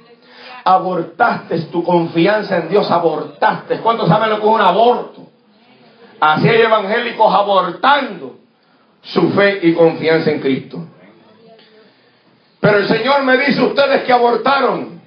Abortaste 0.62 1.58
tu 1.62 1.82
confianza 1.82 2.58
en 2.58 2.68
Dios. 2.68 2.88
Abortaste. 2.88 3.80
¿Cuántos 3.80 4.08
saben 4.08 4.30
lo 4.30 4.36
que 4.36 4.46
es 4.46 4.48
un 4.48 4.60
aborto? 4.60 5.26
Así 6.20 6.48
hay 6.48 6.60
evangélicos 6.60 7.34
abortando 7.34 8.36
su 9.02 9.30
fe 9.30 9.58
y 9.62 9.74
confianza 9.74 10.30
en 10.30 10.38
Cristo. 10.38 10.86
Pero 12.60 12.76
el 12.76 12.86
Señor 12.86 13.24
me 13.24 13.38
dice 13.38 13.60
ustedes 13.60 14.04
que 14.04 14.12
abortaron, 14.12 15.00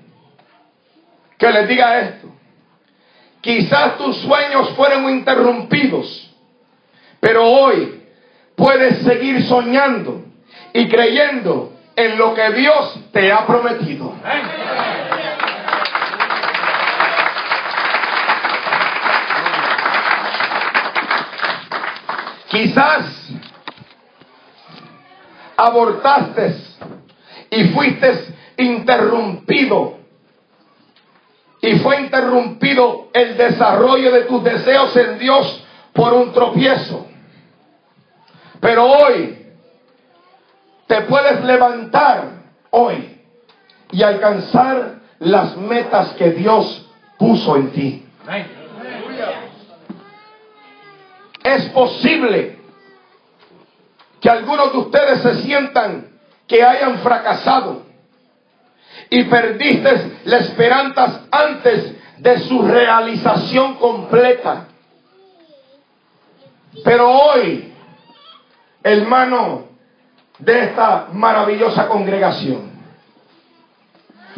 que 1.38 1.50
les 1.54 1.70
diga 1.70 2.00
esto. 2.02 2.28
Quizás 3.40 3.98
tus 3.98 4.18
sueños 4.18 4.72
fueron 4.72 5.10
interrumpidos, 5.10 6.23
pero 7.24 7.50
hoy 7.50 8.04
puedes 8.54 8.98
seguir 8.98 9.44
soñando 9.46 10.26
y 10.74 10.90
creyendo 10.90 11.72
en 11.96 12.18
lo 12.18 12.34
que 12.34 12.52
Dios 12.52 13.00
te 13.14 13.32
ha 13.32 13.48
prometido. 13.48 14.14
Quizás 22.50 23.06
abortaste 25.56 26.56
y 27.52 27.64
fuiste 27.70 28.36
interrumpido. 28.58 30.00
Y 31.62 31.80
fue 31.80 32.02
interrumpido 32.02 33.08
el 33.14 33.38
desarrollo 33.38 34.12
de 34.12 34.24
tus 34.24 34.44
deseos 34.44 34.94
en 34.98 35.20
Dios 35.20 35.64
por 35.94 36.12
un 36.12 36.34
tropiezo. 36.34 37.13
Pero 38.64 38.86
hoy 38.86 39.46
te 40.88 41.02
puedes 41.02 41.44
levantar 41.44 42.30
hoy 42.70 43.20
y 43.92 44.02
alcanzar 44.02 45.02
las 45.20 45.58
metas 45.58 46.14
que 46.14 46.32
Dios 46.32 46.90
puso 47.20 47.58
en 47.58 47.72
ti. 47.72 48.06
Es 51.44 51.66
posible 51.72 52.58
que 54.22 54.30
algunos 54.30 54.72
de 54.72 54.78
ustedes 54.78 55.20
se 55.20 55.42
sientan 55.44 56.08
que 56.48 56.64
hayan 56.64 57.00
fracasado 57.00 57.84
y 59.10 59.26
perdiste 59.26 60.20
la 60.24 60.38
esperanza 60.38 61.26
antes 61.30 61.96
de 62.18 62.40
su 62.40 62.62
realización 62.62 63.76
completa. 63.76 64.68
Pero 66.86 67.12
hoy, 67.12 67.73
hermano 68.84 69.66
de 70.40 70.64
esta 70.66 71.10
maravillosa 71.14 71.88
congregación, 71.88 72.72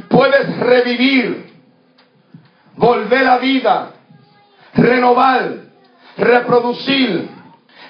puedes 0.09 0.57
revivir, 0.59 1.53
volver 2.75 3.27
a 3.27 3.37
vida, 3.37 3.91
renovar, 4.73 5.55
reproducir, 6.17 7.29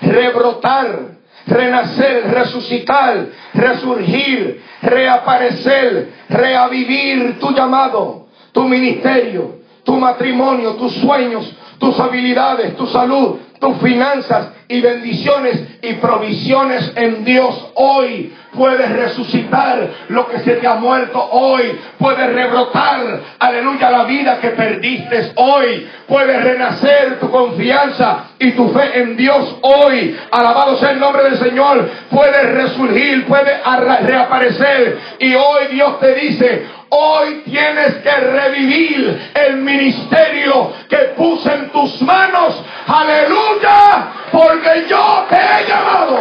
rebrotar 0.02 1.16
renacer, 1.48 2.28
resucitar, 2.32 3.28
resurgir, 3.54 4.62
reaparecer, 4.82 6.14
reavivir 6.30 7.40
tu 7.40 7.52
llamado, 7.52 8.28
tu 8.52 8.64
ministerio, 8.64 9.60
tu 9.84 9.96
matrimonio, 9.98 10.76
tus 10.76 10.94
sueños, 10.96 11.56
tus 11.78 12.00
habilidades, 12.00 12.76
tu 12.76 12.88
salud, 12.88 13.38
tus 13.60 13.78
finanzas 13.78 14.50
y 14.68 14.82
bendiciones 14.82 15.64
y 15.82 15.94
provisiones 15.94 16.92
en 16.96 17.24
Dios 17.24 17.72
hoy. 17.76 18.34
Puedes 18.54 18.90
resucitar 18.90 19.90
lo 20.08 20.28
que 20.30 20.40
se 20.40 20.54
te 20.56 20.68
ha 20.68 20.76
muerto 20.76 21.22
hoy. 21.32 21.78
Puedes 22.00 22.34
rebrotar, 22.34 23.20
aleluya, 23.38 23.92
la 23.92 24.06
vida 24.06 24.40
que 24.40 24.50
perdiste 24.52 25.34
hoy. 25.36 25.88
Puedes 26.08 26.42
renacer 26.42 27.20
tu 27.20 27.30
confianza 27.30 28.32
y 28.40 28.52
tu 28.52 28.70
fe 28.70 29.02
en 29.02 29.18
Dios 29.18 29.58
hoy. 29.62 30.18
Alabado 30.32 30.78
sea 30.78 30.92
el 30.92 31.00
nombre 31.00 31.24
del 31.24 31.38
Señor. 31.38 31.90
Puedes 32.10 32.52
resurgir, 32.54 33.26
puedes 33.26 33.60
reaparecer. 34.04 35.00
Y 35.20 35.36
hoy 35.36 35.68
Dios 35.72 36.00
te 36.00 36.16
dice, 36.16 36.66
Hoy 36.90 37.42
tienes 37.46 37.96
que 37.96 38.12
revivir 38.12 39.32
el 39.34 39.58
ministerio 39.58 40.72
que 40.88 40.98
puse 41.18 41.52
en 41.52 41.72
tus 41.72 42.02
manos. 42.02 42.64
Aleluya, 42.88 44.14
porque 44.32 44.86
yo 44.88 45.26
te 45.30 45.36
he 45.36 45.68
llamado. 45.68 46.20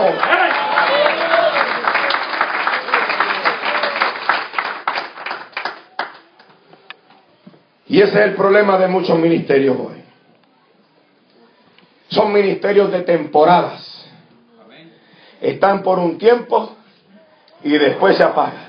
Y 7.87 8.01
ese 8.01 8.19
es 8.19 8.27
el 8.27 8.35
problema 8.35 8.79
de 8.79 8.89
muchos 8.89 9.19
ministerios 9.19 9.77
hoy. 9.79 10.03
Son 12.09 12.33
ministerios 12.33 12.91
de 12.91 13.03
temporadas. 13.03 14.07
Están 15.41 15.83
por 15.83 15.99
un 15.99 16.17
tiempo 16.17 16.75
y 17.63 17.73
después 17.73 18.17
se 18.17 18.23
apagan 18.23 18.64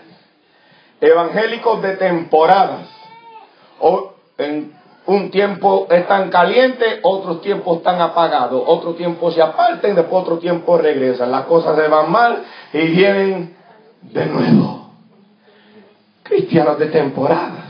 evangélicos 1.02 1.82
de 1.82 1.98
temporadas. 1.98 2.88
O 3.80 4.14
en 4.38 4.74
un 5.08 5.30
tiempo 5.30 5.88
están 5.90 6.30
calientes, 6.30 7.00
otros 7.04 7.42
tiempos 7.42 7.78
están 7.78 8.02
apagados, 8.02 8.64
otro 8.66 8.96
tiempo 8.96 9.32
se 9.32 9.42
aparten, 9.42 9.96
después 9.96 10.24
otro 10.24 10.40
tiempo 10.40 10.78
regresan. 10.78 11.32
Las 11.32 11.46
cosas 11.46 11.76
se 11.78 11.88
van 11.88 12.12
mal 12.12 12.44
y 12.74 12.88
vienen 12.88 13.56
de 14.02 14.26
nuevo. 14.26 14.90
Cristianos 16.24 16.80
de 16.80 16.88
temporadas. 16.88 17.66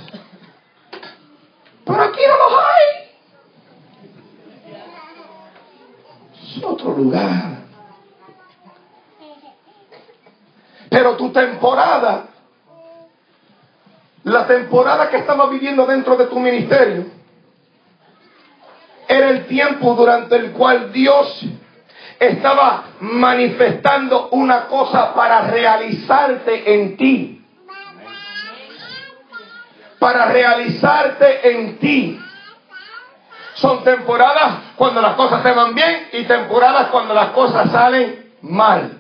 Pero 1.84 2.02
aquí 2.02 2.22
no 2.28 2.38
los 2.38 2.60
hay. 2.60 2.86
Es 6.58 6.64
otro 6.64 6.92
lugar. 6.94 7.56
Pero 10.90 11.18
tu 11.18 11.32
temporada 11.32 12.28
la 14.26 14.48
temporada 14.48 15.10
que 15.10 15.18
estaba 15.18 15.48
viviendo 15.50 15.86
dentro 15.86 16.18
de 16.18 16.26
tu 16.26 16.40
ministerio 16.40 17.06
era 19.08 19.30
el 19.30 19.46
tiempo 19.46 19.94
durante 19.94 20.36
el 20.36 20.52
cual 20.52 20.92
Dios 20.92 21.46
estaba 22.20 22.86
manifestando 23.02 24.30
una 24.30 24.66
cosa 24.66 25.14
para 25.14 25.42
realizarte 25.44 26.74
en 26.74 26.98
ti. 26.98 27.46
Para 30.00 30.26
realizarte 30.26 31.52
en 31.52 31.78
ti. 31.78 32.20
Son 33.54 33.84
temporadas 33.84 34.56
cuando 34.76 35.04
las 35.04 35.14
cosas 35.14 35.44
se 35.44 35.52
van 35.52 35.76
bien 35.76 36.10
y 36.14 36.24
temporadas 36.24 36.88
cuando 36.88 37.14
las 37.14 37.30
cosas 37.30 37.72
salen 37.72 38.34
mal. 38.42 38.95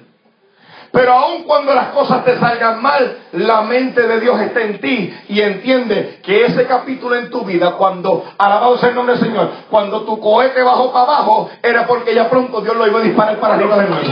Pero 0.95 1.11
aun 1.11 1.43
cuando 1.43 1.75
las 1.75 1.87
cosas 1.87 2.23
te 2.23 2.39
salgan 2.39 2.81
mal, 2.81 3.17
la 3.33 3.63
mente 3.63 4.07
de 4.07 4.21
Dios 4.21 4.39
está 4.39 4.61
en 4.61 4.79
ti 4.79 5.13
y 5.27 5.41
entiende 5.41 6.21
que 6.23 6.45
ese 6.45 6.65
capítulo 6.67 7.17
en 7.17 7.29
tu 7.29 7.43
vida, 7.43 7.73
cuando, 7.73 8.23
alabado 8.37 8.77
sea 8.77 8.89
el 8.89 8.95
nombre 8.95 9.17
del 9.17 9.25
Señor, 9.25 9.49
cuando 9.69 10.03
tu 10.03 10.17
cohete 10.21 10.63
bajó 10.63 10.93
para 10.93 11.03
abajo, 11.03 11.49
era 11.61 11.85
porque 11.85 12.15
ya 12.15 12.29
pronto 12.29 12.61
Dios 12.61 12.77
lo 12.77 12.87
iba 12.87 13.01
a 13.01 13.03
disparar 13.03 13.37
para 13.41 13.55
arriba 13.55 13.77
de 13.77 13.89
nuevo. 13.89 14.07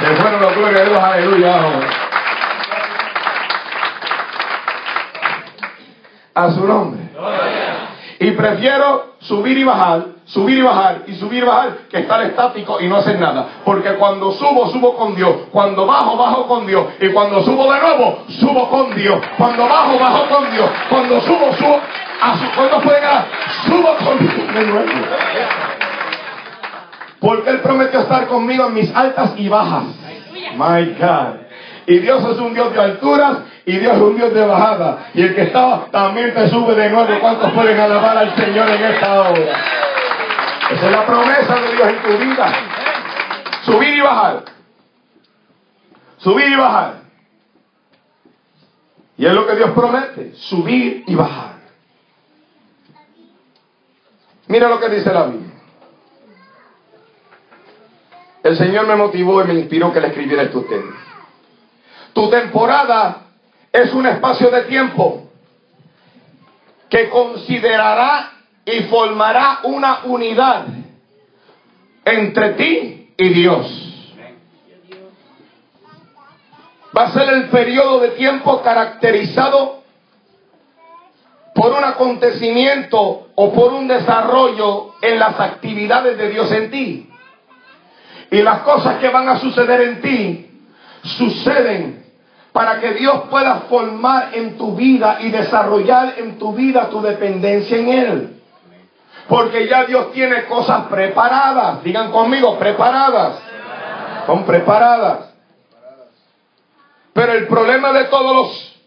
De 0.00 0.22
bueno 0.22 0.38
gloria 0.56 0.80
de 0.80 0.88
Dios, 0.88 0.98
aleluya. 0.98 1.60
A 6.34 6.50
su 6.52 6.66
nombre. 6.66 7.07
Y 8.20 8.32
prefiero 8.32 9.14
subir 9.20 9.56
y 9.58 9.64
bajar, 9.64 10.06
subir 10.24 10.58
y 10.58 10.62
bajar, 10.62 11.02
y 11.06 11.14
subir 11.14 11.42
y 11.44 11.46
bajar, 11.46 11.76
que 11.88 11.98
estar 11.98 12.20
estático 12.22 12.80
y 12.80 12.88
no 12.88 12.96
hacer 12.96 13.20
nada. 13.20 13.46
Porque 13.64 13.94
cuando 13.94 14.32
subo, 14.32 14.68
subo 14.70 14.96
con 14.96 15.14
Dios. 15.14 15.34
Cuando 15.52 15.86
bajo, 15.86 16.16
bajo 16.16 16.48
con 16.48 16.66
Dios. 16.66 16.86
Y 17.00 17.08
cuando 17.10 17.40
subo 17.42 17.72
de 17.72 17.80
nuevo, 17.80 18.24
subo 18.40 18.68
con 18.70 18.94
Dios. 18.96 19.20
Cuando 19.36 19.68
bajo, 19.68 19.98
bajo 19.98 20.28
con 20.34 20.50
Dios. 20.50 20.68
Cuando 20.88 21.20
subo, 21.20 21.52
subo. 21.58 21.80
A 22.20 22.36
su 22.36 22.50
cuando 22.56 22.80
puede 22.80 23.00
subo 23.64 23.96
con 24.04 24.18
Dios 24.18 24.54
de 24.54 24.66
nuevo. 24.66 24.88
Porque 27.20 27.50
Él 27.50 27.60
prometió 27.60 28.00
estar 28.00 28.26
conmigo 28.26 28.66
en 28.66 28.74
mis 28.74 28.94
altas 28.94 29.34
y 29.36 29.48
bajas. 29.48 29.84
My 30.56 30.96
God. 30.98 31.47
Y 31.88 32.00
Dios 32.00 32.22
es 32.22 32.38
un 32.38 32.52
Dios 32.52 32.70
de 32.74 32.80
alturas 32.82 33.38
y 33.64 33.78
Dios 33.78 33.94
es 33.94 34.02
un 34.02 34.14
Dios 34.14 34.34
de 34.34 34.44
bajada. 34.44 35.08
Y 35.14 35.22
el 35.22 35.34
que 35.34 35.44
está 35.44 35.86
también 35.90 36.34
te 36.34 36.46
sube 36.50 36.74
de 36.74 36.90
nuevo. 36.90 37.18
¿Cuántos 37.18 37.50
pueden 37.52 37.80
alabar 37.80 38.18
al 38.18 38.36
Señor 38.36 38.68
en 38.68 38.84
esta 38.84 39.20
hora? 39.22 39.56
Esa 40.70 40.84
es 40.84 40.92
la 40.92 41.06
promesa 41.06 41.54
de 41.54 41.72
Dios 41.74 41.88
en 41.88 42.02
tu 42.02 42.18
vida. 42.18 42.52
Subir 43.62 43.94
y 43.94 44.00
bajar. 44.02 44.44
Subir 46.18 46.48
y 46.48 46.56
bajar. 46.56 46.94
Y 49.16 49.24
es 49.24 49.32
lo 49.32 49.46
que 49.46 49.56
Dios 49.56 49.70
promete. 49.70 50.34
Subir 50.34 51.04
y 51.06 51.14
bajar. 51.14 51.54
Mira 54.46 54.68
lo 54.68 54.78
que 54.78 54.90
dice 54.90 55.10
la 55.10 55.24
Biblia. 55.24 55.54
El 58.42 58.56
Señor 58.58 58.86
me 58.86 58.96
motivó 58.96 59.42
y 59.42 59.46
me 59.46 59.54
inspiró 59.54 59.90
que 59.90 60.02
le 60.02 60.08
escribiera 60.08 60.42
esto 60.42 60.58
a 60.58 60.60
usted. 60.60 61.07
Tu 62.18 62.28
temporada 62.30 63.26
es 63.72 63.94
un 63.94 64.04
espacio 64.04 64.50
de 64.50 64.62
tiempo 64.62 65.30
que 66.90 67.08
considerará 67.10 68.32
y 68.64 68.80
formará 68.90 69.60
una 69.62 70.00
unidad 70.02 70.66
entre 72.04 72.54
ti 72.54 73.14
y 73.16 73.28
Dios. 73.28 74.16
Va 76.98 77.04
a 77.04 77.12
ser 77.12 77.28
el 77.28 77.50
periodo 77.50 78.00
de 78.00 78.08
tiempo 78.08 78.62
caracterizado 78.62 79.84
por 81.54 81.70
un 81.70 81.84
acontecimiento 81.84 83.28
o 83.36 83.52
por 83.52 83.72
un 83.72 83.86
desarrollo 83.86 84.96
en 85.02 85.20
las 85.20 85.38
actividades 85.38 86.18
de 86.18 86.30
Dios 86.30 86.50
en 86.50 86.70
ti. 86.72 87.10
Y 88.32 88.42
las 88.42 88.62
cosas 88.62 88.98
que 88.98 89.08
van 89.08 89.28
a 89.28 89.38
suceder 89.38 89.82
en 89.82 90.00
ti 90.00 90.44
suceden 91.04 92.07
para 92.52 92.80
que 92.80 92.94
Dios 92.94 93.22
pueda 93.30 93.62
formar 93.68 94.30
en 94.34 94.56
tu 94.56 94.74
vida 94.74 95.18
y 95.20 95.30
desarrollar 95.30 96.14
en 96.18 96.38
tu 96.38 96.52
vida 96.52 96.88
tu 96.90 97.00
dependencia 97.00 97.76
en 97.76 97.88
Él. 97.88 98.42
Porque 99.28 99.68
ya 99.68 99.84
Dios 99.84 100.12
tiene 100.12 100.46
cosas 100.46 100.86
preparadas. 100.86 101.82
Digan 101.84 102.10
conmigo, 102.10 102.58
preparadas. 102.58 103.38
Son 104.26 104.44
preparadas. 104.44 105.34
Pero 107.12 107.32
el 107.32 107.46
problema 107.46 107.92
de 107.92 108.04
todos 108.04 108.34
los 108.34 108.80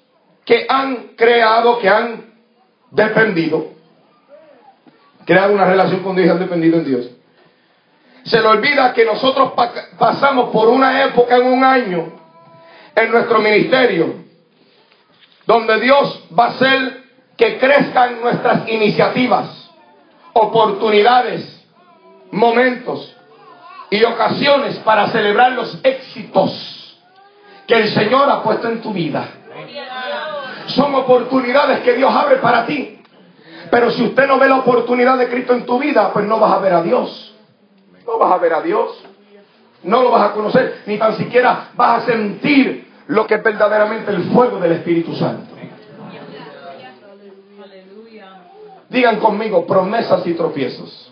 que 0.45 0.65
han 0.67 1.11
creado, 1.15 1.79
que 1.79 1.89
han 1.89 2.25
dependido, 2.89 3.67
creado 5.25 5.53
una 5.53 5.65
relación 5.65 6.01
con 6.01 6.15
Dios 6.15 6.27
y 6.27 6.31
han 6.31 6.39
dependido 6.39 6.77
en 6.77 6.85
Dios, 6.85 7.09
se 8.23 8.39
le 8.39 8.47
olvida 8.47 8.93
que 8.93 9.05
nosotros 9.05 9.53
pasamos 9.97 10.49
por 10.49 10.69
una 10.69 11.03
época 11.05 11.37
en 11.37 11.45
un 11.45 11.63
año 11.63 12.20
en 12.95 13.11
nuestro 13.11 13.39
ministerio, 13.39 14.15
donde 15.45 15.79
Dios 15.79 16.23
va 16.37 16.45
a 16.45 16.49
hacer 16.49 17.03
que 17.37 17.57
crezcan 17.57 18.21
nuestras 18.21 18.67
iniciativas, 18.69 19.69
oportunidades, 20.33 21.65
momentos 22.31 23.15
y 23.89 24.03
ocasiones 24.03 24.77
para 24.79 25.07
celebrar 25.07 25.53
los 25.53 25.79
éxitos 25.83 26.97
que 27.67 27.75
el 27.75 27.89
Señor 27.89 28.29
ha 28.29 28.43
puesto 28.43 28.69
en 28.69 28.81
tu 28.81 28.93
vida. 28.93 29.27
Son 30.67 30.93
oportunidades 30.95 31.79
que 31.79 31.93
Dios 31.93 32.13
abre 32.13 32.37
para 32.37 32.65
ti. 32.65 32.99
Pero 33.69 33.91
si 33.91 34.03
usted 34.03 34.27
no 34.27 34.37
ve 34.37 34.47
la 34.47 34.57
oportunidad 34.57 35.17
de 35.17 35.29
Cristo 35.29 35.53
en 35.53 35.65
tu 35.65 35.79
vida, 35.79 36.11
pues 36.11 36.25
no 36.25 36.39
vas 36.39 36.53
a 36.53 36.59
ver 36.59 36.73
a 36.73 36.81
Dios. 36.81 37.33
No 38.05 38.17
vas 38.17 38.31
a 38.33 38.37
ver 38.37 38.53
a 38.53 38.61
Dios. 38.61 39.03
No 39.83 40.03
lo 40.03 40.11
vas 40.11 40.29
a 40.29 40.33
conocer, 40.33 40.83
ni 40.85 40.97
tan 40.97 41.17
siquiera 41.17 41.69
vas 41.75 42.03
a 42.03 42.05
sentir 42.05 42.91
lo 43.07 43.25
que 43.25 43.35
es 43.35 43.43
verdaderamente 43.43 44.11
el 44.11 44.23
fuego 44.31 44.59
del 44.59 44.73
Espíritu 44.73 45.15
Santo. 45.15 45.51
Digan 48.89 49.19
conmigo 49.19 49.65
promesas 49.65 50.25
y 50.27 50.33
tropiezos. 50.33 51.11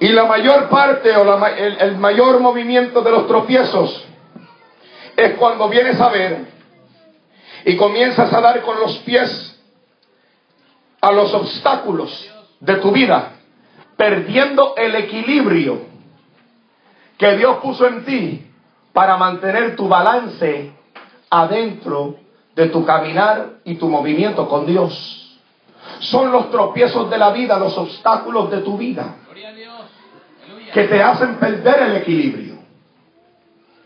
Y 0.00 0.08
la 0.08 0.24
mayor 0.24 0.68
parte 0.68 1.16
o 1.16 1.46
el, 1.46 1.80
el 1.80 1.96
mayor 1.96 2.40
movimiento 2.40 3.00
de 3.00 3.10
los 3.10 3.26
tropiezos 3.26 4.04
es 5.16 5.34
cuando 5.34 5.68
vienes 5.68 6.00
a 6.00 6.08
ver 6.08 6.46
y 7.64 7.76
comienzas 7.76 8.32
a 8.32 8.40
dar 8.40 8.60
con 8.62 8.78
los 8.80 8.98
pies 8.98 9.58
a 11.00 11.12
los 11.12 11.32
obstáculos 11.32 12.30
de 12.60 12.74
tu 12.76 12.90
vida 12.90 13.33
perdiendo 13.96 14.74
el 14.76 14.94
equilibrio 14.96 15.80
que 17.18 17.36
Dios 17.36 17.58
puso 17.58 17.86
en 17.86 18.04
ti 18.04 18.50
para 18.92 19.16
mantener 19.16 19.76
tu 19.76 19.88
balance 19.88 20.72
adentro 21.30 22.16
de 22.54 22.68
tu 22.68 22.84
caminar 22.84 23.54
y 23.64 23.76
tu 23.76 23.88
movimiento 23.88 24.48
con 24.48 24.66
Dios. 24.66 25.40
Son 26.00 26.32
los 26.32 26.50
tropiezos 26.50 27.10
de 27.10 27.18
la 27.18 27.30
vida, 27.30 27.58
los 27.58 27.76
obstáculos 27.76 28.50
de 28.50 28.58
tu 28.58 28.76
vida, 28.76 29.16
que 30.72 30.84
te 30.84 31.02
hacen 31.02 31.36
perder 31.36 31.82
el 31.82 31.96
equilibrio. 31.96 32.54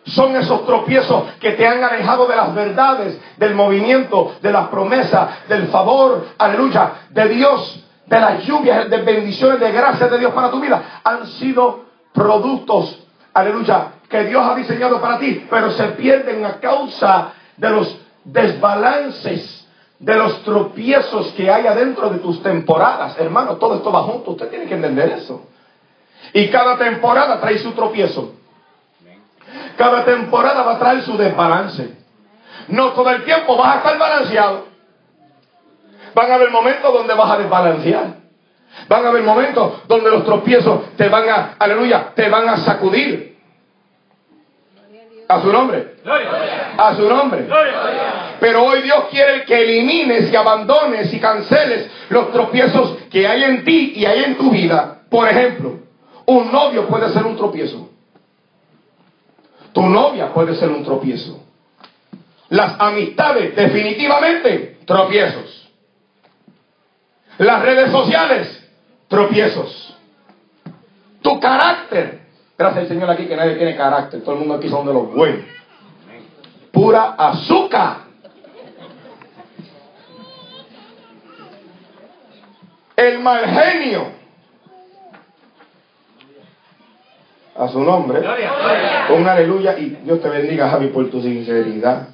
Son 0.05 0.35
esos 0.37 0.65
tropiezos 0.65 1.25
que 1.39 1.53
te 1.53 1.67
han 1.67 1.85
alejado 1.85 2.27
de 2.27 2.37
las 2.37 2.55
verdades, 2.55 3.21
del 3.37 3.55
movimiento, 3.55 4.37
de 4.41 4.53
las 4.53 4.69
promesas, 4.69 5.49
del 5.49 5.69
favor, 5.69 6.29
aleluya, 6.39 6.93
de 7.11 7.29
Dios 7.29 7.88
de 8.09 8.21
las 8.21 8.45
lluvias, 8.45 8.89
de 8.89 9.03
bendiciones, 9.03 9.61
de 9.61 9.71
gracias 9.71 10.11
de 10.11 10.19
Dios 10.19 10.33
para 10.33 10.51
tu 10.51 10.61
vida, 10.61 11.01
han 11.05 11.27
sido 11.27 11.85
productos, 12.13 13.07
aleluya, 13.35 13.89
que 14.09 14.25
Dios 14.25 14.43
ha 14.47 14.55
diseñado 14.55 15.01
para 15.01 15.19
ti, 15.19 15.47
pero 15.51 15.71
se 15.73 15.85
pierden 15.89 16.45
a 16.47 16.59
causa 16.59 17.33
de 17.57 17.69
los 17.69 17.99
desbalances, 18.25 19.67
de 19.99 20.17
los 20.17 20.43
tropiezos 20.43 21.33
que 21.33 21.51
hay 21.51 21.67
adentro 21.67 22.09
de 22.09 22.19
tus 22.19 22.43
temporadas. 22.43 23.19
Hermano, 23.19 23.57
todo 23.57 23.77
esto 23.77 23.93
va 23.93 24.03
junto, 24.05 24.31
usted 24.31 24.49
tiene 24.49 24.67
que 24.67 24.75
entender 24.75 25.11
eso. 25.11 25.43
Y 26.33 26.49
cada 26.49 26.79
temporada 26.79 27.41
trae 27.41 27.59
su 27.59 27.73
tropiezo. 27.73 28.33
Cada 29.77 30.05
temporada 30.05 30.63
va 30.63 30.73
a 30.73 30.79
traer 30.79 31.03
su 31.03 31.17
desbalance. 31.17 31.97
No 32.69 32.93
todo 32.93 33.11
el 33.11 33.25
tiempo 33.25 33.57
vas 33.57 33.75
a 33.75 33.79
estar 33.79 33.99
balanceado. 33.99 34.67
Van 36.15 36.31
a 36.31 36.35
haber 36.35 36.51
momentos 36.51 36.93
donde 36.93 37.15
vas 37.15 37.31
a 37.31 37.39
desbalancear. 37.39 38.07
Van 38.89 39.05
a 39.05 39.09
haber 39.09 39.23
momentos 39.23 39.87
donde 39.87 40.11
los 40.11 40.25
tropiezos 40.25 40.97
te 40.97 41.09
van 41.09 41.29
a, 41.29 41.55
aleluya, 41.59 42.13
te 42.15 42.29
van 42.29 42.49
a 42.49 42.57
sacudir. 42.59 43.37
A 45.29 45.43
su 45.43 45.53
nombre. 45.53 45.97
A 46.79 46.95
su 46.97 47.09
nombre. 47.09 47.47
Pero 48.41 48.65
hoy 48.65 48.81
Dios 48.83 49.05
quiere 49.11 49.45
que 49.45 49.63
elimines 49.63 50.33
y 50.33 50.37
abandones 50.37 51.13
y 51.13 51.21
canceles 51.21 51.91
los 52.09 52.33
tropiezos 52.33 52.97
que 53.11 53.27
hay 53.27 53.45
en 53.45 53.65
ti 53.65 53.93
y 53.97 54.07
hay 54.07 54.25
en 54.25 54.39
tu 54.39 54.51
vida. 54.51 55.03
Por 55.11 55.29
ejemplo, 55.29 55.81
un 56.25 56.51
novio 56.51 56.87
puede 56.87 57.11
ser 57.11 57.27
un 57.27 57.37
tropiezo. 57.37 57.91
Tu 59.73 59.83
novia 59.83 60.33
puede 60.33 60.55
ser 60.55 60.71
un 60.71 60.83
tropiezo. 60.83 61.41
Las 62.49 62.81
amistades, 62.81 63.55
definitivamente, 63.55 64.79
tropiezos. 64.87 65.58
Las 67.39 67.63
redes 67.63 67.93
sociales, 67.93 68.69
tropiezos. 69.07 69.97
Tu 71.23 71.39
carácter. 71.39 72.21
Gracias 72.59 72.83
al 72.83 72.89
Señor 72.89 73.11
aquí 73.11 73.27
que 73.27 73.37
nadie 73.37 73.55
tiene 73.55 73.77
carácter. 73.77 74.23
Todo 74.23 74.35
el 74.35 74.41
mundo 74.41 74.55
aquí 74.55 74.69
son 74.69 74.87
de 74.87 74.93
los 74.93 75.15
buenos. 75.15 75.45
Pura 76.73 77.15
azúcar. 77.17 78.09
El 82.97 83.21
mal 83.21 83.47
genio. 83.47 84.07
A 87.57 87.69
su 87.69 87.81
nombre. 87.81 88.21
Un 89.11 89.29
aleluya 89.29 89.79
y 89.79 89.91
Dios 90.03 90.21
te 90.21 90.29
bendiga, 90.29 90.69
Javi, 90.71 90.89
por 90.89 91.09
tu 91.09 91.23
sinceridad. 91.23 92.09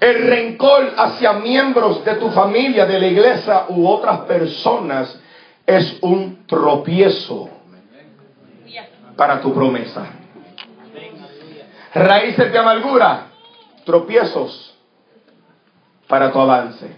El 0.00 0.26
rencor 0.26 0.92
hacia 0.96 1.32
miembros 1.34 2.04
de 2.04 2.14
tu 2.16 2.30
familia, 2.30 2.84
de 2.84 3.00
la 3.00 3.06
iglesia 3.06 3.64
u 3.68 3.86
otras 3.88 4.20
personas 4.20 5.18
es 5.66 5.98
un 6.02 6.46
tropiezo 6.46 7.48
para 9.16 9.40
tu 9.40 9.54
promesa. 9.54 10.06
Raíces 11.94 12.52
de 12.52 12.58
amargura, 12.58 13.28
tropiezos 13.84 14.74
para 16.06 16.30
tu 16.30 16.38
avance. 16.38 16.94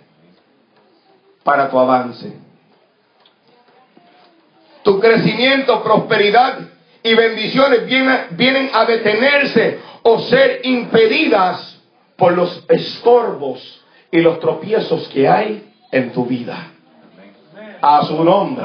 Para 1.45 1.71
tu 1.71 1.79
avance. 1.79 2.37
Tu 4.83 4.99
crecimiento, 4.99 5.83
prosperidad 5.85 6.59
y 7.03 7.15
bendiciones 7.15 7.87
vienen, 7.87 8.27
vienen 8.31 8.71
a 8.73 8.85
detenerse 8.85 9.81
o 10.03 10.19
ser 10.21 10.61
impedidas 10.65 11.78
por 12.19 12.33
los 12.33 12.65
estorbos 12.69 13.81
y 14.11 14.21
los 14.21 14.41
tropiezos 14.41 15.09
que 15.09 15.29
hay 15.29 15.73
en 15.93 16.13
tu 16.13 16.27
vida. 16.27 16.73
A 17.81 18.03
su 18.03 18.25
nombre. 18.25 18.65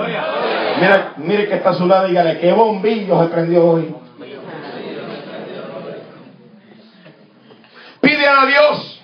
Mira, 0.81 1.13
mire 1.17 1.47
que 1.47 1.55
está 1.55 1.69
a 1.69 1.73
su 1.75 1.85
lado 1.85 2.07
y 2.07 2.09
dígale, 2.09 2.39
¿qué 2.39 2.51
bombillo 2.51 3.21
se 3.21 3.29
prendió 3.29 3.63
hoy? 3.63 3.95
Pide 8.01 8.27
a 8.27 8.45
Dios 8.47 9.01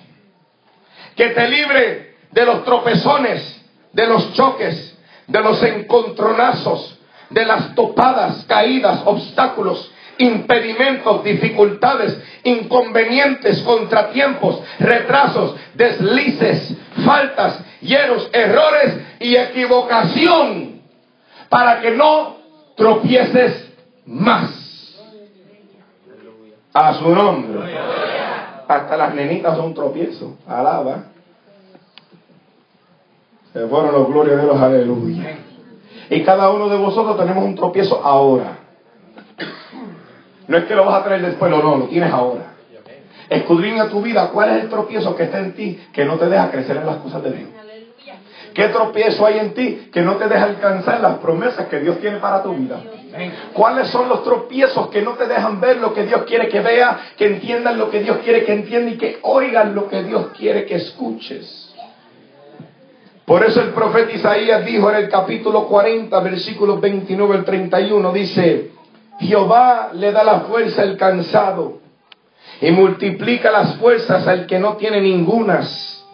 que 1.14 1.28
te 1.28 1.48
libre 1.48 2.16
de 2.32 2.44
los 2.44 2.64
tropezones, 2.64 3.64
de 3.92 4.06
los 4.08 4.32
choques, 4.34 4.98
de 5.28 5.40
los 5.40 5.62
encontronazos, 5.62 6.98
de 7.30 7.46
las 7.46 7.74
topadas, 7.76 8.44
caídas, 8.46 9.02
obstáculos, 9.04 9.92
impedimentos, 10.20 11.24
dificultades, 11.24 12.18
inconvenientes, 12.44 13.62
contratiempos, 13.62 14.62
retrasos, 14.78 15.56
deslices, 15.74 16.76
faltas, 17.04 17.64
hieros, 17.80 18.28
errores 18.32 19.00
y 19.18 19.36
equivocación, 19.36 20.80
para 21.48 21.80
que 21.80 21.90
no 21.92 22.36
tropieces 22.76 23.72
más. 24.06 24.56
A 26.72 26.94
su 26.94 27.08
nombre. 27.08 27.76
Hasta 28.68 28.96
las 28.96 29.14
nenitas 29.14 29.56
son 29.56 29.74
tropiezos. 29.74 30.34
Alaba. 30.46 31.06
Se 33.52 33.66
fueron 33.66 33.92
los 33.92 34.06
glorias 34.06 34.36
de 34.36 34.46
los 34.46 34.60
aleluya. 34.60 35.38
Y 36.08 36.22
cada 36.22 36.50
uno 36.50 36.68
de 36.68 36.76
vosotros 36.76 37.18
tenemos 37.18 37.44
un 37.44 37.56
tropiezo 37.56 38.00
ahora. 38.04 38.59
No 40.50 40.56
es 40.56 40.64
que 40.64 40.74
lo 40.74 40.84
vas 40.84 41.00
a 41.00 41.04
traer 41.04 41.22
después, 41.22 41.48
no, 41.48 41.62
no, 41.62 41.76
lo 41.76 41.84
tienes 41.84 42.12
ahora. 42.12 42.54
Escudriña 43.28 43.88
tu 43.88 44.02
vida, 44.02 44.30
cuál 44.30 44.50
es 44.50 44.64
el 44.64 44.68
tropiezo 44.68 45.14
que 45.14 45.22
está 45.22 45.38
en 45.38 45.54
ti 45.54 45.80
que 45.92 46.04
no 46.04 46.18
te 46.18 46.28
deja 46.28 46.50
crecer 46.50 46.76
en 46.76 46.86
las 46.86 46.96
cosas 46.96 47.22
de 47.22 47.30
Dios. 47.30 47.50
¿Qué 48.52 48.64
tropiezo 48.64 49.24
hay 49.26 49.38
en 49.38 49.54
ti 49.54 49.90
que 49.92 50.02
no 50.02 50.16
te 50.16 50.26
deja 50.26 50.42
alcanzar 50.42 51.00
las 51.00 51.18
promesas 51.18 51.68
que 51.68 51.78
Dios 51.78 52.00
tiene 52.00 52.16
para 52.16 52.42
tu 52.42 52.52
vida? 52.52 52.80
¿Cuáles 53.52 53.86
son 53.90 54.08
los 54.08 54.24
tropiezos 54.24 54.88
que 54.88 55.02
no 55.02 55.12
te 55.12 55.28
dejan 55.28 55.60
ver 55.60 55.76
lo 55.76 55.94
que 55.94 56.02
Dios 56.02 56.24
quiere 56.24 56.48
que 56.48 56.58
vea, 56.58 56.98
que 57.16 57.26
entiendan 57.26 57.78
lo 57.78 57.88
que 57.88 58.00
Dios 58.00 58.18
quiere 58.24 58.44
que 58.44 58.52
entienda 58.52 58.90
y 58.90 58.98
que 58.98 59.20
oigan 59.22 59.76
lo 59.76 59.88
que 59.88 60.02
Dios 60.02 60.30
quiere 60.36 60.66
que 60.66 60.74
escuches? 60.74 61.72
Por 63.24 63.44
eso 63.44 63.60
el 63.60 63.68
profeta 63.68 64.10
Isaías 64.10 64.64
dijo 64.66 64.90
en 64.90 64.96
el 64.96 65.08
capítulo 65.08 65.68
40, 65.68 66.18
versículos 66.18 66.80
29 66.80 67.36
al 67.36 67.44
31, 67.44 68.12
dice, 68.12 68.79
Jehová 69.20 69.90
le 69.94 70.12
da 70.12 70.24
la 70.24 70.40
fuerza 70.40 70.82
al 70.82 70.96
cansado 70.96 71.78
y 72.60 72.70
multiplica 72.70 73.50
las 73.50 73.76
fuerzas 73.76 74.26
al 74.26 74.46
que 74.46 74.58
no 74.58 74.76
tiene 74.76 75.00
ningunas. 75.00 76.04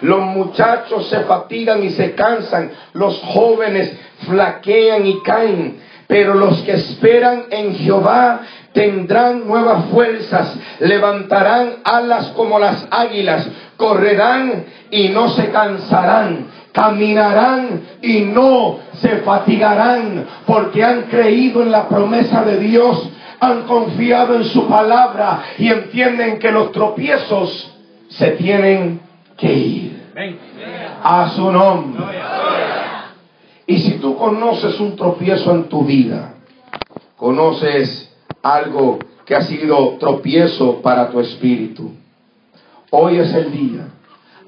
Los 0.00 0.20
muchachos 0.20 1.08
se 1.08 1.20
fatigan 1.20 1.82
y 1.82 1.90
se 1.90 2.14
cansan, 2.14 2.72
los 2.94 3.20
jóvenes 3.20 3.96
flaquean 4.26 5.06
y 5.06 5.20
caen, 5.22 5.80
pero 6.06 6.34
los 6.34 6.60
que 6.62 6.72
esperan 6.72 7.44
en 7.50 7.74
Jehová 7.76 8.40
tendrán 8.72 9.46
nuevas 9.46 9.86
fuerzas, 9.86 10.54
levantarán 10.80 11.76
alas 11.84 12.28
como 12.28 12.58
las 12.58 12.86
águilas, 12.90 13.48
correrán 13.76 14.66
y 14.90 15.08
no 15.08 15.28
se 15.30 15.50
cansarán, 15.50 16.48
caminarán 16.74 17.82
y 18.02 18.22
no 18.22 18.80
se 19.00 19.18
fatigarán, 19.18 20.26
porque 20.44 20.82
han 20.82 21.02
creído 21.02 21.62
en 21.62 21.70
la 21.70 21.88
promesa 21.88 22.44
de 22.44 22.58
Dios, 22.58 23.10
han 23.38 23.62
confiado 23.62 24.34
en 24.34 24.44
su 24.44 24.66
palabra 24.66 25.44
y 25.56 25.68
entienden 25.68 26.40
que 26.40 26.50
los 26.50 26.72
tropiezos 26.72 27.72
se 28.08 28.32
tienen 28.32 29.00
que 29.36 29.52
ir. 29.52 30.04
A 31.02 31.28
su 31.30 31.50
nombre. 31.52 32.04
Y 33.66 33.78
si 33.78 33.92
tú 33.98 34.16
conoces 34.16 34.78
un 34.80 34.96
tropiezo 34.96 35.54
en 35.54 35.64
tu 35.64 35.84
vida, 35.84 36.34
conoces 37.16 38.12
algo 38.42 38.98
que 39.24 39.36
ha 39.36 39.42
sido 39.42 39.96
tropiezo 39.98 40.82
para 40.82 41.08
tu 41.10 41.20
espíritu, 41.20 41.92
hoy 42.90 43.18
es 43.18 43.32
el 43.32 43.52
día, 43.52 43.88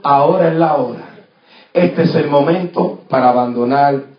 ahora 0.03 0.49
es 0.49 0.55
la 0.55 0.75
hora, 0.75 1.06
este 1.77 2.03
es 2.03 2.15
el 2.15 2.29
momento 2.29 3.01
para 3.09 3.29
abandonar 3.29 4.16